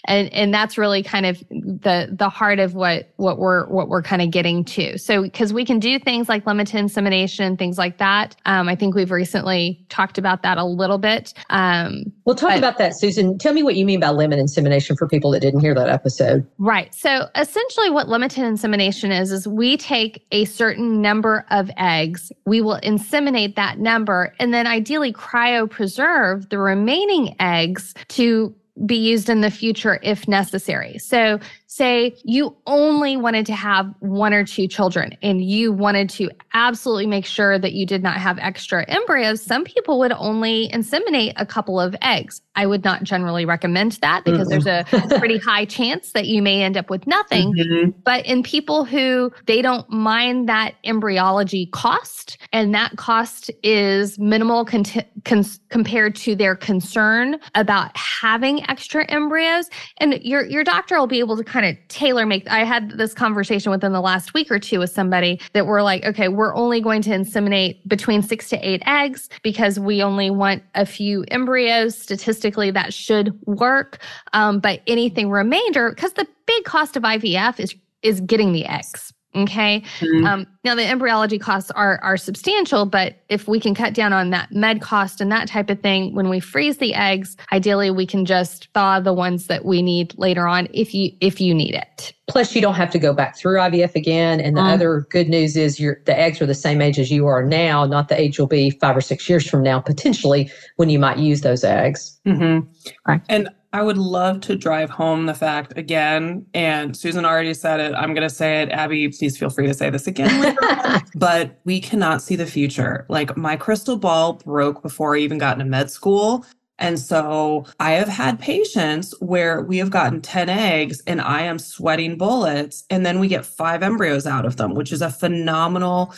And 0.07 0.31
and 0.33 0.53
that's 0.53 0.77
really 0.77 1.03
kind 1.03 1.25
of 1.25 1.39
the 1.49 2.09
the 2.11 2.29
heart 2.29 2.59
of 2.59 2.75
what 2.75 3.11
what 3.17 3.39
we're 3.39 3.67
what 3.67 3.89
we're 3.89 4.01
kind 4.01 4.21
of 4.21 4.31
getting 4.31 4.63
to. 4.65 4.97
So 4.97 5.23
because 5.23 5.51
we 5.51 5.65
can 5.65 5.79
do 5.79 5.99
things 5.99 6.29
like 6.29 6.45
limited 6.45 6.77
insemination 6.77 7.57
things 7.57 7.77
like 7.77 7.97
that. 7.97 8.35
Um, 8.45 8.69
i 8.69 8.75
think 8.75 8.95
we've 8.95 9.11
recently 9.11 9.85
talked 9.89 10.17
about 10.17 10.43
that 10.43 10.57
a 10.57 10.63
little 10.63 10.97
bit. 10.97 11.33
Um, 11.49 12.03
we'll 12.25 12.35
talk 12.35 12.51
but, 12.51 12.57
about 12.57 12.77
that 12.77 12.97
susan. 12.97 13.37
Tell 13.37 13.53
me 13.53 13.63
what 13.63 13.75
you 13.75 13.85
mean 13.85 13.99
by 13.99 14.09
limited 14.09 14.41
insemination 14.41 14.95
for 14.95 15.07
people 15.07 15.31
that 15.31 15.41
didn't 15.41 15.59
hear 15.59 15.75
that 15.75 15.89
episode. 15.89 16.47
Right. 16.57 16.93
So 16.93 17.27
essentially 17.35 17.89
what 17.89 18.07
limited 18.07 18.43
insemination 18.45 19.11
is 19.11 19.31
is 19.31 19.47
we 19.47 19.77
take 19.77 20.25
a 20.31 20.45
certain 20.45 20.96
number 21.01 21.45
of 21.49 21.69
eggs. 21.77 22.31
We 22.45 22.61
will 22.61 22.79
inseminate 22.81 23.55
that 23.55 23.79
number 23.79 24.33
and 24.39 24.53
then 24.53 24.67
ideally 24.67 25.13
cryopreserve 25.13 26.49
the 26.49 26.57
remaining 26.57 27.35
eggs 27.39 27.93
to 28.09 28.53
be 28.85 28.95
used 28.95 29.29
in 29.29 29.41
the 29.41 29.49
future 29.49 29.99
if 30.03 30.27
necessary. 30.27 30.97
So 30.99 31.39
say 31.67 32.15
you 32.23 32.55
only 32.65 33.17
wanted 33.17 33.45
to 33.45 33.53
have 33.53 33.93
one 33.99 34.33
or 34.33 34.43
two 34.45 34.67
children 34.67 35.15
and 35.21 35.43
you 35.43 35.71
wanted 35.71 36.09
to 36.09 36.29
absolutely 36.53 37.05
make 37.05 37.25
sure 37.25 37.59
that 37.59 37.73
you 37.73 37.85
did 37.85 38.01
not 38.01 38.17
have 38.17 38.39
extra 38.39 38.83
embryos, 38.87 39.41
some 39.41 39.63
people 39.63 39.99
would 39.99 40.13
only 40.13 40.69
inseminate 40.69 41.33
a 41.35 41.45
couple 41.45 41.79
of 41.79 41.95
eggs. 42.01 42.41
I 42.55 42.65
would 42.65 42.83
not 42.83 43.03
generally 43.03 43.45
recommend 43.45 43.93
that 44.01 44.23
because 44.23 44.47
mm-hmm. 44.49 44.89
there's 44.89 45.11
a 45.11 45.19
pretty 45.19 45.37
high 45.45 45.65
chance 45.65 46.13
that 46.13 46.25
you 46.25 46.41
may 46.41 46.63
end 46.63 46.75
up 46.77 46.89
with 46.89 47.05
nothing. 47.05 47.53
Mm-hmm. 47.53 47.91
But 48.03 48.25
in 48.25 48.41
people 48.41 48.85
who 48.85 49.31
they 49.45 49.61
don't 49.61 49.87
mind 49.89 50.49
that 50.49 50.75
embryology 50.83 51.67
cost 51.67 52.37
and 52.51 52.73
that 52.73 52.95
cost 52.95 53.51
is 53.61 54.17
minimal 54.17 54.65
con- 54.65 54.85
con- 55.25 55.45
compared 55.69 56.15
to 56.15 56.35
their 56.35 56.55
concern 56.55 57.37
about 57.55 57.95
having 57.95 58.67
extra 58.69 59.05
embryos 59.11 59.69
and 59.97 60.13
your 60.23 60.45
your 60.45 60.63
doctor 60.63 60.97
will 60.97 61.07
be 61.07 61.19
able 61.19 61.37
to 61.37 61.43
kind 61.43 61.56
of 61.65 61.75
tailor 61.87 62.25
make. 62.25 62.49
I 62.49 62.63
had 62.63 62.91
this 62.91 63.13
conversation 63.13 63.71
within 63.71 63.91
the 63.91 64.01
last 64.01 64.33
week 64.33 64.51
or 64.51 64.59
two 64.59 64.79
with 64.79 64.89
somebody 64.89 65.39
that 65.53 65.65
we're 65.65 65.81
like, 65.81 66.05
okay, 66.05 66.27
we're 66.27 66.55
only 66.55 66.81
going 66.81 67.01
to 67.03 67.09
inseminate 67.09 67.79
between 67.87 68.21
six 68.21 68.49
to 68.49 68.57
eight 68.67 68.81
eggs 68.85 69.29
because 69.43 69.79
we 69.79 70.01
only 70.01 70.29
want 70.29 70.63
a 70.75 70.85
few 70.85 71.23
embryos. 71.29 71.97
Statistically, 71.97 72.71
that 72.71 72.93
should 72.93 73.37
work. 73.45 73.99
Um, 74.33 74.59
but 74.59 74.81
anything 74.87 75.29
remainder, 75.29 75.89
because 75.89 76.13
the 76.13 76.27
big 76.45 76.63
cost 76.63 76.95
of 76.95 77.03
IVF 77.03 77.59
is 77.59 77.75
is 78.03 78.21
getting 78.21 78.53
the 78.53 78.65
eggs. 78.65 79.11
Okay. 79.43 79.81
Mm-hmm. 79.99 80.25
Um, 80.25 80.47
now 80.63 80.75
the 80.75 80.85
embryology 80.85 81.39
costs 81.39 81.71
are 81.71 81.99
are 82.03 82.17
substantial, 82.17 82.85
but 82.85 83.15
if 83.29 83.47
we 83.47 83.59
can 83.59 83.73
cut 83.73 83.93
down 83.93 84.13
on 84.13 84.29
that 84.31 84.51
med 84.51 84.81
cost 84.81 85.21
and 85.21 85.31
that 85.31 85.47
type 85.47 85.69
of 85.69 85.79
thing, 85.81 86.13
when 86.13 86.29
we 86.29 86.39
freeze 86.39 86.77
the 86.77 86.93
eggs, 86.93 87.37
ideally 87.51 87.91
we 87.91 88.05
can 88.05 88.25
just 88.25 88.67
thaw 88.73 88.99
the 88.99 89.13
ones 89.13 89.47
that 89.47 89.65
we 89.65 89.81
need 89.81 90.17
later 90.17 90.47
on 90.47 90.67
if 90.73 90.93
you 90.93 91.11
if 91.21 91.39
you 91.39 91.53
need 91.53 91.75
it. 91.75 92.13
Plus, 92.27 92.53
you 92.53 92.61
don't 92.61 92.75
have 92.75 92.91
to 92.91 92.99
go 92.99 93.13
back 93.13 93.37
through 93.37 93.57
IVF 93.57 93.95
again. 93.95 94.41
And 94.41 94.57
the 94.57 94.61
um, 94.61 94.67
other 94.67 95.07
good 95.09 95.29
news 95.29 95.55
is 95.55 95.79
your 95.79 96.01
the 96.05 96.17
eggs 96.17 96.41
are 96.41 96.45
the 96.45 96.53
same 96.53 96.81
age 96.81 96.99
as 96.99 97.09
you 97.09 97.25
are 97.27 97.43
now, 97.43 97.85
not 97.85 98.09
the 98.09 98.19
age 98.19 98.37
you'll 98.37 98.47
be 98.47 98.71
five 98.71 98.97
or 98.97 99.01
six 99.01 99.29
years 99.29 99.49
from 99.49 99.63
now, 99.63 99.79
potentially 99.79 100.51
when 100.75 100.89
you 100.89 100.99
might 100.99 101.17
use 101.17 101.41
those 101.41 101.63
eggs. 101.63 102.19
Mm-hmm. 102.25 102.67
Right. 103.07 103.21
And 103.29 103.49
I 103.77 103.83
would 103.83 103.99
love 103.99 104.41
to 104.41 104.55
drive 104.55 104.89
home 104.89 105.27
the 105.27 105.35
fact 105.35 105.77
again, 105.77 106.47
and 106.55 106.97
Susan 106.97 107.25
already 107.25 107.53
said 107.53 107.79
it. 107.79 107.93
I'm 107.93 108.15
going 108.15 108.27
to 108.27 108.33
say 108.33 108.63
it. 108.63 108.71
Abby, 108.71 109.09
please 109.09 109.37
feel 109.37 109.51
free 109.51 109.67
to 109.67 109.73
say 109.75 109.91
this 109.91 110.07
again 110.07 110.57
but 111.15 111.59
we 111.63 111.79
cannot 111.79 112.23
see 112.23 112.35
the 112.35 112.47
future. 112.47 113.05
Like 113.07 113.37
my 113.37 113.55
crystal 113.55 113.95
ball 113.95 114.33
broke 114.33 114.81
before 114.81 115.15
I 115.15 115.19
even 115.19 115.37
got 115.37 115.59
into 115.59 115.69
med 115.69 115.91
school. 115.91 116.43
And 116.79 116.99
so 116.99 117.67
I 117.79 117.91
have 117.91 118.07
had 118.07 118.39
patients 118.39 119.13
where 119.19 119.61
we 119.61 119.77
have 119.77 119.91
gotten 119.91 120.21
10 120.23 120.49
eggs 120.49 121.03
and 121.05 121.21
I 121.21 121.43
am 121.43 121.59
sweating 121.59 122.17
bullets, 122.17 122.83
and 122.89 123.05
then 123.05 123.19
we 123.19 123.27
get 123.27 123.45
five 123.45 123.83
embryos 123.83 124.25
out 124.25 124.47
of 124.47 124.55
them, 124.55 124.73
which 124.73 124.91
is 124.91 125.03
a 125.03 125.11
phenomenal 125.11 126.15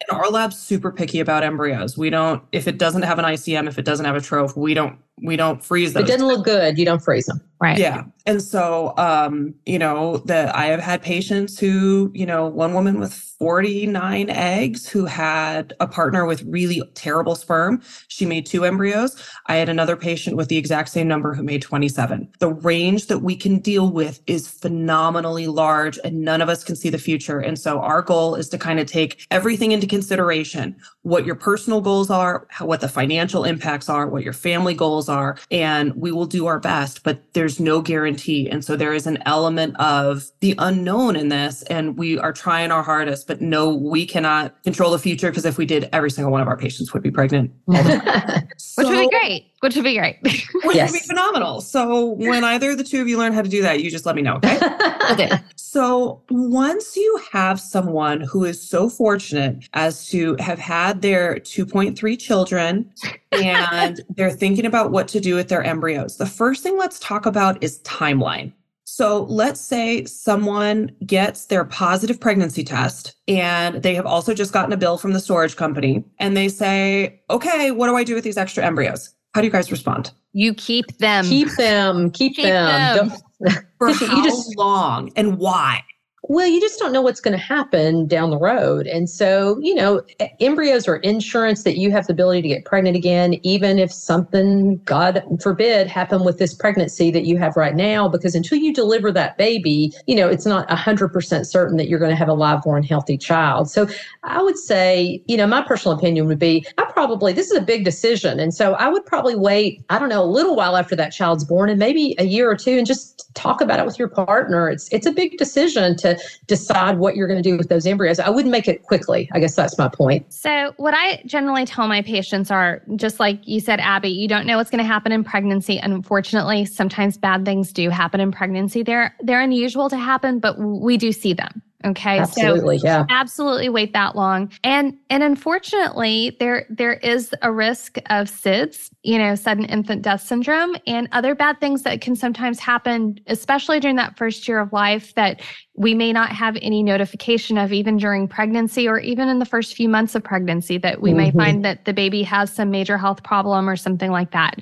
and 0.00 0.18
our 0.18 0.28
lab's 0.28 0.58
super 0.58 0.90
picky 0.92 1.20
about 1.20 1.44
embryos. 1.44 1.96
We 1.96 2.10
don't, 2.10 2.42
if 2.52 2.66
it 2.68 2.78
doesn't 2.78 3.02
have 3.02 3.18
an 3.18 3.24
ICM, 3.24 3.68
if 3.68 3.78
it 3.78 3.84
doesn't 3.84 4.04
have 4.04 4.16
a 4.16 4.20
troph, 4.20 4.56
we 4.56 4.74
don't 4.74 4.98
we 5.22 5.36
don't 5.36 5.64
freeze 5.64 5.92
them. 5.92 6.04
It 6.04 6.08
doesn't 6.08 6.26
look 6.26 6.44
good. 6.44 6.78
You 6.78 6.84
don't 6.84 7.02
freeze 7.02 7.26
them. 7.26 7.40
Right. 7.60 7.78
Yeah. 7.78 8.04
And 8.24 8.40
so, 8.40 8.94
um, 8.98 9.54
you 9.66 9.78
know, 9.78 10.18
that 10.26 10.54
I 10.54 10.66
have 10.66 10.80
had 10.80 11.02
patients 11.02 11.58
who, 11.58 12.12
you 12.14 12.24
know, 12.24 12.46
one 12.46 12.72
woman 12.72 13.00
with 13.00 13.12
49 13.12 14.30
eggs 14.30 14.88
who 14.88 15.06
had 15.06 15.74
a 15.80 15.86
partner 15.86 16.26
with 16.26 16.42
really 16.42 16.82
terrible 16.94 17.34
sperm. 17.34 17.80
She 18.08 18.26
made 18.26 18.46
two 18.46 18.64
embryos. 18.64 19.16
I 19.46 19.56
had 19.56 19.68
another 19.68 19.96
patient 19.96 20.36
with 20.36 20.48
the 20.48 20.56
exact 20.56 20.90
same 20.90 21.08
number 21.08 21.34
who 21.34 21.42
made 21.42 21.62
27. 21.62 22.28
The 22.38 22.52
range 22.52 23.06
that 23.06 23.20
we 23.20 23.34
can 23.34 23.60
deal 23.60 23.90
with 23.90 24.20
is 24.26 24.48
phenomenally 24.48 25.46
large 25.46 25.98
and 26.04 26.20
none 26.20 26.40
of 26.40 26.48
us 26.48 26.62
can 26.62 26.76
see 26.76 26.90
the 26.90 26.98
future. 26.98 27.40
And 27.40 27.58
so 27.58 27.80
our 27.80 28.02
goal 28.02 28.34
is 28.34 28.48
to 28.50 28.58
kind 28.58 28.78
of 28.78 28.86
take 28.86 29.26
everything 29.30 29.72
into 29.72 29.86
consideration, 29.86 30.76
what 31.02 31.24
your 31.24 31.36
personal 31.36 31.80
goals 31.80 32.10
are, 32.10 32.46
what 32.60 32.80
the 32.80 32.88
financial 32.88 33.44
impacts 33.44 33.88
are, 33.88 34.06
what 34.08 34.22
your 34.22 34.32
family 34.32 34.74
goals 34.74 35.07
are, 35.08 35.38
and 35.50 35.94
we 35.94 36.12
will 36.12 36.26
do 36.26 36.46
our 36.46 36.60
best, 36.60 37.02
but 37.02 37.22
there's 37.32 37.60
no 37.60 37.80
guarantee. 37.80 38.48
And 38.48 38.64
so 38.64 38.76
there 38.76 38.92
is 38.92 39.06
an 39.06 39.18
element 39.26 39.78
of 39.78 40.24
the 40.40 40.54
unknown 40.58 41.16
in 41.16 41.28
this, 41.28 41.62
and 41.62 41.96
we 41.96 42.18
are 42.18 42.32
trying 42.32 42.70
our 42.70 42.82
hardest, 42.82 43.26
but 43.26 43.40
no, 43.40 43.74
we 43.74 44.06
cannot 44.06 44.62
control 44.62 44.90
the 44.90 44.98
future 44.98 45.30
because 45.30 45.44
if 45.44 45.58
we 45.58 45.66
did, 45.66 45.88
every 45.92 46.10
single 46.10 46.32
one 46.32 46.40
of 46.40 46.48
our 46.48 46.56
patients 46.56 46.92
would 46.92 47.02
be 47.02 47.10
pregnant. 47.10 47.50
so, 47.68 47.82
which 48.82 48.88
would 48.88 49.00
be 49.00 49.08
great. 49.08 49.52
Which 49.60 49.74
would 49.74 49.84
be 49.84 49.96
great. 49.96 50.18
which 50.22 50.76
yes. 50.76 50.92
would 50.92 51.00
be 51.00 51.06
phenomenal. 51.06 51.60
So 51.60 52.12
when 52.12 52.44
either 52.52 52.76
the 52.76 52.84
two 52.84 53.00
of 53.00 53.08
you 53.08 53.18
learn 53.18 53.32
how 53.32 53.42
to 53.42 53.48
do 53.48 53.62
that, 53.62 53.82
you 53.82 53.90
just 53.90 54.06
let 54.06 54.14
me 54.14 54.22
know. 54.22 54.36
Okay. 54.36 54.58
okay. 55.10 55.30
So 55.56 56.22
once 56.30 56.96
you 56.96 57.20
have 57.32 57.60
someone 57.60 58.20
who 58.20 58.44
is 58.44 58.60
so 58.62 58.88
fortunate 58.88 59.68
as 59.74 60.08
to 60.08 60.36
have 60.38 60.58
had 60.58 61.02
their 61.02 61.36
2.3 61.36 62.18
children 62.18 62.90
and 63.32 64.00
they're 64.10 64.30
thinking 64.30 64.64
about 64.64 64.92
what 64.92 65.08
to 65.08 65.20
do 65.20 65.34
with 65.34 65.48
their 65.48 65.62
embryos, 65.62 66.16
the 66.16 66.26
first 66.26 66.62
thing 66.62 66.78
let's 66.78 66.98
talk 67.00 67.26
about 67.26 67.62
is 67.62 67.80
timeline. 67.80 68.52
So 68.84 69.24
let's 69.24 69.60
say 69.60 70.06
someone 70.06 70.90
gets 71.04 71.46
their 71.46 71.64
positive 71.64 72.18
pregnancy 72.18 72.64
test 72.64 73.14
and 73.28 73.82
they 73.82 73.94
have 73.94 74.06
also 74.06 74.32
just 74.32 74.52
gotten 74.52 74.72
a 74.72 74.78
bill 74.78 74.96
from 74.96 75.12
the 75.12 75.20
storage 75.20 75.56
company 75.56 76.04
and 76.18 76.34
they 76.34 76.48
say, 76.48 77.20
okay, 77.28 77.70
what 77.70 77.88
do 77.88 77.96
I 77.96 78.04
do 78.04 78.14
with 78.14 78.24
these 78.24 78.38
extra 78.38 78.64
embryos? 78.64 79.14
How 79.38 79.42
do 79.42 79.46
you 79.46 79.52
guys 79.52 79.70
respond? 79.70 80.10
You 80.32 80.52
keep 80.52 80.98
them. 80.98 81.24
Keep 81.24 81.50
them. 81.52 82.10
Keep, 82.10 82.34
keep 82.34 82.44
them. 82.44 83.08
them. 83.40 83.52
For 83.78 83.92
how 83.92 84.24
just, 84.24 84.56
long 84.58 85.12
and 85.14 85.38
why? 85.38 85.84
Well, 86.24 86.46
you 86.46 86.60
just 86.60 86.78
don't 86.78 86.92
know 86.92 87.00
what's 87.00 87.20
going 87.20 87.36
to 87.36 87.42
happen 87.42 88.06
down 88.06 88.30
the 88.30 88.38
road. 88.38 88.86
And 88.86 89.08
so, 89.08 89.58
you 89.60 89.74
know, 89.74 90.02
embryos 90.40 90.88
are 90.88 90.96
insurance 90.96 91.62
that 91.62 91.78
you 91.78 91.92
have 91.92 92.06
the 92.06 92.12
ability 92.12 92.42
to 92.42 92.48
get 92.48 92.64
pregnant 92.64 92.96
again, 92.96 93.34
even 93.44 93.78
if 93.78 93.92
something, 93.92 94.78
God 94.84 95.22
forbid, 95.40 95.86
happened 95.86 96.24
with 96.24 96.38
this 96.38 96.54
pregnancy 96.54 97.12
that 97.12 97.24
you 97.24 97.38
have 97.38 97.56
right 97.56 97.74
now, 97.74 98.08
because 98.08 98.34
until 98.34 98.58
you 98.58 98.74
deliver 98.74 99.12
that 99.12 99.38
baby, 99.38 99.92
you 100.06 100.16
know, 100.16 100.28
it's 100.28 100.44
not 100.44 100.68
100% 100.68 101.46
certain 101.46 101.76
that 101.76 101.88
you're 101.88 102.00
going 102.00 102.10
to 102.10 102.16
have 102.16 102.28
a 102.28 102.34
live 102.34 102.62
born 102.62 102.82
healthy 102.82 103.16
child. 103.16 103.70
So 103.70 103.86
I 104.24 104.42
would 104.42 104.58
say, 104.58 105.22
you 105.28 105.36
know, 105.36 105.46
my 105.46 105.62
personal 105.62 105.96
opinion 105.96 106.26
would 106.26 106.38
be 106.38 106.66
I 106.78 106.84
probably, 106.86 107.32
this 107.32 107.50
is 107.50 107.56
a 107.56 107.62
big 107.62 107.84
decision. 107.84 108.40
And 108.40 108.52
so 108.52 108.74
I 108.74 108.88
would 108.88 109.06
probably 109.06 109.36
wait, 109.36 109.84
I 109.88 110.00
don't 110.00 110.08
know, 110.08 110.24
a 110.24 110.26
little 110.26 110.56
while 110.56 110.76
after 110.76 110.96
that 110.96 111.10
child's 111.10 111.44
born 111.44 111.70
and 111.70 111.78
maybe 111.78 112.16
a 112.18 112.24
year 112.24 112.50
or 112.50 112.56
two 112.56 112.76
and 112.76 112.86
just 112.86 113.32
talk 113.34 113.60
about 113.60 113.78
it 113.78 113.86
with 113.86 113.98
your 113.98 114.08
partner. 114.08 114.68
It's, 114.68 114.88
it's 114.92 115.06
a 115.06 115.12
big 115.12 115.38
decision 115.38 115.96
to 115.98 116.07
decide 116.46 116.98
what 116.98 117.16
you're 117.16 117.26
going 117.26 117.42
to 117.42 117.48
do 117.48 117.56
with 117.56 117.68
those 117.68 117.86
embryos. 117.86 118.20
I 118.20 118.30
wouldn't 118.30 118.52
make 118.52 118.68
it 118.68 118.82
quickly. 118.84 119.28
I 119.32 119.40
guess 119.40 119.54
that's 119.54 119.76
my 119.78 119.88
point. 119.88 120.32
So, 120.32 120.72
what 120.76 120.94
I 120.94 121.22
generally 121.26 121.64
tell 121.64 121.88
my 121.88 122.02
patients 122.02 122.50
are 122.50 122.82
just 122.96 123.18
like 123.18 123.40
you 123.46 123.60
said, 123.60 123.80
Abby, 123.80 124.10
you 124.10 124.28
don't 124.28 124.46
know 124.46 124.56
what's 124.56 124.70
going 124.70 124.82
to 124.82 124.88
happen 124.88 125.12
in 125.12 125.24
pregnancy. 125.24 125.78
Unfortunately, 125.78 126.64
sometimes 126.64 127.16
bad 127.16 127.44
things 127.44 127.72
do 127.72 127.90
happen 127.90 128.20
in 128.20 128.30
pregnancy. 128.30 128.82
They're 128.82 129.14
they're 129.20 129.40
unusual 129.40 129.88
to 129.90 129.96
happen, 129.96 130.38
but 130.38 130.58
we 130.58 130.96
do 130.96 131.12
see 131.12 131.32
them. 131.32 131.62
Okay. 131.84 132.18
Absolutely. 132.18 132.78
So 132.78 132.86
yeah. 132.86 133.06
Absolutely 133.08 133.68
wait 133.68 133.92
that 133.92 134.16
long. 134.16 134.50
And 134.64 134.96
and 135.10 135.22
unfortunately, 135.22 136.36
there 136.40 136.66
there 136.68 136.94
is 136.94 137.32
a 137.40 137.52
risk 137.52 137.98
of 138.10 138.28
SIDS, 138.28 138.90
you 139.04 139.16
know, 139.16 139.36
sudden 139.36 139.64
infant 139.64 140.02
death 140.02 140.22
syndrome 140.22 140.74
and 140.88 141.08
other 141.12 141.36
bad 141.36 141.60
things 141.60 141.82
that 141.84 142.00
can 142.00 142.16
sometimes 142.16 142.58
happen, 142.58 143.20
especially 143.28 143.78
during 143.78 143.94
that 143.94 144.16
first 144.16 144.48
year 144.48 144.58
of 144.58 144.72
life 144.72 145.14
that 145.14 145.40
we 145.76 145.94
may 145.94 146.12
not 146.12 146.30
have 146.30 146.58
any 146.60 146.82
notification 146.82 147.56
of 147.56 147.72
even 147.72 147.96
during 147.96 148.26
pregnancy 148.26 148.88
or 148.88 148.98
even 148.98 149.28
in 149.28 149.38
the 149.38 149.46
first 149.46 149.76
few 149.76 149.88
months 149.88 150.16
of 150.16 150.24
pregnancy 150.24 150.78
that 150.78 151.00
we 151.00 151.10
mm-hmm. 151.10 151.18
may 151.18 151.30
find 151.30 151.64
that 151.64 151.84
the 151.84 151.92
baby 151.92 152.24
has 152.24 152.52
some 152.52 152.70
major 152.70 152.98
health 152.98 153.22
problem 153.22 153.68
or 153.68 153.76
something 153.76 154.10
like 154.10 154.32
that. 154.32 154.58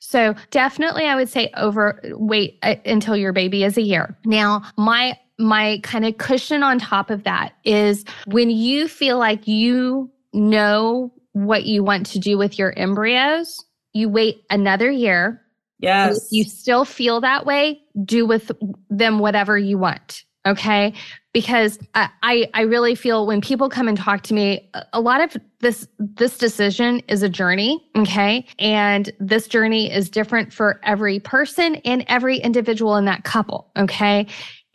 So 0.00 0.34
definitely 0.50 1.06
I 1.06 1.16
would 1.16 1.30
say 1.30 1.50
over 1.56 2.00
wait 2.12 2.58
uh, 2.62 2.76
until 2.84 3.16
your 3.16 3.32
baby 3.32 3.64
is 3.64 3.78
a 3.78 3.82
year. 3.82 4.16
Now, 4.26 4.62
my 4.76 5.18
my 5.38 5.80
kind 5.82 6.04
of 6.04 6.18
cushion 6.18 6.62
on 6.62 6.78
top 6.78 7.10
of 7.10 7.24
that 7.24 7.52
is 7.64 8.04
when 8.26 8.50
you 8.50 8.88
feel 8.88 9.18
like 9.18 9.46
you 9.46 10.10
know 10.32 11.12
what 11.32 11.64
you 11.64 11.84
want 11.84 12.06
to 12.06 12.18
do 12.18 12.36
with 12.36 12.58
your 12.58 12.76
embryos, 12.76 13.64
you 13.92 14.08
wait 14.08 14.42
another 14.50 14.90
year. 14.90 15.42
Yes. 15.78 16.28
You 16.32 16.44
still 16.44 16.84
feel 16.84 17.20
that 17.20 17.46
way, 17.46 17.80
do 18.04 18.26
with 18.26 18.50
them 18.90 19.20
whatever 19.20 19.56
you 19.56 19.78
want. 19.78 20.24
Okay. 20.46 20.94
Because 21.32 21.78
I, 21.94 22.48
I 22.54 22.62
really 22.62 22.94
feel 22.94 23.26
when 23.26 23.40
people 23.40 23.68
come 23.68 23.86
and 23.86 23.98
talk 23.98 24.22
to 24.22 24.34
me, 24.34 24.68
a 24.92 25.00
lot 25.00 25.20
of 25.20 25.36
this, 25.60 25.86
this 25.98 26.38
decision 26.38 27.00
is 27.00 27.22
a 27.22 27.28
journey. 27.28 27.84
Okay. 27.96 28.46
And 28.58 29.12
this 29.20 29.46
journey 29.46 29.92
is 29.92 30.08
different 30.08 30.52
for 30.52 30.80
every 30.84 31.20
person 31.20 31.76
and 31.76 32.04
every 32.08 32.38
individual 32.38 32.96
in 32.96 33.04
that 33.04 33.24
couple. 33.24 33.70
Okay. 33.76 34.26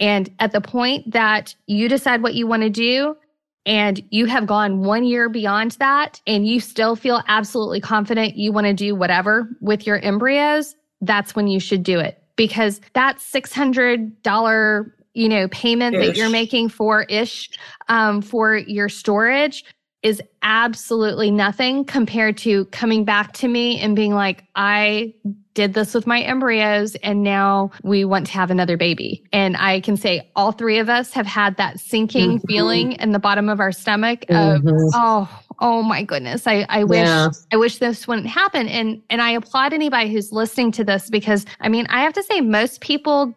And 0.03 0.29
at 0.39 0.51
the 0.51 0.59
point 0.59 1.13
that 1.13 1.55
you 1.65 1.87
decide 1.87 2.21
what 2.21 2.33
you 2.33 2.45
want 2.45 2.61
to 2.63 2.69
do, 2.69 3.15
and 3.65 4.03
you 4.09 4.25
have 4.25 4.45
gone 4.45 4.83
one 4.83 5.05
year 5.05 5.29
beyond 5.29 5.71
that, 5.79 6.19
and 6.27 6.45
you 6.45 6.59
still 6.59 6.97
feel 6.97 7.23
absolutely 7.29 7.79
confident 7.79 8.35
you 8.35 8.51
want 8.51 8.67
to 8.67 8.73
do 8.73 8.95
whatever 8.95 9.47
with 9.61 9.87
your 9.87 9.99
embryos, 9.99 10.75
that's 10.99 11.37
when 11.37 11.47
you 11.47 11.57
should 11.57 11.83
do 11.83 11.99
it 11.99 12.21
because 12.35 12.81
that 12.95 13.19
$600 13.19 14.91
you 15.13 15.29
know 15.29 15.47
payment 15.49 15.95
ish. 15.95 16.07
that 16.07 16.17
you're 16.17 16.29
making 16.29 16.67
for 16.67 17.03
ish 17.03 17.49
um, 17.87 18.21
for 18.21 18.57
your 18.57 18.89
storage 18.89 19.63
is 20.01 20.21
absolutely 20.41 21.31
nothing 21.31 21.85
compared 21.85 22.35
to 22.39 22.65
coming 22.65 23.05
back 23.05 23.31
to 23.31 23.47
me 23.47 23.79
and 23.79 23.95
being 23.95 24.13
like, 24.13 24.43
I 24.53 25.13
did 25.53 25.73
this 25.73 25.93
with 25.93 26.07
my 26.07 26.21
embryos 26.21 26.95
and 26.95 27.23
now 27.23 27.71
we 27.83 28.05
want 28.05 28.27
to 28.27 28.33
have 28.33 28.49
another 28.49 28.77
baby. 28.77 29.23
And 29.31 29.55
I 29.57 29.81
can 29.81 29.97
say 29.97 30.29
all 30.35 30.51
three 30.51 30.79
of 30.79 30.89
us 30.89 31.13
have 31.13 31.27
had 31.27 31.57
that 31.57 31.79
sinking 31.79 32.37
mm-hmm. 32.37 32.47
feeling 32.47 32.91
in 32.93 33.11
the 33.11 33.19
bottom 33.19 33.49
of 33.49 33.59
our 33.59 33.71
stomach 33.71 34.25
mm-hmm. 34.29 34.69
oh, 34.93 35.43
oh 35.59 35.83
my 35.83 36.03
goodness. 36.03 36.47
I, 36.47 36.65
I 36.69 36.83
wish, 36.83 37.05
yeah. 37.05 37.29
I 37.51 37.57
wish 37.57 37.77
this 37.77 38.07
wouldn't 38.07 38.27
happen. 38.27 38.67
And, 38.67 39.01
and 39.09 39.21
I 39.21 39.31
applaud 39.31 39.73
anybody 39.73 40.11
who's 40.11 40.31
listening 40.31 40.71
to 40.73 40.83
this 40.83 41.09
because 41.09 41.45
I 41.59 41.69
mean, 41.69 41.85
I 41.89 42.01
have 42.01 42.13
to 42.13 42.23
say 42.23 42.41
most 42.41 42.81
people 42.81 43.35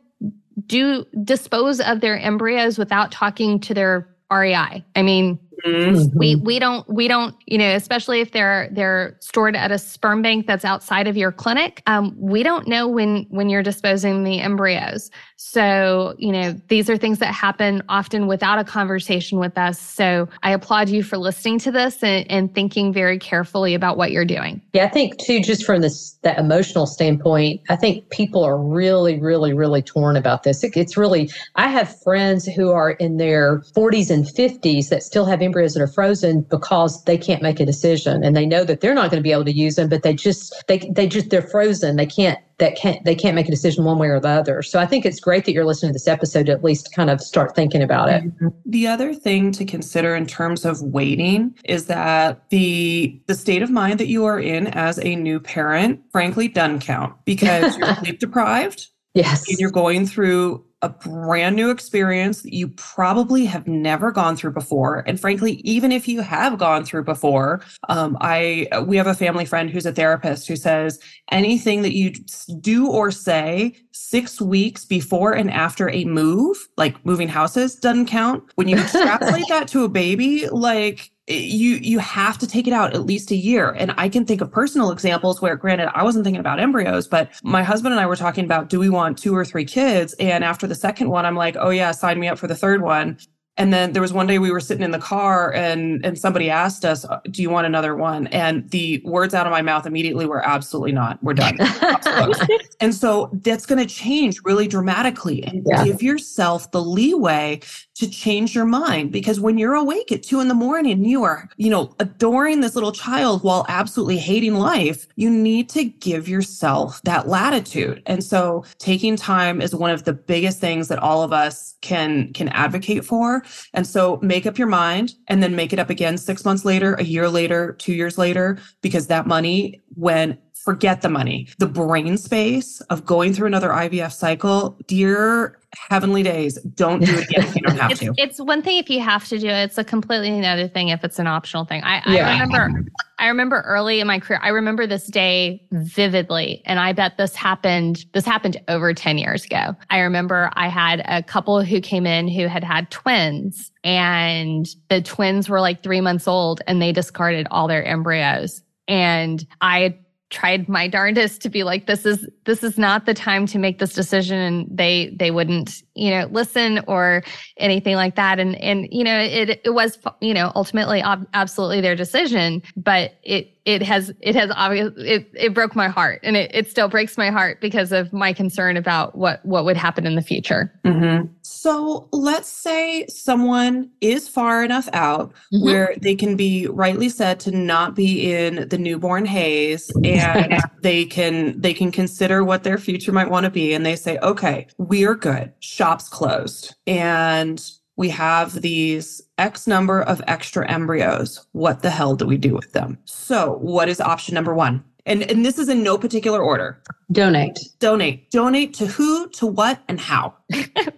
do 0.66 1.04
dispose 1.22 1.80
of 1.80 2.00
their 2.00 2.18
embryos 2.18 2.78
without 2.78 3.12
talking 3.12 3.60
to 3.60 3.74
their 3.74 4.08
REI. 4.30 4.84
I 4.96 5.02
mean, 5.02 5.38
Mm-hmm. 5.64 6.18
We 6.18 6.36
we 6.36 6.58
don't 6.58 6.88
we 6.88 7.08
don't 7.08 7.34
you 7.46 7.58
know 7.58 7.74
especially 7.74 8.20
if 8.20 8.32
they're 8.32 8.68
they're 8.72 9.16
stored 9.20 9.56
at 9.56 9.72
a 9.72 9.78
sperm 9.78 10.22
bank 10.22 10.46
that's 10.46 10.64
outside 10.64 11.08
of 11.08 11.16
your 11.16 11.32
clinic. 11.32 11.82
Um, 11.86 12.14
we 12.18 12.42
don't 12.42 12.68
know 12.68 12.88
when 12.88 13.26
when 13.30 13.48
you're 13.48 13.62
disposing 13.62 14.24
the 14.24 14.40
embryos. 14.40 15.10
So 15.36 16.14
you 16.18 16.32
know 16.32 16.54
these 16.68 16.90
are 16.90 16.96
things 16.96 17.18
that 17.20 17.32
happen 17.32 17.82
often 17.88 18.26
without 18.26 18.58
a 18.58 18.64
conversation 18.64 19.38
with 19.38 19.56
us. 19.56 19.80
So 19.80 20.28
I 20.42 20.50
applaud 20.50 20.88
you 20.88 21.02
for 21.02 21.16
listening 21.16 21.58
to 21.60 21.72
this 21.72 22.02
and, 22.02 22.30
and 22.30 22.54
thinking 22.54 22.92
very 22.92 23.18
carefully 23.18 23.74
about 23.74 23.96
what 23.96 24.12
you're 24.12 24.24
doing. 24.24 24.60
Yeah, 24.72 24.84
I 24.84 24.88
think 24.88 25.18
too, 25.18 25.40
just 25.40 25.64
from 25.64 25.80
this 25.80 26.18
that 26.22 26.38
emotional 26.38 26.86
standpoint, 26.86 27.62
I 27.68 27.76
think 27.76 28.10
people 28.10 28.44
are 28.44 28.58
really 28.58 29.18
really 29.18 29.54
really 29.54 29.82
torn 29.82 30.16
about 30.16 30.42
this. 30.42 30.62
It, 30.62 30.76
it's 30.76 30.96
really 30.96 31.30
I 31.54 31.68
have 31.68 31.98
friends 32.02 32.44
who 32.46 32.70
are 32.70 32.90
in 32.92 33.16
their 33.16 33.60
40s 33.76 34.10
and 34.10 34.24
50s 34.24 34.88
that 34.88 35.02
still 35.02 35.24
have 35.24 35.42
embryos 35.46 35.74
that 35.74 35.82
are 35.82 35.88
frozen 35.88 36.42
because 36.42 37.02
they 37.04 37.16
can't 37.16 37.42
make 37.42 37.60
a 37.60 37.64
decision 37.64 38.22
and 38.22 38.36
they 38.36 38.44
know 38.44 38.64
that 38.64 38.80
they're 38.80 38.94
not 38.94 39.10
going 39.10 39.18
to 39.18 39.22
be 39.22 39.32
able 39.32 39.44
to 39.44 39.52
use 39.52 39.76
them, 39.76 39.88
but 39.88 40.02
they 40.02 40.14
just 40.14 40.54
they 40.68 40.78
they 40.90 41.06
just 41.06 41.30
they're 41.30 41.40
frozen. 41.40 41.96
They 41.96 42.06
can't 42.06 42.38
that 42.58 42.76
can't 42.76 43.04
they 43.04 43.14
can't 43.14 43.34
make 43.34 43.48
a 43.48 43.50
decision 43.50 43.84
one 43.84 43.98
way 43.98 44.08
or 44.08 44.20
the 44.20 44.28
other. 44.28 44.62
So 44.62 44.78
I 44.78 44.86
think 44.86 45.04
it's 45.04 45.20
great 45.20 45.44
that 45.44 45.52
you're 45.52 45.64
listening 45.64 45.90
to 45.90 45.94
this 45.94 46.08
episode 46.08 46.46
to 46.46 46.52
at 46.52 46.64
least 46.64 46.94
kind 46.94 47.10
of 47.10 47.20
start 47.20 47.54
thinking 47.54 47.82
about 47.82 48.08
it. 48.08 48.24
Mm-hmm. 48.24 48.48
The 48.66 48.86
other 48.86 49.14
thing 49.14 49.52
to 49.52 49.64
consider 49.64 50.14
in 50.14 50.26
terms 50.26 50.64
of 50.64 50.82
waiting 50.82 51.54
is 51.64 51.86
that 51.86 52.48
the 52.50 53.20
the 53.26 53.34
state 53.34 53.62
of 53.62 53.70
mind 53.70 54.00
that 54.00 54.08
you 54.08 54.24
are 54.24 54.40
in 54.40 54.66
as 54.68 54.98
a 54.98 55.16
new 55.16 55.40
parent, 55.40 56.00
frankly, 56.10 56.48
doesn't 56.48 56.80
count 56.80 57.14
because 57.24 57.76
you're 57.76 57.94
sleep 58.00 58.18
deprived. 58.18 58.88
Yes. 59.14 59.48
And 59.48 59.58
you're 59.58 59.70
going 59.70 60.06
through 60.06 60.65
a 60.82 60.88
brand 60.88 61.56
new 61.56 61.70
experience 61.70 62.42
that 62.42 62.54
you 62.54 62.68
probably 62.68 63.44
have 63.46 63.66
never 63.66 64.12
gone 64.12 64.36
through 64.36 64.52
before. 64.52 65.02
And 65.06 65.20
frankly 65.20 65.52
even 65.64 65.92
if 65.92 66.06
you 66.08 66.20
have 66.20 66.58
gone 66.58 66.84
through 66.84 67.04
before 67.04 67.62
um, 67.88 68.16
i 68.20 68.68
we 68.86 68.96
have 68.96 69.06
a 69.06 69.14
family 69.14 69.44
friend 69.44 69.70
who's 69.70 69.86
a 69.86 69.92
therapist 69.92 70.46
who 70.46 70.56
says 70.56 70.98
anything 71.30 71.82
that 71.82 71.94
you 71.94 72.12
do 72.60 72.88
or 72.88 73.10
say 73.10 73.74
six 73.92 74.40
weeks 74.40 74.84
before 74.84 75.32
and 75.32 75.50
after 75.50 75.88
a 75.90 76.04
move 76.04 76.56
like 76.76 77.04
moving 77.04 77.28
houses 77.28 77.76
doesn't 77.76 78.06
count. 78.06 78.44
When 78.54 78.68
you 78.68 78.76
extrapolate 78.80 79.48
that 79.48 79.68
to 79.68 79.84
a 79.84 79.88
baby 79.88 80.48
like 80.48 81.10
you 81.28 81.76
you 81.76 81.98
have 81.98 82.38
to 82.38 82.46
take 82.46 82.68
it 82.68 82.72
out 82.72 82.94
at 82.94 83.04
least 83.04 83.32
a 83.32 83.36
year 83.36 83.70
and 83.72 83.92
i 83.96 84.08
can 84.08 84.24
think 84.24 84.40
of 84.40 84.50
personal 84.50 84.92
examples 84.92 85.42
where 85.42 85.56
granted 85.56 85.90
i 85.94 86.02
wasn't 86.02 86.24
thinking 86.24 86.40
about 86.40 86.60
embryos 86.60 87.08
but 87.08 87.28
my 87.42 87.64
husband 87.64 87.92
and 87.92 88.00
i 88.00 88.06
were 88.06 88.14
talking 88.16 88.44
about 88.44 88.68
do 88.68 88.78
we 88.78 88.88
want 88.88 89.18
two 89.18 89.34
or 89.34 89.44
three 89.44 89.64
kids 89.64 90.14
and 90.20 90.44
after 90.44 90.68
the 90.68 90.74
second 90.74 91.10
one 91.10 91.26
i'm 91.26 91.34
like 91.34 91.56
oh 91.58 91.70
yeah 91.70 91.90
sign 91.90 92.20
me 92.20 92.28
up 92.28 92.38
for 92.38 92.46
the 92.46 92.54
third 92.54 92.80
one 92.80 93.18
and 93.58 93.72
then 93.72 93.92
there 93.92 94.02
was 94.02 94.12
one 94.12 94.26
day 94.26 94.38
we 94.38 94.50
were 94.50 94.60
sitting 94.60 94.82
in 94.82 94.90
the 94.90 94.98
car 94.98 95.52
and 95.54 96.04
and 96.04 96.18
somebody 96.18 96.50
asked 96.50 96.84
us, 96.84 97.04
uh, 97.04 97.20
"Do 97.30 97.40
you 97.40 97.48
want 97.48 97.66
another 97.66 97.94
one?" 97.94 98.26
And 98.28 98.68
the 98.70 99.00
words 99.04 99.34
out 99.34 99.46
of 99.46 99.50
my 99.50 99.62
mouth 99.62 99.86
immediately 99.86 100.26
were 100.26 100.46
absolutely 100.46 100.92
not. 100.92 101.22
We're 101.22 101.34
done. 101.34 101.56
and 102.80 102.94
so 102.94 103.30
that's 103.32 103.64
going 103.64 103.78
to 103.78 103.92
change 103.92 104.40
really 104.44 104.68
dramatically 104.68 105.42
and 105.42 105.66
yeah. 105.66 105.84
give 105.84 106.02
yourself 106.02 106.70
the 106.70 106.82
leeway 106.82 107.60
to 107.96 108.08
change 108.08 108.54
your 108.54 108.64
mind 108.64 109.10
because 109.10 109.40
when 109.40 109.56
you're 109.56 109.74
awake 109.74 110.12
at 110.12 110.22
two 110.22 110.40
in 110.40 110.48
the 110.48 110.54
morning, 110.54 111.04
you 111.04 111.22
are, 111.22 111.48
you 111.56 111.70
know, 111.70 111.94
adoring 111.98 112.60
this 112.60 112.74
little 112.74 112.92
child 112.92 113.42
while 113.42 113.64
absolutely 113.68 114.18
hating 114.18 114.54
life. 114.54 115.06
You 115.16 115.30
need 115.30 115.68
to 115.70 115.84
give 115.84 116.28
yourself 116.28 117.00
that 117.04 117.26
latitude. 117.26 118.02
And 118.06 118.22
so 118.22 118.64
taking 118.78 119.16
time 119.16 119.62
is 119.62 119.74
one 119.74 119.90
of 119.90 120.04
the 120.04 120.12
biggest 120.12 120.60
things 120.60 120.88
that 120.88 120.98
all 120.98 121.22
of 121.22 121.32
us 121.32 121.74
can, 121.80 122.32
can 122.34 122.48
advocate 122.50 123.04
for. 123.04 123.42
And 123.72 123.86
so 123.86 124.18
make 124.22 124.46
up 124.46 124.58
your 124.58 124.68
mind 124.68 125.14
and 125.28 125.42
then 125.42 125.56
make 125.56 125.72
it 125.72 125.78
up 125.78 125.88
again 125.88 126.18
six 126.18 126.44
months 126.44 126.64
later, 126.64 126.94
a 126.94 127.04
year 127.04 127.30
later, 127.30 127.72
two 127.78 127.94
years 127.94 128.18
later, 128.18 128.58
because 128.82 129.06
that 129.06 129.26
money, 129.26 129.82
when 129.94 130.36
forget 130.66 131.00
the 131.00 131.08
money. 131.08 131.48
The 131.58 131.68
brain 131.68 132.18
space 132.18 132.80
of 132.90 133.06
going 133.06 133.32
through 133.32 133.46
another 133.46 133.68
IVF 133.68 134.12
cycle, 134.12 134.76
dear 134.88 135.60
heavenly 135.88 136.24
days, 136.24 136.58
don't 136.74 137.04
do 137.04 137.16
it 137.16 137.30
again 137.30 137.44
if 137.44 137.54
you 137.54 137.62
don't 137.62 137.78
have 137.78 137.90
it's, 137.92 138.00
to. 138.00 138.12
It's 138.16 138.40
one 138.40 138.62
thing 138.62 138.78
if 138.78 138.90
you 138.90 139.00
have 139.00 139.26
to 139.28 139.38
do 139.38 139.46
it. 139.46 139.62
It's 139.62 139.78
a 139.78 139.84
completely 139.84 140.36
another 140.36 140.66
thing 140.66 140.88
if 140.88 141.04
it's 141.04 141.20
an 141.20 141.28
optional 141.28 141.64
thing. 141.64 141.84
I, 141.84 142.02
yeah. 142.12 142.28
I 142.28 142.32
remember 142.32 142.84
I 143.18 143.28
remember 143.28 143.62
early 143.62 144.00
in 144.00 144.06
my 144.06 144.18
career, 144.18 144.40
I 144.42 144.48
remember 144.48 144.86
this 144.86 145.06
day 145.06 145.64
vividly. 145.70 146.62
And 146.66 146.78
I 146.78 146.92
bet 146.92 147.16
this 147.16 147.34
happened, 147.34 148.04
this 148.12 148.26
happened 148.26 148.60
over 148.68 148.92
10 148.92 149.18
years 149.18 149.44
ago. 149.44 149.74
I 149.88 150.00
remember 150.00 150.50
I 150.54 150.68
had 150.68 151.02
a 151.06 151.22
couple 151.22 151.62
who 151.62 151.80
came 151.80 152.06
in 152.06 152.28
who 152.28 152.46
had 152.46 152.62
had 152.62 152.90
twins 152.90 153.70
and 153.84 154.66
the 154.90 155.00
twins 155.00 155.48
were 155.48 155.60
like 155.60 155.82
three 155.82 156.02
months 156.02 156.28
old 156.28 156.60
and 156.66 156.82
they 156.82 156.92
discarded 156.92 157.46
all 157.50 157.68
their 157.68 157.84
embryos. 157.84 158.62
And 158.88 159.46
I 159.62 159.98
tried 160.30 160.68
my 160.68 160.88
darndest 160.88 161.42
to 161.42 161.48
be 161.48 161.62
like 161.62 161.86
this 161.86 162.04
is 162.04 162.28
this 162.44 162.64
is 162.64 162.78
not 162.78 163.06
the 163.06 163.14
time 163.14 163.46
to 163.46 163.58
make 163.58 163.78
this 163.78 163.92
decision. 163.92 164.38
And 164.38 164.66
they 164.70 165.14
they 165.16 165.30
wouldn't 165.30 165.82
you 165.96 166.10
know 166.10 166.28
listen 166.30 166.80
or 166.86 167.22
anything 167.56 167.96
like 167.96 168.14
that 168.14 168.38
and 168.38 168.54
and 168.56 168.86
you 168.92 169.02
know 169.02 169.18
it 169.18 169.60
it 169.64 169.74
was 169.74 169.98
you 170.20 170.34
know 170.34 170.52
ultimately 170.54 171.02
ob- 171.02 171.26
absolutely 171.34 171.80
their 171.80 171.96
decision 171.96 172.62
but 172.76 173.14
it 173.22 173.56
it 173.66 173.82
has 173.82 174.12
it 174.20 174.34
has 174.34 174.50
obvious 174.54 174.92
it, 174.96 175.28
it 175.34 175.52
broke 175.52 175.74
my 175.74 175.88
heart 175.88 176.20
and 176.22 176.36
it, 176.36 176.50
it 176.54 176.70
still 176.70 176.88
breaks 176.88 177.18
my 177.18 177.30
heart 177.30 177.60
because 177.60 177.90
of 177.90 178.12
my 178.12 178.32
concern 178.32 178.76
about 178.76 179.18
what 179.18 179.44
what 179.44 179.64
would 179.64 179.76
happen 179.76 180.06
in 180.06 180.14
the 180.14 180.22
future 180.22 180.72
mm-hmm. 180.84 181.26
so 181.42 182.08
let's 182.12 182.48
say 182.48 183.04
someone 183.08 183.90
is 184.00 184.28
far 184.28 184.62
enough 184.62 184.88
out 184.92 185.32
mm-hmm. 185.52 185.64
where 185.64 185.94
they 186.00 186.14
can 186.14 186.36
be 186.36 186.66
rightly 186.68 187.08
said 187.08 187.40
to 187.40 187.50
not 187.50 187.96
be 187.96 188.32
in 188.32 188.68
the 188.68 188.78
newborn 188.78 189.26
haze 189.26 189.90
and 190.04 190.60
they 190.82 191.04
can 191.04 191.60
they 191.60 191.74
can 191.74 191.90
consider 191.90 192.44
what 192.44 192.62
their 192.62 192.78
future 192.78 193.12
might 193.12 193.30
want 193.30 193.44
to 193.44 193.50
be 193.50 193.74
and 193.74 193.84
they 193.84 193.96
say 193.96 194.16
okay 194.18 194.66
we 194.78 195.04
are 195.04 195.16
good 195.16 195.52
shops 195.86 196.08
closed 196.08 196.74
and 196.88 197.70
we 197.96 198.08
have 198.08 198.60
these 198.60 199.22
X 199.38 199.68
number 199.68 200.02
of 200.02 200.20
extra 200.26 200.68
embryos. 200.68 201.46
What 201.52 201.82
the 201.82 201.90
hell 201.90 202.16
do 202.16 202.26
we 202.26 202.36
do 202.36 202.54
with 202.54 202.72
them? 202.72 202.98
So, 203.04 203.58
what 203.60 203.88
is 203.88 204.00
option 204.00 204.34
number 204.34 204.52
one? 204.52 204.82
And, 205.06 205.22
and 205.30 205.46
this 205.46 205.60
is 205.60 205.68
in 205.68 205.84
no 205.84 205.96
particular 205.96 206.42
order. 206.42 206.82
Donate. 207.12 207.60
Donate. 207.78 208.28
Donate 208.32 208.74
to 208.74 208.86
who, 208.86 209.28
to 209.28 209.46
what, 209.46 209.80
and 209.88 210.00
how? 210.00 210.34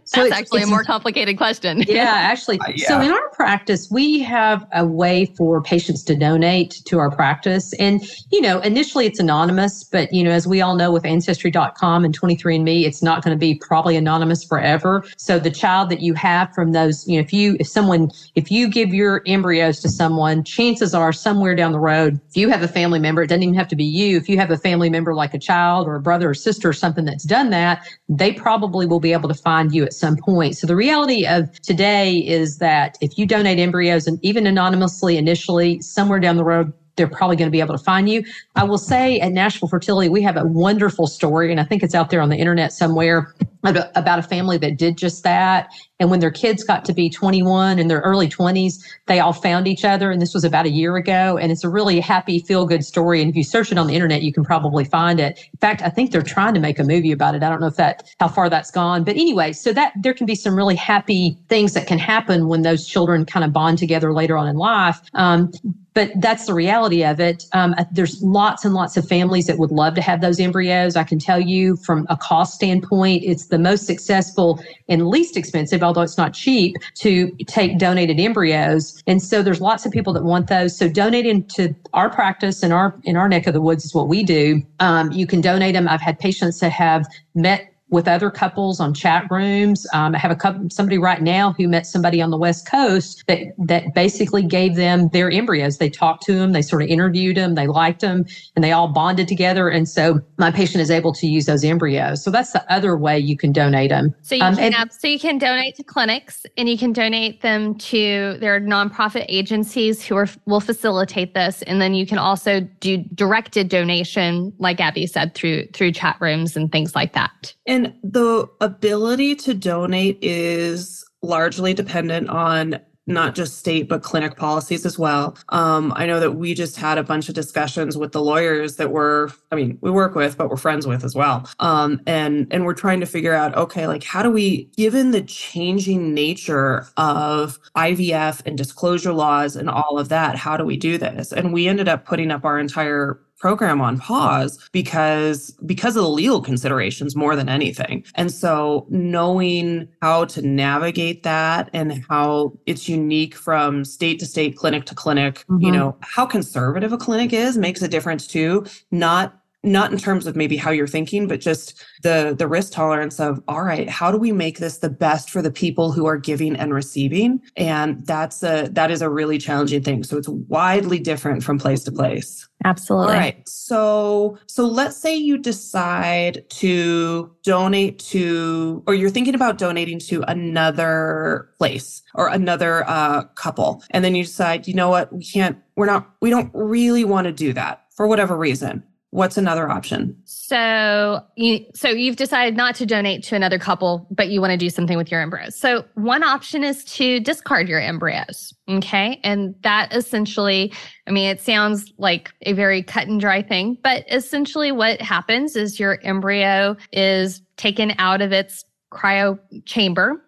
so 0.05 0.23
That's 0.23 0.33
actually 0.33 0.63
a 0.63 0.67
more 0.67 0.83
complicated 0.83 1.37
question. 1.37 1.83
yeah, 1.89 2.05
actually. 2.05 2.59
Uh, 2.61 2.73
yeah. 2.75 2.89
So 2.89 3.01
in 3.01 3.11
our 3.11 3.29
practice, 3.31 3.89
we 3.91 4.21
have 4.21 4.67
a 4.73 4.87
way 4.87 5.27
for 5.37 5.63
patients 5.63 6.03
to 6.05 6.17
donate 6.17 6.83
to 6.87 6.99
our 6.99 7.11
practice. 7.11 7.75
And, 7.75 8.03
you 8.31 8.41
know, 8.41 8.61
initially 8.61 9.05
it's 9.05 9.19
anonymous, 9.19 9.85
but, 9.85 10.11
you 10.13 10.25
know, 10.25 10.31
as 10.31 10.47
we 10.47 10.63
all 10.63 10.77
know 10.77 10.91
with 10.91 11.05
Ancestry.com 11.05 12.05
and 12.05 12.19
23andMe, 12.19 12.85
it's 12.85 13.03
not 13.03 13.23
going 13.23 13.37
to 13.37 13.39
be 13.39 13.55
probably 13.55 13.97
anonymous 13.97 14.45
forever. 14.45 15.05
So 15.19 15.39
the 15.39 15.51
child 15.51 15.91
that 15.91 16.01
you 16.01 16.15
have 16.15 16.55
from 16.55 16.73
those, 16.73 17.07
you 17.07 17.17
know, 17.17 17.21
if 17.21 17.35
you, 17.35 17.57
if 17.61 17.69
someone, 17.69 18.11
if 18.35 18.51
you 18.51 18.69
give 18.69 18.95
your 18.95 19.23
embryos 19.27 19.81
to 19.81 19.91
someone, 19.91 20.43
chances 20.43 20.95
are 20.95 21.13
somewhere 21.13 21.55
down 21.55 21.73
the 21.73 21.81
road, 21.81 22.19
if 22.31 22.37
you 22.37 22.49
have 22.49 22.63
a 22.63 22.69
family 22.69 22.99
member, 22.99 23.23
it 23.23 23.27
doesn't 23.27 23.43
even 23.43 23.55
have 23.55 23.69
to 23.69 23.77
be 23.77 23.85
you. 23.85 24.17
If 24.17 24.29
you 24.29 24.39
have 24.39 24.51
a 24.51 24.57
family 24.57 24.89
member 24.89 25.15
like 25.15 25.35
a 25.35 25.39
child 25.39 25.87
or 25.87 25.98
a 25.99 26.03
brother 26.03 26.31
or 26.31 26.35
sister 26.35 26.69
or 26.69 26.73
something 26.73 27.05
that's 27.05 27.25
done 27.25 27.51
that, 27.51 27.87
they 28.09 28.33
probably 28.33 28.87
will 28.87 29.01
be 29.01 29.13
able 29.13 29.29
to 29.29 29.35
find 29.35 29.75
you 29.75 29.85
at 29.85 29.93
some 29.93 30.17
point. 30.17 30.57
So 30.57 30.67
the 30.67 30.77
reality 30.77 31.27
of 31.27 31.53
today 31.61 32.17
is 32.19 32.59
that 32.59 32.97
if 33.01 33.19
you 33.19 33.27
donate 33.27 33.59
embryos 33.59 34.07
and 34.07 34.19
even 34.23 34.47
anonymously 34.47 35.17
initially, 35.17 35.81
somewhere 35.83 36.21
down 36.21 36.37
the 36.37 36.45
road, 36.45 36.73
they're 36.97 37.07
probably 37.09 37.37
going 37.37 37.47
to 37.47 37.53
be 37.53 37.61
able 37.61 37.79
to 37.79 37.83
find 37.83 38.09
you. 38.11 38.25
I 38.57 38.65
will 38.65 38.79
say 38.79 39.21
at 39.21 39.33
Nashville 39.33 39.69
Fertility, 39.69 40.09
we 40.09 40.21
have 40.23 40.37
a 40.37 40.45
wonderful 40.45 41.07
story, 41.07 41.51
and 41.51 41.61
I 41.61 41.65
think 41.65 41.83
it's 41.83 41.95
out 41.95 42.11
there 42.11 42.21
on 42.21 42.29
the 42.29 42.37
internet 42.37 42.73
somewhere 42.73 43.33
about 43.65 44.19
a 44.19 44.23
family 44.23 44.59
that 44.59 44.79
did 44.79 44.97
just 44.97 45.25
that. 45.25 45.71
And 46.01 46.11
when 46.11 46.21
their 46.21 46.31
kids 46.31 46.63
got 46.63 46.85
to 46.85 46.93
be 46.93 47.11
21 47.11 47.79
in 47.79 47.89
their 47.89 48.01
early 48.01 48.29
20s, 48.29 48.75
they 49.07 49.19
all 49.19 49.33
found 49.33 49.67
each 49.67 49.85
other. 49.85 50.13
And 50.13 50.23
this 50.23 50.33
was 50.33 50.45
about 50.45 50.65
a 50.65 50.71
year 50.71 50.97
ago. 50.97 51.37
And 51.37 51.51
it's 51.51 51.65
a 51.65 51.69
really 51.69 51.99
happy, 51.99 52.39
feel 52.39 52.67
good 52.67 52.85
story. 52.85 53.21
And 53.21 53.29
if 53.29 53.35
you 53.35 53.43
search 53.43 53.73
it 53.73 53.79
on 53.79 53.89
the 53.89 53.95
internet, 53.95 54.23
you 54.23 54.33
can 54.33 54.45
probably 54.45 54.85
find 54.85 55.19
it. 55.19 55.39
In 55.53 55.59
fact, 55.61 55.83
I 55.83 55.89
think 55.89 56.13
they're 56.13 56.23
trying 56.23 56.55
to 56.55 56.61
make 56.61 56.79
a 56.79 56.85
movie 56.85 57.11
about 57.11 57.35
it. 57.35 57.43
I 57.43 57.49
don't 57.49 57.61
know 57.61 57.67
if 57.67 57.77
that, 57.77 58.09
how 58.21 58.29
far 58.29 58.49
that's 58.49 58.71
gone. 58.71 59.03
But 59.03 59.17
anyway, 59.17 59.53
so 59.53 59.73
that 59.73 59.93
there 60.01 60.15
can 60.15 60.27
be 60.27 60.37
some 60.37 60.55
really 60.55 60.77
happy 60.77 61.37
things 61.49 61.75
that 61.75 61.89
can 61.89 61.99
happen 61.99 62.47
when 62.47 62.63
those 62.63 62.87
children 62.87 63.25
kind 63.25 63.45
of 63.45 63.53
bond 63.53 63.79
together 63.79 64.13
later 64.13 64.39
on 64.39 64.47
in 64.47 64.57
life. 64.57 65.01
Um, 65.15 65.51
but 65.99 66.13
that's 66.21 66.47
the 66.47 66.55
reality 66.55 67.05
of 67.05 67.19
it. 67.19 67.47
Um, 67.55 67.75
there's 67.91 68.23
lots 68.23 68.65
and 68.65 68.73
lots 68.73 68.97
of 68.97 69.09
families 69.09 69.47
that 69.47 69.59
would 69.59 69.73
love 69.73 69.97
to 69.97 70.01
have 70.01 70.21
those 70.21 70.39
embryos. 70.39 70.95
I 70.95 71.03
can 71.03 71.19
tell 71.19 71.41
you 71.41 71.75
from 71.75 72.07
a 72.09 72.17
cost 72.17 72.55
standpoint, 72.55 73.25
it's 73.25 73.48
the 73.49 73.59
most 73.59 73.87
successful 73.87 74.63
and 74.89 75.09
least 75.09 75.37
expensive, 75.37 75.83
although 75.83 76.03
it's 76.03 76.19
not 76.19 76.35
cheap, 76.35 76.77
to 76.97 77.31
take 77.47 77.79
donated 77.79 78.19
embryos. 78.21 79.03
And 79.07 79.23
so 79.23 79.43
there's 79.43 79.61
lots 79.61 79.87
of 79.87 79.93
people 79.93 80.13
that 80.15 80.25
want 80.25 80.49
those. 80.49 80.77
So 80.77 80.89
donating 80.89 81.45
to 81.49 81.75
our 81.95 82.11
practice 82.11 82.63
in 82.63 82.73
our 82.73 82.95
in 83.05 83.17
our 83.17 83.29
neck 83.29 83.47
of 83.47 83.55
the 83.55 83.61
woods 83.61 83.85
is 83.85 83.95
what 83.95 84.09
we 84.09 84.23
do. 84.23 84.63
Um, 84.81 85.13
you 85.13 85.27
can 85.27 85.41
donate 85.41 85.75
them. 85.75 85.89
I've 85.89 86.01
had 86.01 86.19
patients 86.19 86.61
that 86.61 86.73
have 86.73 87.07
met 87.35 87.73
with 87.91 88.07
other 88.07 88.31
couples 88.31 88.81
on 88.81 88.93
chat 88.93 89.27
rooms. 89.31 89.87
Um, 89.93 90.15
I 90.15 90.19
have 90.19 90.31
a 90.31 90.37
couple, 90.37 90.69
somebody 90.71 90.99
right 90.99 91.23
now 91.23 91.55
who 91.57 91.69
met 91.69 91.87
somebody 91.87 92.21
on 92.21 92.31
the 92.31 92.37
West 92.37 92.69
Coast 92.69 93.25
that 93.27 93.41
that 93.59 93.95
basically 93.95 94.43
gave 94.43 94.77
them 94.77 95.09
their 95.09 95.31
embryos. 95.31 95.79
They 95.79 95.91
talked 95.91 96.25
to 96.25 96.35
them, 96.35 96.53
they 96.53 96.63
sort 96.63 96.83
of 96.83 96.89
interviewed 96.89 97.37
them, 97.37 97.55
they 97.55 97.67
liked 97.67 98.01
them, 98.01 98.27
and 98.55 98.65
they 98.65 98.73
all 98.73 98.89
bonded 98.89 99.29
together. 99.29 99.69
And 99.69 99.89
so 99.89 100.21
my 100.37 100.51
patient 100.51 100.83
is 100.83 100.91
able 100.91 101.13
to 101.15 101.27
use 101.27 101.47
those 101.47 101.65
embryos. 101.65 102.23
So 102.23 102.31
that's 102.31 102.53
the 102.53 102.73
other 102.73 102.97
way 102.97 103.19
you 103.19 103.37
can 103.37 103.53
donate 103.53 103.91
them. 103.91 104.15
So 104.23 104.35
you 104.35 104.43
um, 104.43 104.55
can 104.55 104.65
and, 104.65 104.75
have, 104.75 104.93
so 104.93 105.09
you 105.09 105.19
can 105.19 105.39
donate 105.39 105.77
to 105.77 105.83
clinics, 105.83 106.45
and 106.57 106.69
you 106.69 106.77
can 106.77 106.93
donate 106.93 107.41
them 107.43 107.75
to 107.77 108.37
their 108.41 108.61
nonprofit 108.61 109.25
agencies 109.29 110.05
who 110.05 110.17
are 110.17 110.29
will 110.47 110.61
facilitate 110.61 111.35
this, 111.35 111.63
and 111.63 111.81
then 111.81 111.95
you 111.95 112.07
can 112.07 112.19
also 112.19 112.61
do 112.81 112.99
directed 113.15 113.69
donation, 113.69 114.53
like 114.59 114.81
Abby 114.81 115.07
said, 115.07 115.35
through 115.35 115.67
through 115.73 115.93
chat 115.93 116.17
rooms 116.21 116.57
and 116.57 116.71
things 116.71 116.95
like 116.95 117.15
that. 117.15 117.55
And 117.67 117.78
and 117.79 117.95
the 118.03 118.49
ability 118.61 119.37
to 119.37 119.55
donate 119.55 120.19
is 120.21 121.05
largely 121.23 121.75
dependent 121.75 122.29
on 122.29 122.81
not 123.07 123.35
just 123.35 123.57
state 123.57 123.89
but 123.89 124.03
clinic 124.03 124.37
policies 124.37 124.85
as 124.85 124.99
well. 124.99 125.35
Um, 125.49 125.95
I 125.97 126.05
know 126.05 126.21
that 126.21 126.33
we 126.33 126.53
just 126.55 126.77
had 126.77 126.99
a 126.99 127.03
bunch 127.03 127.29
of 127.29 127.35
discussions 127.35 127.97
with 127.97 128.13
the 128.13 128.21
lawyers 128.21 128.77
that 128.77 128.91
we're, 128.91 129.31
I 129.51 129.57
mean, 129.57 129.79
we 129.81 129.91
work 129.91 130.15
with, 130.15 130.37
but 130.37 130.51
we're 130.51 130.57
friends 130.57 130.87
with 130.87 131.05
as 131.05 131.15
well. 131.15 131.49
Um, 131.61 132.03
and 132.07 132.47
and 132.51 132.67
we're 132.67 132.75
trying 132.75 133.01
to 133.01 133.07
figure 133.07 133.33
out, 133.33 133.57
okay, 133.57 133.87
like 133.87 134.05
how 134.05 134.23
do 134.23 134.31
we, 134.31 134.65
given 134.77 135.13
the 135.13 135.23
changing 135.23 136.13
nature 136.13 136.87
of 136.99 137.59
IVF 137.77 138.43
and 138.45 138.59
disclosure 138.59 139.13
laws 139.13 139.57
and 139.57 139.71
all 139.71 139.99
of 139.99 140.11
that, 140.11 140.37
how 140.37 140.57
do 140.57 140.65
we 140.65 140.77
do 140.77 140.99
this? 140.99 141.33
And 141.33 141.53
we 141.53 141.67
ended 141.67 141.89
up 141.89 142.05
putting 142.05 142.31
up 142.31 142.45
our 142.45 142.59
entire 142.59 143.21
program 143.39 143.81
on 143.81 143.99
pause 143.99 144.59
because 144.73 145.57
because 145.65 145.97
of 145.97 146.03
the 146.03 146.09
legal 146.09 146.41
considerations 146.41 147.15
more 147.15 147.37
than 147.37 147.49
anything. 147.49 148.05
And 148.15 148.33
so 148.33 148.87
knowing 148.91 149.89
how 150.03 150.25
to 150.27 150.43
navigate 150.43 151.23
that 151.23 151.71
and 151.73 152.05
how 152.09 152.53
it's 152.67 152.89
unique 152.89 153.35
from 153.35 153.85
state 153.85 154.19
to 154.21 154.27
state, 154.27 154.57
clinic 154.57 154.85
to 154.87 154.95
clinic, 154.95 155.45
mm-hmm. 155.49 155.65
you 155.65 155.73
know, 155.73 155.97
how 156.01 156.27
conservative 156.27 156.93
a 156.93 156.99
clinic 156.99 157.33
is 157.33 157.57
makes 157.57 157.83
a 157.83 157.89
difference 157.89 158.27
too. 158.27 158.67
Not 158.91 159.38
not 159.63 159.93
in 159.93 159.99
terms 159.99 160.27
of 160.27 160.37
maybe 160.37 160.57
how 160.57 160.71
you're 160.71 160.87
thinking 160.87 161.27
but 161.27 161.41
just 161.41 161.83
the 162.03 162.35
the 162.39 162.47
risk 162.47 162.73
tolerance 162.73 163.19
of 163.19 163.43
all 163.49 163.63
right 163.63 163.89
how 163.89 164.13
do 164.13 164.19
we 164.19 164.33
make 164.33 164.59
this 164.59 164.79
the 164.79 164.89
best 164.89 165.31
for 165.31 165.43
the 165.43 165.51
people 165.51 165.93
who 165.93 166.07
are 166.07 166.17
giving 166.17 166.57
and 166.57 166.73
receiving? 166.73 167.41
And 167.57 168.07
that's 168.07 168.43
a 168.43 168.69
that 168.73 168.91
is 168.91 169.03
a 169.03 169.11
really 169.11 169.39
challenging 169.39 169.83
thing. 169.83 170.05
So 170.05 170.17
it's 170.17 170.29
widely 170.29 170.99
different 170.99 171.43
from 171.43 171.59
place 171.59 171.85
to 171.85 171.93
place. 171.93 172.49
Absolutely. 172.65 173.15
All 173.15 173.21
right. 173.21 173.49
So 173.49 174.39
so 174.47 174.67
let's 174.67 174.97
say 174.97 175.17
you 175.17 175.39
decide 175.39 176.49
to 176.51 177.35
donate 177.43 177.99
to 178.01 178.83
or 178.87 178.95
you're 178.95 179.11
thinking 179.11 179.35
about 179.35 179.59
donating 179.59 179.99
to 180.01 180.23
another 180.29 181.51
place 181.59 182.03
or 182.15 182.29
another 182.29 182.89
uh, 182.89 183.25
couple. 183.35 183.83
And 183.91 184.05
then 184.05 184.15
you 184.15 184.25
decide 184.25 184.67
you 184.69 184.75
know 184.75 184.91
what? 184.91 185.13
We 185.13 185.25
can't 185.25 185.59
we're 185.77 185.87
not 185.87 186.11
we 186.21 186.31
don't 186.31 186.51
really 186.55 187.05
want 187.05 187.27
to 187.27 187.33
do 187.33 187.53
that 187.53 187.85
for 187.97 188.07
whatever 188.07 188.37
reason 188.37 188.83
What's 189.11 189.39
another 189.39 189.71
option? 189.71 190.15
So 190.25 191.25
you 191.35 191.65
so 191.75 191.89
you've 191.89 192.17
decided 192.17 192.57
not 192.59 192.75
to 192.77 192.85
donate 192.85 193.23
to 193.25 193.37
another 193.37 193.59
couple, 193.59 194.07
but 194.11 194.29
you 194.29 194.43
want 194.43 194.51
to 194.51 194.59
do 194.59 194.69
something 194.69 194.99
with 194.99 195.11
your 195.11 195.23
embryos. 195.23 195.57
So 195.57 195.87
one 195.95 196.23
option 196.23 196.63
is 196.63 196.85
to 196.85 197.19
discard 197.19 197.69
your 197.69 197.81
embryos. 197.81 198.53
Okay. 198.69 199.19
And 199.25 199.55
that 199.63 199.95
essentially, 199.95 200.75
I 201.07 201.13
mean, 201.13 201.27
it 201.31 201.41
sounds 201.41 201.91
like 201.97 202.33
a 202.43 202.53
very 202.53 202.83
cut 202.83 203.09
and 203.09 203.19
dry 203.19 203.41
thing, 203.41 203.79
but 203.83 204.05
essentially 204.13 204.73
what 204.73 205.01
happens 205.01 205.57
is 205.57 205.81
your 205.81 205.99
embryo 206.03 206.77
is 206.93 207.41
taken 207.57 207.95
out 207.99 208.21
of 208.21 208.33
its 208.33 208.63
cryo 208.93 209.39
chamber 209.65 210.23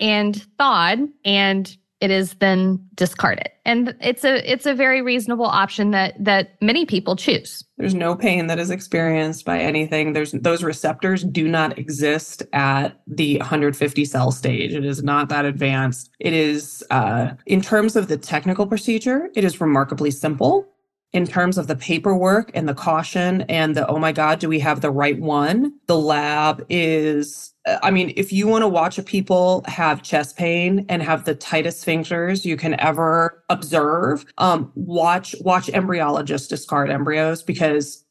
and 0.00 0.42
thawed 0.58 1.00
and 1.24 1.76
it 2.02 2.10
is 2.10 2.34
then 2.34 2.84
discarded. 2.96 3.48
And 3.64 3.94
it's 4.00 4.24
a 4.24 4.50
it's 4.50 4.66
a 4.66 4.74
very 4.74 5.00
reasonable 5.02 5.46
option 5.46 5.92
that 5.92 6.14
that 6.22 6.60
many 6.60 6.84
people 6.84 7.14
choose. 7.14 7.62
There's 7.78 7.94
no 7.94 8.16
pain 8.16 8.48
that 8.48 8.58
is 8.58 8.70
experienced 8.70 9.44
by 9.44 9.60
anything. 9.60 10.12
There's 10.12 10.32
those 10.32 10.64
receptors 10.64 11.22
do 11.22 11.46
not 11.46 11.78
exist 11.78 12.42
at 12.52 13.00
the 13.06 13.38
150 13.38 14.04
cell 14.04 14.32
stage. 14.32 14.74
It 14.74 14.84
is 14.84 15.04
not 15.04 15.28
that 15.28 15.44
advanced. 15.44 16.10
It 16.18 16.32
is 16.32 16.84
uh, 16.90 17.30
in 17.46 17.62
terms 17.62 17.94
of 17.94 18.08
the 18.08 18.16
technical 18.16 18.66
procedure, 18.66 19.28
it 19.36 19.44
is 19.44 19.60
remarkably 19.60 20.10
simple. 20.10 20.68
In 21.12 21.26
terms 21.26 21.58
of 21.58 21.66
the 21.66 21.76
paperwork 21.76 22.50
and 22.54 22.68
the 22.68 22.74
caution 22.74 23.42
and 23.42 23.76
the, 23.76 23.86
oh 23.88 23.98
my 23.98 24.12
God, 24.12 24.38
do 24.38 24.48
we 24.48 24.58
have 24.60 24.80
the 24.80 24.90
right 24.90 25.20
one? 25.20 25.74
The 25.86 25.98
lab 25.98 26.64
is 26.68 27.52
I 27.82 27.92
mean, 27.92 28.12
if 28.16 28.32
you 28.32 28.48
want 28.48 28.62
to 28.62 28.68
watch 28.68 28.98
a 28.98 29.04
people 29.04 29.62
have 29.68 30.02
chest 30.02 30.36
pain 30.36 30.84
and 30.88 31.00
have 31.02 31.24
the 31.24 31.34
tightest 31.34 31.86
sphincters 31.86 32.44
you 32.44 32.56
can 32.56 32.78
ever 32.80 33.42
observe, 33.50 34.24
um, 34.38 34.72
watch 34.74 35.36
watch 35.42 35.68
embryologists 35.68 36.48
discard 36.48 36.90
embryos 36.90 37.42
because 37.42 38.01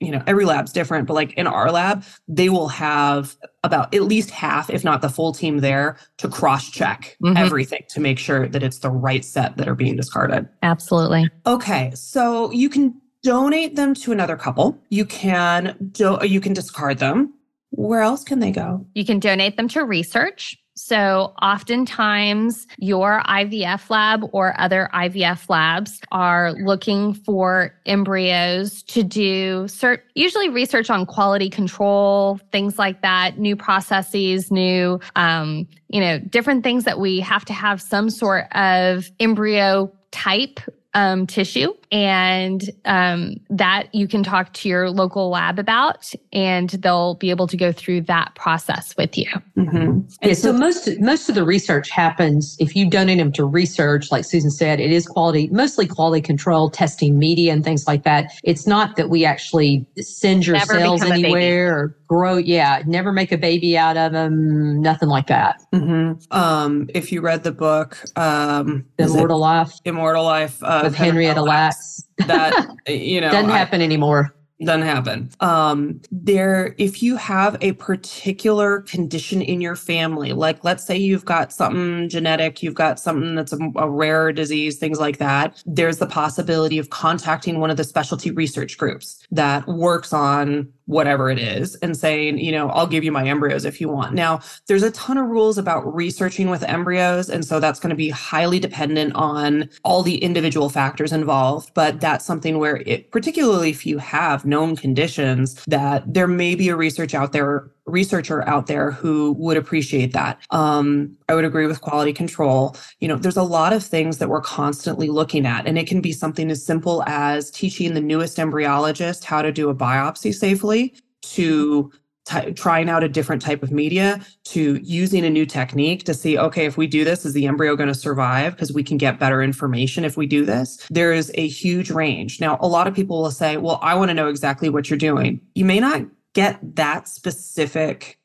you 0.00 0.10
know 0.10 0.22
every 0.26 0.44
lab's 0.44 0.72
different 0.72 1.06
but 1.06 1.14
like 1.14 1.32
in 1.34 1.46
our 1.46 1.70
lab 1.70 2.04
they 2.26 2.48
will 2.48 2.68
have 2.68 3.36
about 3.64 3.92
at 3.94 4.02
least 4.02 4.30
half 4.30 4.70
if 4.70 4.84
not 4.84 5.02
the 5.02 5.08
full 5.08 5.32
team 5.32 5.58
there 5.58 5.96
to 6.16 6.28
cross 6.28 6.70
check 6.70 7.16
mm-hmm. 7.22 7.36
everything 7.36 7.82
to 7.88 8.00
make 8.00 8.18
sure 8.18 8.48
that 8.48 8.62
it's 8.62 8.78
the 8.78 8.90
right 8.90 9.24
set 9.24 9.56
that 9.56 9.68
are 9.68 9.74
being 9.74 9.96
discarded. 9.96 10.48
Absolutely. 10.62 11.28
Okay 11.46 11.90
so 11.94 12.50
you 12.52 12.68
can 12.68 12.94
donate 13.22 13.76
them 13.76 13.94
to 13.94 14.12
another 14.12 14.36
couple. 14.36 14.78
You 14.90 15.04
can 15.04 15.76
do 15.92 16.18
you 16.22 16.40
can 16.40 16.52
discard 16.52 16.98
them. 16.98 17.34
Where 17.70 18.00
else 18.00 18.24
can 18.24 18.38
they 18.38 18.50
go? 18.50 18.86
You 18.94 19.04
can 19.04 19.18
donate 19.18 19.56
them 19.56 19.68
to 19.68 19.84
research 19.84 20.56
so, 20.78 21.34
oftentimes, 21.42 22.68
your 22.78 23.20
IVF 23.26 23.90
lab 23.90 24.22
or 24.30 24.58
other 24.60 24.88
IVF 24.94 25.50
labs 25.50 26.00
are 26.12 26.52
looking 26.52 27.14
for 27.14 27.74
embryos 27.84 28.84
to 28.84 29.02
do 29.02 29.64
cert- 29.64 30.02
usually 30.14 30.48
research 30.48 30.88
on 30.88 31.04
quality 31.04 31.50
control, 31.50 32.38
things 32.52 32.78
like 32.78 33.02
that, 33.02 33.38
new 33.38 33.56
processes, 33.56 34.52
new, 34.52 35.00
um, 35.16 35.66
you 35.88 36.00
know, 36.00 36.20
different 36.20 36.62
things 36.62 36.84
that 36.84 37.00
we 37.00 37.18
have 37.18 37.44
to 37.46 37.52
have 37.52 37.82
some 37.82 38.08
sort 38.08 38.44
of 38.52 39.10
embryo 39.18 39.90
type 40.12 40.60
um, 40.94 41.26
tissue, 41.26 41.74
and 41.90 42.70
um, 42.84 43.36
that 43.50 43.94
you 43.94 44.08
can 44.08 44.22
talk 44.22 44.52
to 44.54 44.68
your 44.68 44.90
local 44.90 45.30
lab 45.30 45.58
about, 45.58 46.12
and 46.32 46.70
they'll 46.70 47.14
be 47.14 47.30
able 47.30 47.46
to 47.46 47.56
go 47.56 47.72
through 47.72 48.02
that 48.02 48.34
process 48.34 48.96
with 48.96 49.16
you. 49.16 49.28
Mm-hmm. 49.56 50.00
Yeah. 50.22 50.34
So 50.34 50.52
most 50.52 50.88
most 51.00 51.28
of 51.28 51.34
the 51.34 51.44
research 51.44 51.90
happens 51.90 52.56
if 52.58 52.74
you 52.76 52.88
donate 52.88 53.18
them 53.18 53.32
to 53.32 53.44
research, 53.44 54.10
like 54.10 54.24
Susan 54.24 54.50
said, 54.50 54.80
it 54.80 54.90
is 54.90 55.06
quality, 55.06 55.48
mostly 55.48 55.86
quality 55.86 56.20
control, 56.20 56.70
testing 56.70 57.18
media 57.18 57.52
and 57.52 57.64
things 57.64 57.86
like 57.86 58.02
that. 58.04 58.32
It's 58.42 58.66
not 58.66 58.96
that 58.96 59.08
we 59.08 59.24
actually 59.24 59.86
send 59.98 60.46
your 60.46 60.56
Never 60.56 60.74
cells 60.74 61.02
anywhere 61.02 61.76
or 61.76 61.96
grow. 62.06 62.36
Yeah, 62.36 62.82
never 62.86 63.12
make 63.12 63.32
a 63.32 63.38
baby 63.38 63.76
out 63.76 63.96
of 63.96 64.12
them. 64.12 64.80
Nothing 64.80 65.08
like 65.08 65.26
that. 65.28 65.62
Mm-hmm. 65.74 66.32
Um, 66.36 66.88
if 66.94 67.12
you 67.12 67.20
read 67.20 67.44
the 67.44 67.52
book, 67.52 67.98
um, 68.16 68.86
Immortal 68.98 69.38
Life, 69.38 69.74
Immortal 69.84 70.24
Life 70.24 70.62
uh, 70.62 70.82
of 70.86 70.94
Henrietta 70.94 71.42
Lacks, 71.42 71.77
that 72.26 72.76
you 72.86 73.20
know 73.20 73.30
doesn't 73.30 73.50
happen 73.50 73.80
I, 73.80 73.84
anymore 73.84 74.34
doesn't 74.64 74.82
happen. 74.82 75.30
Um, 75.40 76.00
there, 76.10 76.74
if 76.78 77.02
you 77.02 77.16
have 77.16 77.56
a 77.60 77.72
particular 77.72 78.80
condition 78.80 79.40
in 79.40 79.60
your 79.60 79.76
family, 79.76 80.32
like 80.32 80.64
let's 80.64 80.84
say 80.84 80.96
you've 80.96 81.24
got 81.24 81.52
something 81.52 82.08
genetic, 82.08 82.62
you've 82.62 82.74
got 82.74 82.98
something 82.98 83.34
that's 83.36 83.52
a, 83.52 83.58
a 83.76 83.88
rare 83.88 84.32
disease, 84.32 84.78
things 84.78 84.98
like 84.98 85.18
that, 85.18 85.62
there's 85.64 85.98
the 85.98 86.06
possibility 86.06 86.78
of 86.78 86.90
contacting 86.90 87.60
one 87.60 87.70
of 87.70 87.76
the 87.76 87.84
specialty 87.84 88.30
research 88.30 88.78
groups 88.78 89.24
that 89.30 89.66
works 89.68 90.12
on 90.12 90.72
whatever 90.88 91.30
it 91.30 91.38
is 91.38 91.74
and 91.76 91.94
saying, 91.96 92.38
you 92.38 92.50
know, 92.50 92.70
I'll 92.70 92.86
give 92.86 93.04
you 93.04 93.12
my 93.12 93.26
embryos 93.26 93.66
if 93.66 93.78
you 93.78 93.90
want. 93.90 94.14
Now, 94.14 94.40
there's 94.68 94.82
a 94.82 94.90
ton 94.92 95.18
of 95.18 95.28
rules 95.28 95.58
about 95.58 95.94
researching 95.94 96.48
with 96.48 96.62
embryos. 96.62 97.28
And 97.28 97.44
so 97.44 97.60
that's 97.60 97.78
going 97.78 97.90
to 97.90 97.96
be 97.96 98.08
highly 98.08 98.58
dependent 98.58 99.14
on 99.14 99.68
all 99.84 100.02
the 100.02 100.16
individual 100.16 100.70
factors 100.70 101.12
involved. 101.12 101.72
But 101.74 102.00
that's 102.00 102.24
something 102.24 102.58
where 102.58 102.76
it, 102.86 103.10
particularly 103.10 103.68
if 103.68 103.84
you 103.84 103.98
have 103.98 104.46
known 104.46 104.76
conditions, 104.76 105.62
that 105.66 106.02
there 106.12 106.26
may 106.26 106.54
be 106.54 106.70
a 106.70 106.76
research 106.76 107.14
out 107.14 107.32
there 107.32 107.70
researcher 107.88 108.46
out 108.48 108.66
there 108.66 108.90
who 108.90 109.32
would 109.38 109.56
appreciate 109.56 110.12
that. 110.12 110.40
Um, 110.50 111.16
I 111.28 111.34
would 111.34 111.44
agree 111.44 111.66
with 111.66 111.80
quality 111.80 112.12
control. 112.12 112.76
You 113.00 113.08
know, 113.08 113.16
there's 113.16 113.36
a 113.36 113.42
lot 113.42 113.72
of 113.72 113.84
things 113.84 114.18
that 114.18 114.28
we're 114.28 114.40
constantly 114.40 115.08
looking 115.08 115.46
at, 115.46 115.66
and 115.66 115.78
it 115.78 115.86
can 115.86 116.00
be 116.00 116.12
something 116.12 116.50
as 116.50 116.64
simple 116.64 117.02
as 117.06 117.50
teaching 117.50 117.94
the 117.94 118.00
newest 118.00 118.38
embryologist 118.38 119.24
how 119.24 119.42
to 119.42 119.52
do 119.52 119.68
a 119.68 119.74
biopsy 119.74 120.34
safely 120.34 120.94
to 121.22 121.90
T- 122.28 122.52
trying 122.52 122.90
out 122.90 123.02
a 123.02 123.08
different 123.08 123.40
type 123.40 123.62
of 123.62 123.70
media 123.70 124.20
to 124.44 124.78
using 124.82 125.24
a 125.24 125.30
new 125.30 125.46
technique 125.46 126.04
to 126.04 126.12
see 126.12 126.36
okay 126.36 126.66
if 126.66 126.76
we 126.76 126.86
do 126.86 127.02
this 127.02 127.24
is 127.24 127.32
the 127.32 127.46
embryo 127.46 127.74
going 127.74 127.88
to 127.88 127.94
survive 127.94 128.52
because 128.52 128.70
we 128.70 128.82
can 128.82 128.98
get 128.98 129.18
better 129.18 129.42
information 129.42 130.04
if 130.04 130.18
we 130.18 130.26
do 130.26 130.44
this 130.44 130.76
there 130.90 131.10
is 131.10 131.32
a 131.36 131.48
huge 131.48 131.90
range 131.90 132.38
now 132.38 132.58
a 132.60 132.68
lot 132.68 132.86
of 132.86 132.94
people 132.94 133.22
will 133.22 133.30
say 133.30 133.56
well 133.56 133.78
i 133.80 133.94
want 133.94 134.10
to 134.10 134.14
know 134.14 134.28
exactly 134.28 134.68
what 134.68 134.90
you're 134.90 134.98
doing 134.98 135.40
you 135.54 135.64
may 135.64 135.80
not 135.80 136.02
get 136.34 136.58
that 136.76 137.08
specific 137.08 138.18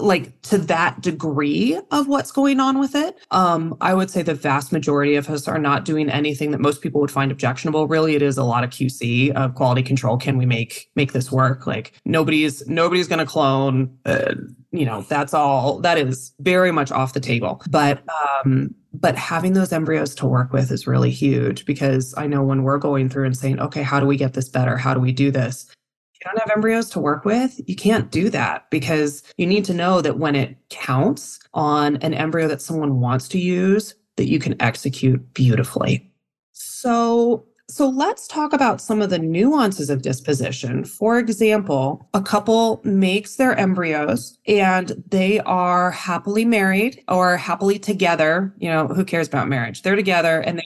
like 0.00 0.40
to 0.42 0.56
that 0.56 1.00
degree 1.02 1.78
of 1.90 2.08
what's 2.08 2.32
going 2.32 2.58
on 2.58 2.78
with 2.78 2.94
it 2.94 3.18
um 3.30 3.76
i 3.82 3.92
would 3.92 4.10
say 4.10 4.22
the 4.22 4.34
vast 4.34 4.72
majority 4.72 5.14
of 5.14 5.28
us 5.28 5.46
are 5.46 5.58
not 5.58 5.84
doing 5.84 6.08
anything 6.08 6.52
that 6.52 6.60
most 6.60 6.80
people 6.80 7.00
would 7.00 7.10
find 7.10 7.30
objectionable. 7.30 7.86
Really 7.86 8.14
it 8.14 8.22
is 8.22 8.38
a 8.38 8.44
lot 8.44 8.64
of 8.64 8.70
qc 8.70 9.30
of 9.32 9.54
quality 9.54 9.82
control. 9.82 10.16
Can 10.16 10.38
we 10.38 10.46
make 10.46 10.90
make 10.94 11.12
this 11.12 11.30
work? 11.30 11.66
Like 11.66 11.92
nobody's 12.04 12.66
nobody's 12.66 13.08
going 13.08 13.18
to 13.18 13.26
clone 13.26 13.94
uh, 14.06 14.34
you 14.70 14.86
know 14.86 15.02
that's 15.02 15.34
all 15.34 15.80
that 15.80 15.98
is 15.98 16.32
very 16.40 16.72
much 16.72 16.90
off 16.90 17.12
the 17.12 17.20
table. 17.20 17.62
But 17.68 18.02
um 18.34 18.74
but 18.94 19.16
having 19.16 19.52
those 19.52 19.72
embryos 19.72 20.14
to 20.14 20.26
work 20.26 20.52
with 20.52 20.70
is 20.70 20.86
really 20.86 21.10
huge 21.10 21.66
because 21.66 22.14
i 22.16 22.28
know 22.28 22.44
when 22.44 22.62
we're 22.62 22.78
going 22.78 23.08
through 23.08 23.24
and 23.26 23.36
saying 23.36 23.58
okay 23.58 23.82
how 23.82 23.98
do 24.00 24.06
we 24.06 24.16
get 24.16 24.32
this 24.32 24.48
better? 24.48 24.76
How 24.78 24.94
do 24.94 25.00
we 25.00 25.12
do 25.12 25.30
this 25.30 25.66
don't 26.24 26.38
have 26.38 26.50
embryos 26.50 26.90
to 26.90 27.00
work 27.00 27.24
with, 27.24 27.60
you 27.66 27.76
can't 27.76 28.10
do 28.10 28.30
that 28.30 28.70
because 28.70 29.22
you 29.36 29.46
need 29.46 29.64
to 29.66 29.74
know 29.74 30.00
that 30.00 30.18
when 30.18 30.34
it 30.34 30.56
counts 30.70 31.38
on 31.54 31.96
an 31.96 32.14
embryo 32.14 32.48
that 32.48 32.62
someone 32.62 33.00
wants 33.00 33.28
to 33.28 33.38
use, 33.38 33.94
that 34.16 34.28
you 34.28 34.38
can 34.38 34.60
execute 34.60 35.34
beautifully. 35.34 36.10
So, 36.52 37.46
so 37.68 37.88
let's 37.88 38.28
talk 38.28 38.52
about 38.52 38.80
some 38.80 39.02
of 39.02 39.10
the 39.10 39.18
nuances 39.18 39.90
of 39.90 40.02
disposition. 40.02 40.84
For 40.84 41.18
example, 41.18 42.08
a 42.14 42.22
couple 42.22 42.80
makes 42.84 43.36
their 43.36 43.56
embryos 43.58 44.38
and 44.46 45.02
they 45.08 45.40
are 45.40 45.90
happily 45.90 46.44
married 46.44 47.02
or 47.08 47.36
happily 47.36 47.78
together. 47.78 48.54
You 48.58 48.68
know, 48.68 48.86
who 48.88 49.04
cares 49.04 49.28
about 49.28 49.48
marriage? 49.48 49.82
They're 49.82 49.96
together 49.96 50.40
and 50.40 50.58
they 50.58 50.64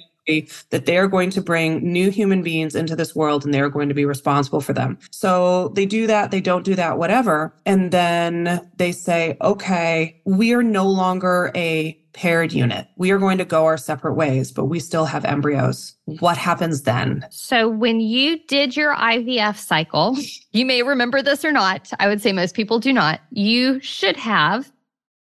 that 0.71 0.87
they 0.87 0.99
are 0.99 1.09
going 1.09 1.31
to 1.31 1.41
bring 1.41 1.81
new 1.81 2.11
human 2.11 2.43
beings 2.43 2.75
into 2.75 2.95
this 2.95 3.15
world 3.15 3.45
and 3.45 3.53
they're 3.53 3.71
going 3.71 3.89
to 3.89 3.95
be 3.95 4.05
responsible 4.05 4.61
for 4.61 4.73
them. 4.73 4.99
So 5.11 5.69
they 5.69 5.87
do 5.87 6.07
that, 6.07 6.31
they 6.31 6.41
don't 6.41 6.65
do 6.65 6.75
that, 6.75 6.99
whatever. 6.99 7.55
And 7.65 7.91
then 7.91 8.69
they 8.77 8.93
say, 8.93 9.37
okay, 9.41 10.21
we 10.25 10.53
are 10.53 10.63
no 10.63 10.87
longer 10.87 11.51
a 11.55 11.99
paired 12.13 12.53
unit. 12.53 12.89
We 12.97 13.11
are 13.13 13.19
going 13.19 13.39
to 13.39 13.45
go 13.45 13.65
our 13.65 13.77
separate 13.77 14.15
ways, 14.15 14.51
but 14.51 14.65
we 14.65 14.81
still 14.81 15.05
have 15.05 15.25
embryos. 15.25 15.95
What 16.05 16.37
happens 16.37 16.83
then? 16.83 17.25
So, 17.31 17.69
when 17.69 18.01
you 18.01 18.39
did 18.49 18.77
your 18.77 18.95
IVF 18.97 19.57
cycle, 19.57 20.17
you 20.53 20.67
may 20.67 20.83
remember 20.83 21.23
this 21.23 21.45
or 21.45 21.53
not. 21.53 21.91
I 22.01 22.09
would 22.09 22.21
say 22.21 22.33
most 22.33 22.57
people 22.57 22.81
do 22.81 22.93
not. 22.93 23.21
You 23.31 23.81
should 23.81 24.17
have 24.17 24.71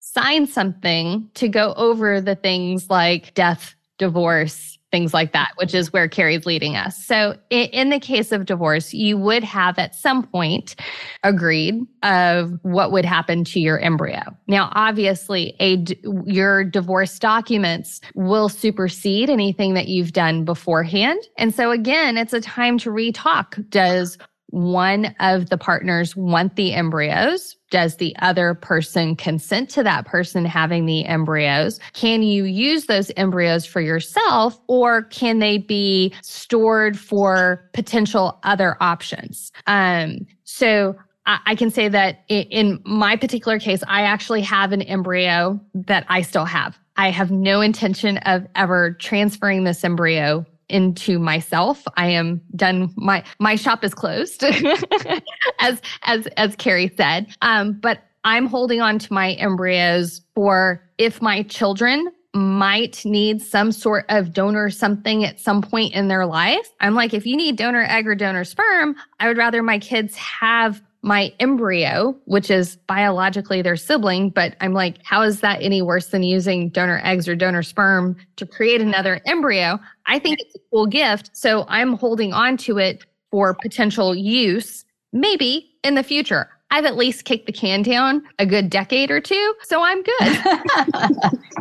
signed 0.00 0.48
something 0.48 1.28
to 1.34 1.48
go 1.48 1.74
over 1.74 2.20
the 2.22 2.34
things 2.34 2.88
like 2.88 3.34
death, 3.34 3.74
divorce, 3.98 4.75
things 4.96 5.12
like 5.12 5.32
that, 5.32 5.52
which 5.56 5.74
is 5.74 5.92
where 5.92 6.08
Carrie's 6.08 6.46
leading 6.46 6.74
us. 6.74 6.96
So, 7.04 7.36
in, 7.50 7.90
the 7.90 8.00
case 8.00 8.32
of 8.32 8.46
divorce, 8.46 8.94
you 8.94 9.18
would 9.18 9.44
have 9.44 9.78
at 9.78 9.94
some 9.94 10.22
point 10.22 10.74
agreed 11.22 11.82
of 12.02 12.58
what 12.62 12.92
would 12.92 13.04
happen 13.04 13.44
to 13.44 13.60
your 13.60 13.78
embryo. 13.78 14.22
Now, 14.46 14.70
obviously, 14.72 15.54
a 15.60 15.84
your 16.24 16.64
divorce 16.64 17.18
documents 17.18 18.00
will 18.14 18.48
supersede 18.48 19.28
anything 19.28 19.74
that 19.74 19.88
you've 19.88 20.12
done 20.12 20.46
beforehand, 20.46 21.20
and 21.36 21.54
so 21.54 21.70
again, 21.70 22.16
it's 22.16 22.32
a 22.32 22.40
time 22.40 22.78
to 22.78 22.90
re-talk. 22.90 23.58
Does 23.68 24.16
one 24.48 25.14
of 25.20 25.50
the 25.50 25.58
partners 25.58 26.14
want 26.16 26.56
the 26.56 26.74
embryos? 26.74 27.56
Does 27.70 27.96
the 27.96 28.14
other 28.20 28.54
person 28.54 29.16
consent 29.16 29.70
to 29.70 29.82
that 29.82 30.06
person 30.06 30.44
having 30.44 30.86
the 30.86 31.04
embryos? 31.04 31.80
Can 31.92 32.22
you 32.22 32.44
use 32.44 32.86
those 32.86 33.10
embryos 33.16 33.66
for 33.66 33.80
yourself 33.80 34.58
or 34.68 35.02
can 35.04 35.40
they 35.40 35.58
be 35.58 36.14
stored 36.22 36.98
for 36.98 37.68
potential 37.72 38.38
other 38.44 38.76
options? 38.80 39.50
Um, 39.66 40.26
so 40.44 40.96
I 41.26 41.56
can 41.56 41.70
say 41.70 41.88
that 41.88 42.22
in 42.28 42.80
my 42.84 43.16
particular 43.16 43.58
case, 43.58 43.82
I 43.88 44.02
actually 44.02 44.42
have 44.42 44.70
an 44.70 44.82
embryo 44.82 45.60
that 45.74 46.06
I 46.08 46.22
still 46.22 46.44
have. 46.44 46.78
I 46.96 47.10
have 47.10 47.32
no 47.32 47.60
intention 47.60 48.18
of 48.18 48.46
ever 48.54 48.92
transferring 48.92 49.64
this 49.64 49.82
embryo 49.82 50.46
into 50.68 51.18
myself. 51.18 51.84
I 51.96 52.08
am 52.08 52.40
done. 52.54 52.92
My 52.96 53.24
my 53.38 53.56
shop 53.56 53.84
is 53.84 53.94
closed, 53.94 54.44
as 55.60 55.80
as 56.02 56.26
as 56.36 56.56
Carrie 56.56 56.92
said. 56.96 57.28
Um, 57.42 57.74
but 57.74 58.02
I'm 58.24 58.46
holding 58.46 58.80
on 58.80 58.98
to 58.98 59.12
my 59.12 59.32
embryos 59.34 60.20
for 60.34 60.82
if 60.98 61.22
my 61.22 61.42
children 61.44 62.10
might 62.36 63.04
need 63.04 63.40
some 63.40 63.72
sort 63.72 64.04
of 64.08 64.32
donor 64.32 64.68
something 64.68 65.24
at 65.24 65.40
some 65.40 65.62
point 65.62 65.94
in 65.94 66.08
their 66.08 66.26
life. 66.26 66.68
I'm 66.80 66.94
like, 66.94 67.14
if 67.14 67.24
you 67.24 67.36
need 67.36 67.56
donor 67.56 67.84
egg 67.84 68.06
or 68.06 68.14
donor 68.14 68.44
sperm, 68.44 68.94
I 69.20 69.28
would 69.28 69.38
rather 69.38 69.62
my 69.62 69.78
kids 69.78 70.14
have 70.16 70.82
my 71.06 71.32
embryo, 71.38 72.16
which 72.24 72.50
is 72.50 72.74
biologically 72.88 73.62
their 73.62 73.76
sibling, 73.76 74.28
but 74.28 74.56
I'm 74.60 74.72
like, 74.72 74.96
how 75.04 75.22
is 75.22 75.40
that 75.40 75.62
any 75.62 75.80
worse 75.80 76.08
than 76.08 76.24
using 76.24 76.68
donor 76.68 77.00
eggs 77.04 77.28
or 77.28 77.36
donor 77.36 77.62
sperm 77.62 78.16
to 78.34 78.44
create 78.44 78.80
another 78.80 79.20
embryo? 79.24 79.78
I 80.06 80.18
think 80.18 80.40
it's 80.40 80.56
a 80.56 80.58
cool 80.70 80.86
gift. 80.86 81.30
So 81.32 81.64
I'm 81.68 81.92
holding 81.92 82.32
on 82.32 82.56
to 82.58 82.78
it 82.78 83.06
for 83.30 83.54
potential 83.54 84.16
use, 84.16 84.84
maybe 85.12 85.70
in 85.84 85.94
the 85.94 86.02
future. 86.02 86.50
I've 86.72 86.84
at 86.84 86.96
least 86.96 87.24
kicked 87.24 87.46
the 87.46 87.52
can 87.52 87.82
down 87.82 88.24
a 88.40 88.46
good 88.46 88.68
decade 88.68 89.12
or 89.12 89.20
two, 89.20 89.54
so 89.62 89.82
I'm 89.84 90.02
good. 90.02 90.40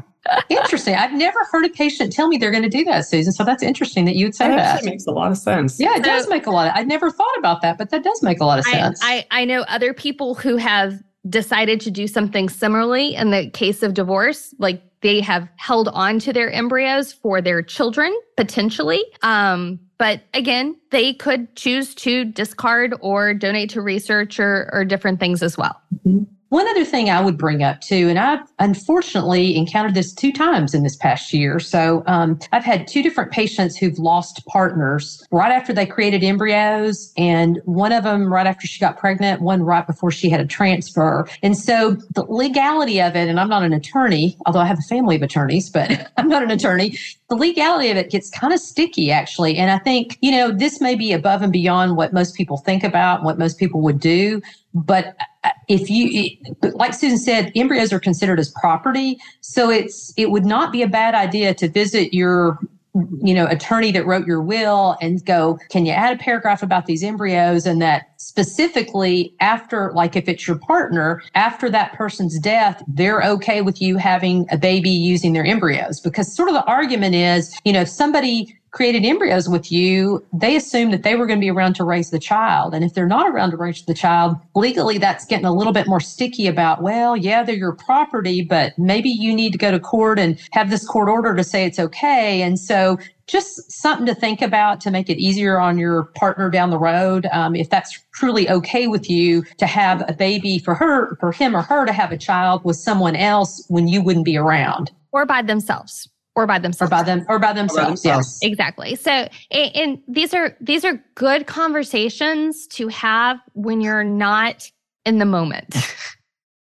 interesting. 0.50 0.96
I've 0.96 1.14
never 1.14 1.38
heard 1.52 1.66
a 1.66 1.70
patient 1.70 2.12
tell 2.14 2.28
me 2.28 2.38
they're 2.38 2.52
going 2.52 2.64
to 2.64 2.70
do 2.70 2.84
that, 2.86 3.06
Susan. 3.06 3.32
So 3.34 3.44
that's 3.44 3.64
interesting 3.64 4.06
that 4.06 4.16
you 4.16 4.26
would 4.26 4.36
say 4.36 4.48
that. 4.48 4.56
that. 4.58 4.76
Actually 4.76 4.90
makes 4.92 5.06
a 5.06 5.12
lot 5.12 5.32
of 5.32 5.38
sense. 5.38 5.80
Yeah, 5.80 5.92
it 5.96 5.98
So- 5.98 6.04
does 6.04 6.30
make 6.30 6.48
a 6.48 6.52
lot 6.52 6.68
of. 6.68 6.74
I've 6.76 6.88
never 6.88 7.12
thought 7.12 7.38
about 7.38 7.62
that, 7.62 7.78
but 7.78 7.90
that 7.92 8.04
does 8.04 8.22
make 8.24 8.40
a 8.40 8.46
lot 8.46 8.60
of 8.60 8.66
sense. 8.66 9.00
I, 9.04 9.26
I 9.32 9.46
know 9.46 9.62
other 9.68 9.94
people 9.94 10.36
who 10.36 10.58
have 10.58 11.02
decided 11.30 11.80
to 11.82 11.92
do 11.92 12.08
something 12.08 12.50
similarly 12.50 13.16
in 13.16 13.32
the 13.32 13.50
case 13.50 13.82
of 13.82 13.94
divorce, 13.96 14.54
like 14.60 14.82
they 15.02 15.20
have 15.22 15.48
held 15.58 15.88
on 15.90 16.20
to 16.20 16.32
their 16.34 16.52
embryos 16.52 17.12
for 17.14 17.42
their 17.42 17.62
children 17.62 18.16
potentially. 18.38 19.04
Um, 19.24 19.80
but 19.98 20.22
again, 20.34 20.76
they 20.92 21.14
could 21.14 21.56
choose 21.56 21.96
to 21.96 22.26
discard 22.26 22.94
or 23.02 23.34
donate 23.34 23.70
to 23.72 23.82
research 23.82 24.40
or, 24.40 24.70
or 24.74 24.84
different 24.86 25.20
things 25.20 25.42
as 25.42 25.58
well. 25.58 25.82
One 26.50 26.68
other 26.68 26.86
thing 26.86 27.10
I 27.10 27.22
would 27.22 27.38
bring 27.38 27.64
up 27.64 27.82
too, 27.82 28.08
and 28.08 28.20
I've 28.20 28.48
unfortunately 28.60 29.56
encountered 29.56 29.96
this 29.96 30.14
two 30.14 30.32
times 30.32 30.74
in 30.74 30.84
this 30.84 30.96
past 30.96 31.34
year. 31.34 31.60
So 31.60 32.04
um, 32.06 32.40
I've 32.52 32.64
had 32.64 32.88
two 32.88 33.02
different 33.02 33.32
patients 33.32 33.76
who've 33.76 33.98
lost 33.98 34.46
partners 34.46 35.26
right 35.32 35.52
after 35.52 35.74
they 35.74 35.86
created 35.86 36.24
embryos, 36.24 37.12
and 37.18 37.60
one 37.66 37.92
of 37.92 38.04
them 38.04 38.32
right 38.32 38.46
after 38.46 38.68
she 38.68 38.80
got 38.80 38.98
pregnant, 38.98 39.42
one 39.42 39.64
right 39.64 39.86
before 39.86 40.12
she 40.12 40.30
had 40.30 40.40
a 40.40 40.46
transfer. 40.46 41.28
And 41.42 41.58
so 41.58 41.98
the 42.14 42.24
legality 42.30 43.02
of 43.02 43.16
it, 43.16 43.28
and 43.28 43.40
I'm 43.40 43.50
not 43.50 43.64
an 43.64 43.74
attorney, 43.74 44.38
although 44.46 44.60
I 44.60 44.66
have 44.66 44.80
a 44.80 44.88
family 44.88 45.16
of 45.16 45.24
attorneys, 45.24 45.70
but 45.70 46.12
I'm 46.18 46.28
not 46.28 46.44
an 46.44 46.52
attorney. 46.52 46.98
The 47.30 47.36
legality 47.36 47.90
of 47.90 47.98
it 47.98 48.12
gets 48.12 48.30
kind 48.30 48.54
of 48.54 48.60
sticky 48.60 49.12
actually. 49.12 49.58
And 49.58 49.72
I 49.72 49.80
think, 49.80 50.18
you 50.22 50.32
know, 50.32 50.52
this 50.52 50.80
may 50.80 50.96
be 50.96 51.12
above 51.12 51.42
and 51.42 51.52
beyond 51.52 51.98
what 51.98 52.14
most 52.14 52.36
people 52.36 52.58
think 52.58 52.84
about, 52.84 53.24
what 53.24 53.40
most 53.40 53.58
people 53.58 53.82
would 53.82 54.00
do. 54.00 54.42
But 54.74 55.16
uh, 55.44 55.50
if 55.68 55.90
you, 55.90 56.30
like 56.74 56.94
Susan 56.94 57.18
said, 57.18 57.52
embryos 57.56 57.92
are 57.92 58.00
considered 58.00 58.40
as 58.40 58.52
property. 58.52 59.18
So 59.42 59.72
it's, 59.72 60.14
it 60.18 60.30
would 60.30 60.46
not 60.46 60.72
be 60.72 60.84
a 60.84 60.88
bad 60.88 61.16
idea 61.16 61.56
to 61.56 61.68
visit 61.68 62.14
your 62.14 62.60
you 63.22 63.34
know 63.34 63.46
attorney 63.48 63.92
that 63.92 64.06
wrote 64.06 64.26
your 64.26 64.42
will 64.42 64.96
and 65.02 65.26
go 65.26 65.60
can 65.70 65.86
you 65.86 65.92
add 65.92 66.16
a 66.16 66.18
paragraph 66.18 66.64
about 66.64 66.86
these 66.86 67.04
embryos 67.04 67.66
and 67.66 67.82
that 67.82 68.15
specifically 68.18 69.34
after 69.40 69.92
like 69.94 70.16
if 70.16 70.28
it's 70.28 70.48
your 70.48 70.58
partner 70.58 71.22
after 71.36 71.70
that 71.70 71.94
person's 71.94 72.40
death 72.40 72.84
they're 72.88 73.24
okay 73.24 73.62
with 73.62 73.82
you 73.82 73.98
having 73.98 74.46
a 74.52 74.58
baby 74.58 74.90
using 74.90 75.34
their 75.34 75.46
embryos 75.46 76.00
because 76.00 76.34
sort 76.34 76.50
of 76.50 76.56
the 76.56 76.64
argument 76.66 77.16
is 77.16 77.60
you 77.66 77.74
know 77.74 77.82
if 77.82 77.90
somebody 77.90 78.58
created 78.76 79.06
embryos 79.06 79.48
with 79.48 79.72
you, 79.72 80.24
they 80.34 80.58
assume 80.58 80.92
that 80.92 81.02
they 81.02 81.16
were 81.16 81.26
going 81.26 81.40
to 81.40 81.44
be 81.44 81.50
around 81.50 81.74
to 81.74 81.86
raise 81.86 82.10
the 82.10 82.20
child. 82.20 82.76
And 82.76 82.84
if 82.84 82.94
they're 82.94 83.08
not 83.08 83.30
around 83.30 83.52
to 83.52 83.58
raise 83.58 83.82
the 83.84 83.94
child, 83.94 84.36
legally 84.54 84.98
that's 84.98 85.26
getting 85.26 85.46
a 85.46 85.54
little 85.54 85.72
bit 85.72 85.88
more 85.88 86.02
sticky 86.02 86.46
about, 86.46 86.84
well, 86.84 87.16
yeah, 87.16 87.42
they're 87.42 87.56
your 87.56 87.72
property, 87.72 88.42
but 88.42 88.78
maybe 88.78 89.10
you 89.10 89.34
need 89.34 89.54
to 89.54 89.58
go 89.58 89.72
to 89.72 89.80
court 89.80 90.20
and 90.20 90.38
have 90.52 90.70
this 90.70 90.86
court 90.86 91.08
order 91.08 91.34
to 91.34 91.44
say 91.44 91.64
it's 91.64 91.80
okay. 91.80 92.42
And 92.42 92.60
so 92.60 93.00
just 93.28 93.72
something 93.72 94.06
to 94.06 94.16
think 94.16 94.42
about 94.42 94.80
to 94.82 94.92
make 94.92 95.10
it 95.10 95.18
easier 95.18 95.60
on 95.60 95.78
your 95.78 96.04
partner 96.16 96.50
down 96.50 96.70
the 96.70 96.78
road. 96.78 97.28
Um, 97.32 97.56
if 97.56 97.70
that's 97.70 98.00
truly 98.14 98.50
okay 98.50 98.88
with 98.88 99.10
you 99.10 99.44
to 99.58 99.66
have 99.66 100.04
a 100.08 100.14
baby 100.14 100.60
for 100.60 100.76
her, 100.76 101.16
for 101.20 101.32
him 101.32 101.56
or 101.56 101.62
her 101.62 101.86
to 101.86 101.94
have 101.94 102.12
a 102.12 102.18
child 102.18 102.64
with 102.64 102.76
someone 102.78 103.16
else 103.16 103.66
when 103.68 103.88
you 103.88 104.02
wouldn't 104.02 104.26
be 104.26 104.38
around 104.38 104.92
Or 105.12 105.26
by 105.26 105.42
themselves. 105.42 106.10
Or 106.36 106.46
by 106.46 106.60
themselves, 106.60 106.92
or 106.92 106.92
by 106.92 107.02
them 107.04 107.26
or 107.30 107.40
by 107.40 107.54
themselves. 107.54 108.02
themselves. 108.02 108.40
Yes. 108.44 108.52
Exactly. 108.52 108.96
So, 108.96 109.30
and, 109.52 109.72
and 109.74 109.98
these 110.10 110.34
are 110.34 110.58
these 110.60 110.84
are 110.84 111.02
good 111.16 111.48
conversations 111.48 112.68
to 112.72 112.90
have 112.90 113.40
when 113.54 113.80
you're 113.80 114.04
not 114.04 114.70
in 115.06 115.18
the 115.18 115.26
moment. 115.26 115.74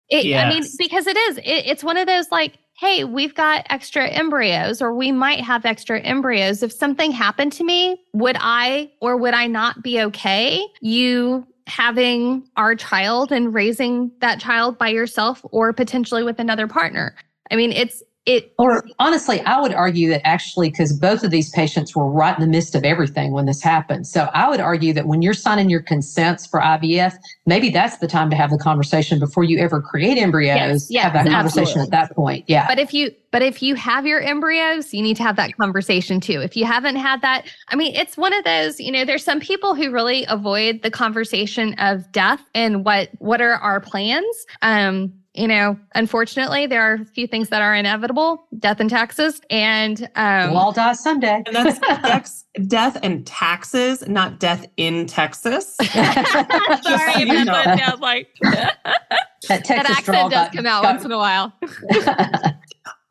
It, 0.08 0.36
I 0.36 0.48
mean, 0.48 0.62
because 0.78 1.08
it 1.08 1.16
is. 1.16 1.38
It, 1.38 1.66
it's 1.66 1.82
one 1.82 1.96
of 1.96 2.06
those 2.06 2.30
like, 2.30 2.58
hey, 2.78 3.04
we've 3.04 3.34
got 3.34 3.66
extra 3.70 4.06
embryos, 4.08 4.82
or 4.82 4.94
we 4.94 5.10
might 5.10 5.40
have 5.40 5.64
extra 5.64 6.00
embryos. 6.00 6.62
If 6.62 6.72
something 6.72 7.10
happened 7.10 7.52
to 7.54 7.64
me, 7.64 8.02
would 8.12 8.36
I 8.38 8.90
or 9.00 9.16
would 9.16 9.34
I 9.34 9.46
not 9.46 9.82
be 9.82 10.00
okay? 10.02 10.66
You 10.80 11.46
having 11.66 12.46
our 12.56 12.74
child 12.76 13.32
and 13.32 13.52
raising 13.52 14.12
that 14.20 14.40
child 14.40 14.78
by 14.78 14.88
yourself 14.88 15.40
or 15.50 15.72
potentially 15.72 16.22
with 16.22 16.38
another 16.38 16.68
partner. 16.68 17.16
I 17.50 17.56
mean, 17.56 17.72
it's 17.72 18.02
it 18.26 18.52
Or 18.58 18.84
honestly, 18.98 19.40
I 19.42 19.60
would 19.60 19.72
argue 19.72 20.08
that 20.10 20.26
actually, 20.26 20.68
because 20.70 20.92
both 20.92 21.22
of 21.22 21.30
these 21.30 21.50
patients 21.50 21.94
were 21.94 22.10
right 22.10 22.36
in 22.36 22.42
the 22.42 22.50
midst 22.50 22.74
of 22.74 22.84
everything 22.84 23.32
when 23.32 23.46
this 23.46 23.62
happened. 23.62 24.06
So 24.08 24.28
I 24.34 24.48
would 24.48 24.60
argue 24.60 24.92
that 24.94 25.06
when 25.06 25.22
you're 25.22 25.32
signing 25.32 25.70
your 25.70 25.82
consents 25.82 26.44
for 26.44 26.60
IVF, 26.60 27.14
maybe 27.46 27.70
that's 27.70 27.98
the 27.98 28.08
time 28.08 28.28
to 28.30 28.36
have 28.36 28.50
the 28.50 28.58
conversation 28.58 29.20
before 29.20 29.44
you 29.44 29.58
ever 29.58 29.80
create 29.80 30.18
embryos. 30.18 30.56
Yes, 30.56 30.90
yes, 30.90 31.04
have 31.04 31.12
that 31.12 31.26
conversation 31.28 31.80
at 31.80 31.90
that 31.90 32.14
point. 32.16 32.44
Yeah. 32.48 32.66
But 32.66 32.80
if 32.80 32.92
you 32.92 33.12
but 33.30 33.42
if 33.42 33.62
you 33.62 33.74
have 33.74 34.06
your 34.06 34.20
embryos, 34.20 34.94
you 34.94 35.02
need 35.02 35.16
to 35.18 35.22
have 35.22 35.36
that 35.36 35.56
conversation 35.56 36.20
too. 36.20 36.40
If 36.40 36.56
you 36.56 36.64
haven't 36.64 36.96
had 36.96 37.20
that, 37.20 37.46
I 37.68 37.76
mean, 37.76 37.94
it's 37.94 38.16
one 38.16 38.32
of 38.32 38.44
those, 38.44 38.80
you 38.80 38.90
know, 38.90 39.04
there's 39.04 39.24
some 39.24 39.40
people 39.40 39.74
who 39.74 39.90
really 39.90 40.24
avoid 40.28 40.82
the 40.82 40.90
conversation 40.90 41.74
of 41.74 42.10
death 42.12 42.40
and 42.54 42.84
what 42.84 43.10
what 43.18 43.40
are 43.40 43.54
our 43.54 43.80
plans. 43.80 44.46
Um 44.62 45.12
you 45.36 45.46
know, 45.46 45.78
unfortunately, 45.94 46.66
there 46.66 46.82
are 46.82 46.94
a 46.94 47.04
few 47.04 47.26
things 47.26 47.50
that 47.50 47.60
are 47.62 47.74
inevitable, 47.74 48.46
death 48.58 48.80
and 48.80 48.88
taxes. 48.88 49.40
And 49.50 50.08
um, 50.16 50.50
we'll 50.50 50.58
all 50.58 50.72
die 50.72 50.94
someday. 50.94 51.42
And 51.46 51.54
that's 51.54 51.78
dex, 52.02 52.44
death 52.66 52.98
and 53.02 53.26
taxes, 53.26 54.06
not 54.08 54.40
death 54.40 54.66
in 54.76 55.06
Texas. 55.06 55.76
sorry, 55.92 56.02
so 56.02 57.18
you 57.20 57.26
if 57.34 57.44
know. 57.46 57.52
that 57.52 57.78
sounds 57.78 58.00
like 58.00 58.28
that 58.42 58.78
that 59.48 59.64
Texas 59.64 60.00
draw 60.04 60.14
accent 60.14 60.30
does 60.30 60.46
got- 60.48 60.52
come 60.54 60.66
out 60.66 60.82
got- 60.82 60.92
once 60.94 61.04
in 61.04 61.12
a 61.12 61.18
while. 61.18 61.52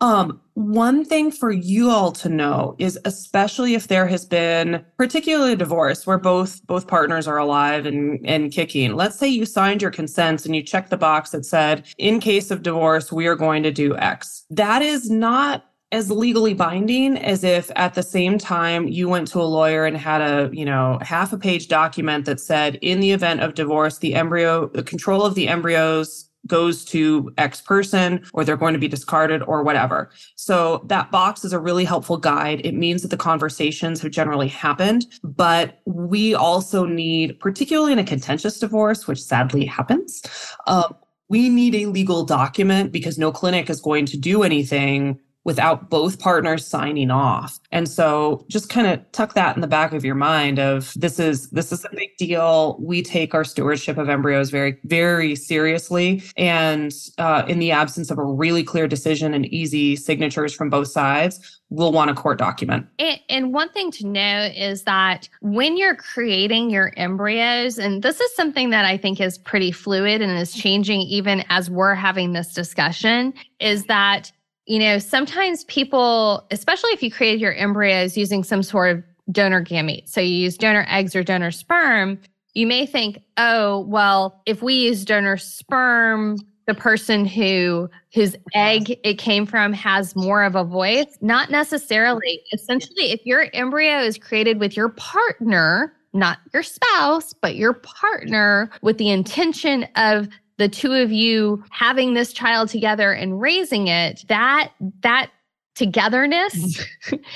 Um, 0.06 0.40
one 0.54 1.04
thing 1.04 1.32
for 1.32 1.52
you 1.52 1.90
all 1.90 2.12
to 2.12 2.30
know 2.30 2.76
is 2.78 3.00
especially 3.06 3.74
if 3.74 3.88
there 3.88 4.06
has 4.06 4.24
been 4.24 4.86
particularly 5.00 5.54
a 5.54 5.56
divorce 5.56 6.06
where 6.06 6.20
both 6.20 6.66
both 6.68 6.86
partners 6.86 7.28
are 7.28 7.40
alive 7.40 7.88
and 7.88 8.24
and 8.24 8.52
kicking. 8.52 8.94
Let's 8.94 9.18
say 9.18 9.28
you 9.28 9.48
signed 9.48 9.82
your 9.82 9.90
consents 9.90 10.46
and 10.46 10.56
you 10.56 10.62
checked 10.62 10.92
the 10.92 10.98
box 10.98 11.32
that 11.32 11.44
said 11.44 11.88
in 11.98 12.20
case 12.20 12.52
of 12.52 12.62
divorce 12.62 13.12
we 13.12 13.26
are 13.26 13.36
going 13.36 13.64
to 13.64 13.72
do 13.72 13.98
X. 13.98 14.46
That 14.52 14.84
is 14.84 15.10
not 15.10 15.66
as 15.92 16.12
legally 16.12 16.54
binding 16.54 17.18
as 17.18 17.44
if 17.44 17.72
at 17.76 17.96
the 17.96 18.04
same 18.04 18.38
time 18.38 18.88
you 18.88 19.10
went 19.10 19.28
to 19.30 19.42
a 19.42 19.44
lawyer 19.44 19.86
and 19.86 19.98
had 19.98 20.22
a, 20.22 20.52
you 20.54 20.66
know, 20.66 21.00
half 21.02 21.34
a 21.34 21.38
page 21.38 21.68
document 21.68 22.26
that 22.26 22.40
said 22.40 22.76
in 22.84 23.00
the 23.00 23.12
event 23.12 23.40
of 23.42 23.56
divorce 23.56 23.98
the 23.98 24.14
embryo 24.14 24.68
the 24.68 24.84
control 24.84 25.24
of 25.26 25.34
the 25.34 25.48
embryos 25.48 26.30
goes 26.48 26.86
to 26.86 27.34
X 27.38 27.62
person 27.62 28.24
or 28.34 28.44
they're 28.44 28.58
going 28.58 28.74
to 28.74 28.80
be 28.80 28.88
discarded 28.88 29.42
or 29.44 29.64
whatever. 29.64 30.12
So 30.36 30.84
that 30.88 31.12
box 31.12 31.44
is 31.44 31.54
a 31.54 31.60
really 31.60 31.86
helpful 31.86 32.18
guide. 32.18 32.62
It 32.64 32.74
means 32.74 33.02
that 33.02 33.10
the 33.10 33.18
conversations 33.18 34.02
have 34.02 34.12
generally 34.12 34.48
happened, 34.48 35.06
but 35.24 35.80
we 35.86 36.36
also 36.36 36.86
need, 36.86 37.40
particularly 37.40 37.94
in 37.94 38.00
a 38.00 38.04
contentious 38.04 38.60
divorce, 38.60 39.08
which 39.08 39.22
sadly 39.22 39.66
happens, 39.66 40.22
uh, 40.68 40.90
we 41.28 41.50
need 41.50 41.74
a 41.74 41.88
legal 41.88 42.24
document 42.24 42.92
because 42.92 43.18
no 43.18 43.32
clinic 43.32 43.70
is 43.70 43.82
going 43.82 44.06
to 44.06 44.18
do 44.18 44.44
anything 44.44 45.20
without 45.46 45.90
both 45.90 46.20
partners 46.20 46.68
signing 46.68 47.12
off. 47.12 47.60
And 47.72 47.88
so 47.88 48.46
just 48.50 48.70
kind 48.70 48.88
of 48.88 49.00
tuck 49.14 49.34
that 49.36 49.56
in 49.56 49.62
the 49.62 49.68
back 49.68 49.94
of 49.94 50.04
your 50.04 50.16
mind 50.16 50.60
of 50.60 50.94
this 50.96 51.20
is 51.20 51.50
this 51.52 51.72
is 51.72 51.86
a 51.86 51.96
big 51.96 52.10
deal. 52.18 52.78
We 52.82 53.02
take 53.02 53.34
our 53.34 53.44
stewardship 53.44 53.98
of 53.98 54.10
embryos 54.10 54.50
very 54.50 54.78
very 54.84 55.36
seriously 55.36 56.24
and 56.36 56.92
uh, 57.18 57.44
in 57.48 57.60
the 57.60 57.72
absence 57.72 58.12
of 58.12 58.18
a 58.18 58.24
really 58.24 58.64
clear 58.64 58.88
decision 58.88 59.34
and 59.34 59.46
easy 59.48 59.96
signatures 59.96 60.54
from 60.54 60.70
both 60.70 60.88
sides, 60.88 61.62
we'll 61.70 61.92
want 61.92 62.10
a 62.10 62.14
court 62.14 62.38
document. 62.38 62.88
And, 63.00 63.20
and 63.30 63.54
one 63.54 63.70
thing 63.70 63.92
to 63.92 64.08
know 64.08 64.50
is 64.56 64.84
that 64.84 65.28
when 65.42 65.78
you're 65.78 65.96
creating 65.96 66.70
your 66.70 66.94
embryos, 66.98 67.78
and 67.78 68.04
this 68.04 68.20
is 68.20 68.36
something 68.36 68.70
that 68.70 68.86
I 68.86 68.98
think 68.98 69.20
is 69.20 69.38
pretty 69.38 69.72
fluid 69.72 70.22
and 70.22 70.38
is 70.38 70.54
changing 70.54 71.02
even 71.02 71.44
as 71.50 71.70
we're 71.70 71.96
having 71.96 72.34
this 72.34 72.54
discussion, 72.54 73.34
is 73.60 73.86
that, 73.86 74.32
you 74.66 74.80
know, 74.80 74.98
sometimes 74.98 75.64
people, 75.66 76.46
especially 76.52 76.92
if 76.92 77.04
you 77.04 77.12
created 77.12 77.40
your 77.40 77.54
embryos 77.54 78.18
using 78.18 78.44
some 78.44 78.64
sort 78.64 78.96
of 78.96 79.04
donor 79.32 79.64
gamete, 79.64 80.08
so 80.08 80.22
you 80.22 80.36
use 80.36 80.58
donor 80.58 80.86
eggs 80.90 81.16
or 81.16 81.24
donor 81.24 81.52
sperm, 81.52 82.20
you 82.54 82.66
may 82.66 82.86
think, 82.86 83.20
oh, 83.38 83.82
well, 83.82 84.42
if 84.46 84.62
we 84.62 84.74
use 84.74 85.06
donor 85.06 85.38
sperm, 85.38 86.38
the 86.68 86.74
person 86.74 87.26
who 87.26 87.90
whose 88.14 88.36
egg 88.56 88.98
it 89.04 89.20
came 89.20 89.46
from 89.46 89.72
has 89.72 90.16
more 90.16 90.44
of 90.44 90.56
a 90.56 90.64
voice. 90.64 91.18
Not 91.22 91.52
necessarily. 91.52 92.42
Essentially 92.54 93.12
if 93.12 93.24
your 93.26 93.48
embryo 93.54 94.00
is 94.00 94.18
created 94.18 94.60
with 94.60 94.76
your 94.76 94.90
partner 94.90 95.94
not 96.14 96.40
your 96.54 96.64
spouse 96.64 97.34
but 97.34 97.56
your 97.56 97.74
partner 97.74 98.72
with 98.82 98.98
the 98.98 99.10
intention 99.10 99.86
of 99.96 100.30
the 100.58 100.70
two 100.70 100.94
of 100.94 101.12
you 101.12 101.64
having 101.70 102.14
this 102.14 102.32
child 102.34 102.70
together 102.70 103.12
and 103.12 103.42
raising 103.42 103.88
it 103.88 104.24
that 104.28 104.72
that 105.02 105.30
togetherness 105.76 106.56
mm-hmm. 106.56 107.16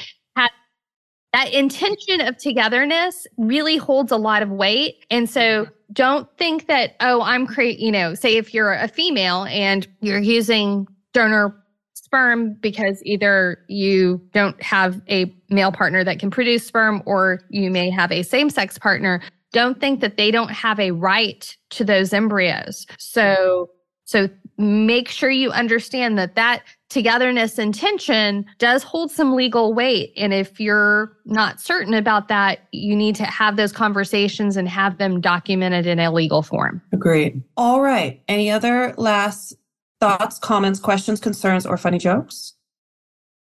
that 1.33 1.53
intention 1.53 2.21
of 2.21 2.37
togetherness 2.37 3.27
really 3.37 3.77
holds 3.77 4.11
a 4.11 4.17
lot 4.17 4.41
of 4.41 4.49
weight. 4.49 5.05
And 5.11 5.29
so 5.29 5.65
mm-hmm. 5.65 5.71
don't 5.93 6.37
think 6.37 6.67
that, 6.67 6.95
oh, 7.01 7.21
I'm 7.21 7.45
create, 7.45 7.79
you 7.79 7.91
know, 7.91 8.15
say 8.15 8.37
if 8.37 8.53
you're 8.53 8.73
a 8.73 8.87
female 8.87 9.45
and 9.45 9.87
you're 10.01 10.19
using 10.19 10.87
donor 11.13 11.55
sperm 11.93 12.53
because 12.53 13.01
either 13.03 13.59
you 13.67 14.19
don't 14.33 14.61
have 14.63 15.01
a 15.09 15.31
male 15.49 15.71
partner 15.71 16.03
that 16.03 16.17
can 16.17 16.31
produce 16.31 16.65
sperm 16.65 17.03
or 17.05 17.41
you 17.49 17.69
may 17.69 17.89
have 17.89 18.11
a 18.11 18.23
same 18.23 18.49
sex 18.49 18.79
partner, 18.79 19.21
don't 19.51 19.79
think 19.79 20.01
that 20.01 20.17
they 20.17 20.31
don't 20.31 20.51
have 20.51 20.79
a 20.79 20.91
right 20.91 21.55
to 21.71 21.83
those 21.83 22.13
embryos. 22.13 22.85
So, 22.97 23.69
so 24.05 24.29
make 24.57 25.07
sure 25.07 25.29
you 25.29 25.51
understand 25.51 26.17
that 26.17 26.35
that 26.35 26.63
togetherness 26.89 27.57
intention 27.57 28.45
does 28.57 28.83
hold 28.83 29.11
some 29.11 29.35
legal 29.35 29.73
weight. 29.73 30.11
And 30.17 30.33
if 30.33 30.59
you're 30.59 31.15
not 31.25 31.61
certain 31.61 31.93
about 31.93 32.27
that, 32.27 32.67
you 32.71 32.95
need 32.95 33.15
to 33.15 33.25
have 33.25 33.55
those 33.55 33.71
conversations 33.71 34.57
and 34.57 34.67
have 34.67 34.97
them 34.97 35.21
documented 35.21 35.85
in 35.85 35.99
a 35.99 36.11
legal 36.11 36.41
form. 36.41 36.81
Agreed. 36.91 37.41
All 37.55 37.81
right. 37.81 38.21
Any 38.27 38.49
other 38.49 38.93
last 38.97 39.55
thoughts, 40.01 40.39
comments, 40.39 40.79
questions, 40.79 41.19
concerns, 41.19 41.65
or 41.65 41.77
funny 41.77 41.99
jokes? 41.99 42.53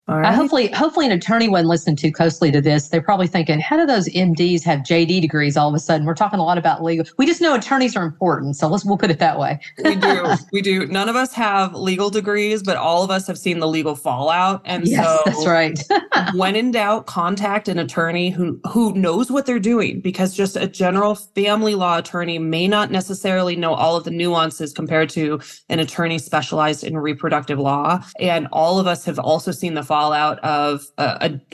All 0.08 0.20
right. 0.20 0.32
Uh, 0.32 0.36
hopefully, 0.36 0.68
hopefully, 0.68 1.08
an 1.08 1.12
attorney 1.12 1.50
wasn't 1.50 1.70
listening 1.70 1.96
too 1.96 2.12
closely 2.12 2.52
to 2.52 2.62
this. 2.62 2.90
They're 2.90 3.02
probably 3.02 3.26
thinking, 3.26 3.60
"How 3.60 3.76
do 3.76 3.88
those 3.88 4.08
MDs 4.10 4.64
have 4.64 4.82
JD 4.82 5.20
degrees 5.20 5.58
all 5.58 5.68
of 5.68 5.74
a 5.74 5.80
sudden?" 5.80 6.06
We're 6.06 6.14
talking 6.14 6.38
a 6.38 6.44
lot 6.44 6.60
about 6.60 6.84
legal. 6.84 7.08
We 7.18 7.26
just 7.26 7.42
know 7.42 7.56
attorneys 7.56 7.96
are 7.96 8.04
important, 8.04 8.56
so 8.56 8.68
let's 8.68 8.86
we'll 8.86 9.00
put 9.00 9.10
it 9.10 9.18
that 9.18 9.40
way. 9.40 9.60
we 9.84 9.96
do, 9.96 10.28
we 10.54 10.62
do. 10.62 10.86
None 10.86 11.10
of 11.10 11.16
us 11.16 11.34
have 11.34 11.74
legal 11.74 12.12
degrees, 12.12 12.62
but 12.62 12.78
all 12.78 13.02
of 13.02 13.10
us 13.10 13.26
have 13.26 13.40
seen 13.40 13.58
the 13.58 13.68
legal 13.68 13.96
fallout, 13.96 14.62
and 14.64 14.88
yes, 14.88 15.04
so 15.04 15.22
that's 15.26 15.48
right. 15.48 15.84
when 16.36 16.56
in 16.56 16.70
doubt, 16.70 17.08
contact 17.08 17.68
an 17.68 17.80
attorney 17.80 18.30
who 18.30 18.60
who 18.70 18.94
knows 18.94 19.32
what 19.32 19.48
they're 19.48 19.58
doing, 19.58 20.02
because 20.02 20.36
just 20.36 20.56
a 20.56 20.68
general 20.68 21.16
family 21.16 21.74
law 21.74 21.98
attorney 21.98 22.38
may 22.38 22.68
not 22.68 22.92
necessarily 22.92 23.56
know 23.56 23.74
all 23.74 23.96
of 23.96 24.04
the 24.04 24.12
nuances 24.12 24.72
compared 24.72 25.10
to 25.10 25.40
an 25.70 25.80
attorney 25.80 26.20
specialized 26.20 26.84
in 26.84 26.96
reproductive 26.96 27.58
law. 27.58 28.00
And 28.20 28.48
all 28.52 28.78
of 28.78 28.86
us 28.86 29.04
have 29.06 29.18
also 29.18 29.52
seen 29.52 29.74
the 29.74 29.82
fallout 29.82 29.95
of 29.96 30.86
a, 30.98 31.04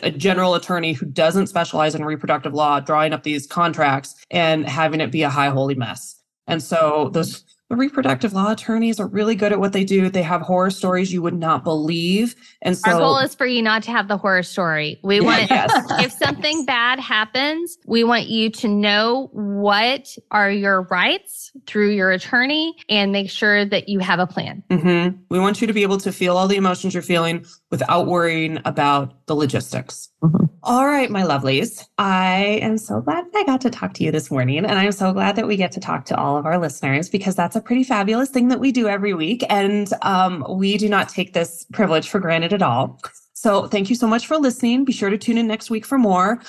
a, 0.04 0.08
a, 0.08 0.12
general 0.12 0.56
attorney 0.56 0.94
who 0.94 1.06
doesn't 1.06 1.48
specialize 1.48 1.96
in 1.96 2.04
reproductive 2.06 2.54
law 2.54 2.80
drawing 2.80 3.14
up 3.14 3.24
these 3.24 3.48
contracts 3.48 4.16
and 4.30 4.68
having 4.68 5.02
it 5.02 5.12
be 5.12 5.24
a 5.24 5.30
high 5.30 5.50
holy 5.50 5.76
mess. 5.76 6.22
And 6.48 6.62
so 6.62 7.10
those 7.14 7.44
the 7.72 7.78
reproductive 7.78 8.34
law 8.34 8.52
attorneys 8.52 9.00
are 9.00 9.08
really 9.08 9.34
good 9.34 9.54
at 9.54 9.60
what 9.62 9.72
they 9.72 9.86
do. 9.86 10.10
They 10.10 10.24
have 10.24 10.42
horror 10.42 10.72
stories 10.72 11.14
you 11.14 11.22
would 11.22 11.40
not 11.40 11.64
believe. 11.64 12.36
And 12.62 12.78
so 12.78 12.92
our 12.92 13.00
goal 13.00 13.18
is 13.20 13.34
for 13.34 13.46
you 13.46 13.62
not 13.62 13.82
to 13.84 13.92
have 13.92 14.10
the 14.10 14.18
horror 14.18 14.44
story. 14.44 15.00
We 15.04 15.22
want 15.22 15.50
yes. 15.50 15.72
if 16.04 16.12
something 16.12 16.66
bad 16.66 17.00
happens, 17.00 17.78
we 17.86 18.04
want 18.04 18.28
you 18.28 18.50
to 18.50 18.68
know 18.68 19.30
what 19.32 20.18
are 20.32 20.52
your 20.52 20.82
rights 20.82 21.54
through 21.66 21.92
your 21.92 22.12
attorney 22.12 22.76
and 22.90 23.14
make 23.14 23.30
sure 23.30 23.64
that 23.64 23.88
you 23.88 24.00
have 24.00 24.20
a 24.20 24.28
plan. 24.28 24.64
Mm-hmm. 24.70 25.22
We 25.30 25.40
want 25.40 25.62
you 25.62 25.68
to 25.68 25.74
be 25.74 25.84
able 25.84 26.00
to 26.00 26.12
feel 26.12 26.36
all 26.36 26.50
the 26.50 26.58
emotions 26.58 26.94
you're 26.94 27.02
feeling 27.02 27.46
without 27.72 28.06
worrying 28.06 28.60
about 28.66 29.26
the 29.26 29.36
logistics. 29.36 30.10
Mm-hmm. 30.22 30.46
All 30.64 30.86
right, 30.86 31.10
my 31.10 31.24
lovelies. 31.24 31.88
I 31.98 32.60
am 32.62 32.78
so 32.78 33.02
glad 33.02 33.26
I 33.36 33.44
got 33.46 33.62
to 33.62 33.72
talk 33.72 33.94
to 33.96 34.04
you 34.04 34.12
this 34.12 34.30
morning. 34.30 34.60
And 34.60 34.74
I'm 34.74 34.92
so 34.92 35.12
glad 35.12 35.36
that 35.38 35.48
we 35.48 35.56
get 35.56 35.72
to 35.72 35.80
talk 35.80 36.06
to 36.06 36.18
all 36.18 36.38
of 36.38 36.46
our 36.46 36.60
listeners 36.60 37.10
because 37.10 37.36
that's 37.36 37.56
a 37.56 37.62
pretty 37.62 37.84
fabulous 37.84 38.30
thing 38.30 38.50
that 38.50 38.60
we 38.60 38.72
do 38.72 38.88
every 38.88 39.16
week. 39.16 39.44
And 39.50 39.92
um, 40.04 40.46
we 40.48 40.78
do 40.78 40.88
not 40.88 41.10
take 41.10 41.34
this 41.34 41.66
privilege 41.74 42.10
for 42.10 42.20
granted 42.20 42.54
at 42.54 42.62
all. 42.62 43.00
So 43.34 43.66
thank 43.66 43.90
you 43.90 43.96
so 43.96 44.06
much 44.06 44.28
for 44.28 44.38
listening. 44.38 44.86
Be 44.86 44.94
sure 44.94 45.10
to 45.10 45.18
tune 45.18 45.40
in 45.40 45.48
next 45.48 45.72
week 45.72 45.84
for 45.84 45.98
more 45.98 46.40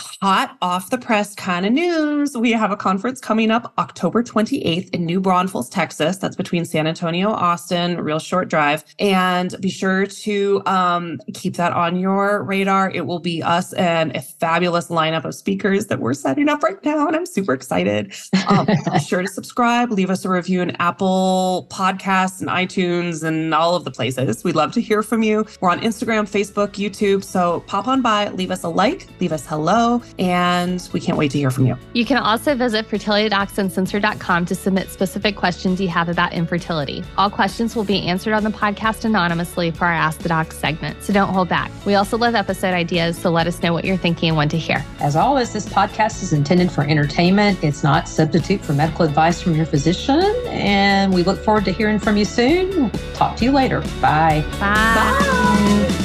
hot 0.00 0.56
off 0.60 0.90
the 0.90 0.98
press 0.98 1.34
kind 1.34 1.64
of 1.64 1.72
news. 1.72 2.36
We 2.36 2.52
have 2.52 2.70
a 2.70 2.76
conference 2.76 3.20
coming 3.20 3.50
up 3.50 3.72
October 3.78 4.22
28th 4.22 4.90
in 4.90 5.06
New 5.06 5.20
Braunfels, 5.20 5.68
Texas. 5.68 6.16
That's 6.16 6.36
between 6.36 6.64
San 6.64 6.86
Antonio, 6.86 7.30
Austin, 7.30 8.00
real 8.00 8.18
short 8.18 8.48
drive. 8.48 8.84
And 8.98 9.54
be 9.60 9.70
sure 9.70 10.06
to 10.06 10.62
um, 10.66 11.20
keep 11.32 11.56
that 11.56 11.72
on 11.72 11.96
your 11.96 12.42
radar. 12.42 12.90
It 12.90 13.06
will 13.06 13.20
be 13.20 13.42
us 13.42 13.72
and 13.74 14.14
a 14.16 14.22
fabulous 14.22 14.88
lineup 14.88 15.24
of 15.24 15.34
speakers 15.34 15.86
that 15.86 16.00
we're 16.00 16.14
setting 16.14 16.48
up 16.48 16.62
right 16.62 16.82
now. 16.84 17.06
And 17.06 17.16
I'm 17.16 17.26
super 17.26 17.52
excited. 17.52 18.12
Um, 18.48 18.66
be 18.66 18.98
sure 18.98 19.22
to 19.22 19.28
subscribe, 19.28 19.90
leave 19.90 20.10
us 20.10 20.24
a 20.24 20.28
review 20.28 20.60
in 20.60 20.72
Apple 20.76 21.66
Podcasts 21.70 22.40
and 22.40 22.50
iTunes 22.50 23.22
and 23.22 23.54
all 23.54 23.74
of 23.74 23.84
the 23.84 23.90
places. 23.90 24.44
We'd 24.44 24.56
love 24.56 24.72
to 24.72 24.80
hear 24.80 25.02
from 25.02 25.22
you. 25.22 25.46
We're 25.60 25.70
on 25.70 25.80
Instagram, 25.80 26.24
Facebook, 26.24 26.72
YouTube. 26.72 27.24
So 27.24 27.60
pop 27.66 27.86
on 27.86 28.02
by, 28.02 28.28
leave 28.30 28.50
us 28.50 28.64
a 28.64 28.68
like, 28.68 29.08
leave 29.20 29.32
us 29.32 29.46
hello 29.46 29.83
and 30.18 30.88
we 30.92 31.00
can't 31.00 31.18
wait 31.18 31.30
to 31.32 31.38
hear 31.38 31.50
from 31.50 31.66
you. 31.66 31.76
You 31.92 32.04
can 32.04 32.18
also 32.18 32.54
visit 32.54 32.88
fertilitydocsuncensored.com 32.88 34.46
to 34.46 34.54
submit 34.54 34.90
specific 34.90 35.36
questions 35.36 35.80
you 35.80 35.88
have 35.88 36.08
about 36.08 36.32
infertility. 36.32 37.04
All 37.16 37.30
questions 37.30 37.74
will 37.76 37.84
be 37.84 38.06
answered 38.06 38.34
on 38.34 38.44
the 38.44 38.50
podcast 38.50 39.04
anonymously 39.04 39.70
for 39.70 39.86
our 39.86 39.92
Ask 39.92 40.20
the 40.20 40.28
Doc 40.28 40.52
segment, 40.52 41.02
so 41.02 41.12
don't 41.12 41.32
hold 41.32 41.48
back. 41.48 41.70
We 41.84 41.94
also 41.94 42.16
love 42.18 42.34
episode 42.34 42.74
ideas, 42.74 43.18
so 43.18 43.30
let 43.30 43.46
us 43.46 43.62
know 43.62 43.72
what 43.72 43.84
you're 43.84 43.96
thinking 43.96 44.30
and 44.30 44.36
want 44.36 44.50
to 44.52 44.58
hear. 44.58 44.84
As 45.00 45.16
always, 45.16 45.52
this 45.52 45.66
podcast 45.66 46.22
is 46.22 46.32
intended 46.32 46.70
for 46.70 46.82
entertainment. 46.84 47.62
It's 47.62 47.82
not 47.82 48.08
substitute 48.08 48.60
for 48.60 48.72
medical 48.72 49.04
advice 49.04 49.40
from 49.40 49.54
your 49.54 49.66
physician, 49.66 50.20
and 50.46 51.12
we 51.12 51.22
look 51.22 51.38
forward 51.42 51.64
to 51.66 51.72
hearing 51.72 51.98
from 51.98 52.16
you 52.16 52.24
soon. 52.24 52.90
Talk 53.14 53.36
to 53.36 53.44
you 53.44 53.52
later. 53.52 53.80
Bye. 54.00 54.44
Bye. 54.60 54.94
Bye. 54.94 56.04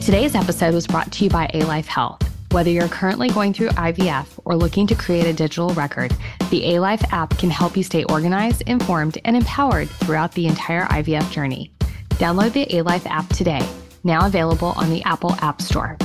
Today's 0.00 0.34
episode 0.34 0.74
was 0.74 0.86
brought 0.86 1.12
to 1.12 1.24
you 1.24 1.30
by 1.30 1.46
ALife 1.54 1.86
Health. 1.86 2.29
Whether 2.52 2.70
you're 2.70 2.88
currently 2.88 3.28
going 3.28 3.52
through 3.52 3.68
IVF 3.68 4.26
or 4.44 4.56
looking 4.56 4.84
to 4.88 4.96
create 4.96 5.24
a 5.24 5.32
digital 5.32 5.68
record, 5.74 6.12
the 6.50 6.62
ALife 6.62 7.04
app 7.12 7.38
can 7.38 7.48
help 7.48 7.76
you 7.76 7.84
stay 7.84 8.02
organized, 8.04 8.62
informed, 8.62 9.18
and 9.24 9.36
empowered 9.36 9.88
throughout 9.88 10.32
the 10.32 10.48
entire 10.48 10.84
IVF 10.86 11.30
journey. 11.30 11.70
Download 12.10 12.52
the 12.52 12.66
ALife 12.66 13.06
app 13.06 13.28
today, 13.28 13.64
now 14.02 14.26
available 14.26 14.72
on 14.76 14.90
the 14.90 15.00
Apple 15.04 15.36
App 15.40 15.62
Store. 15.62 15.96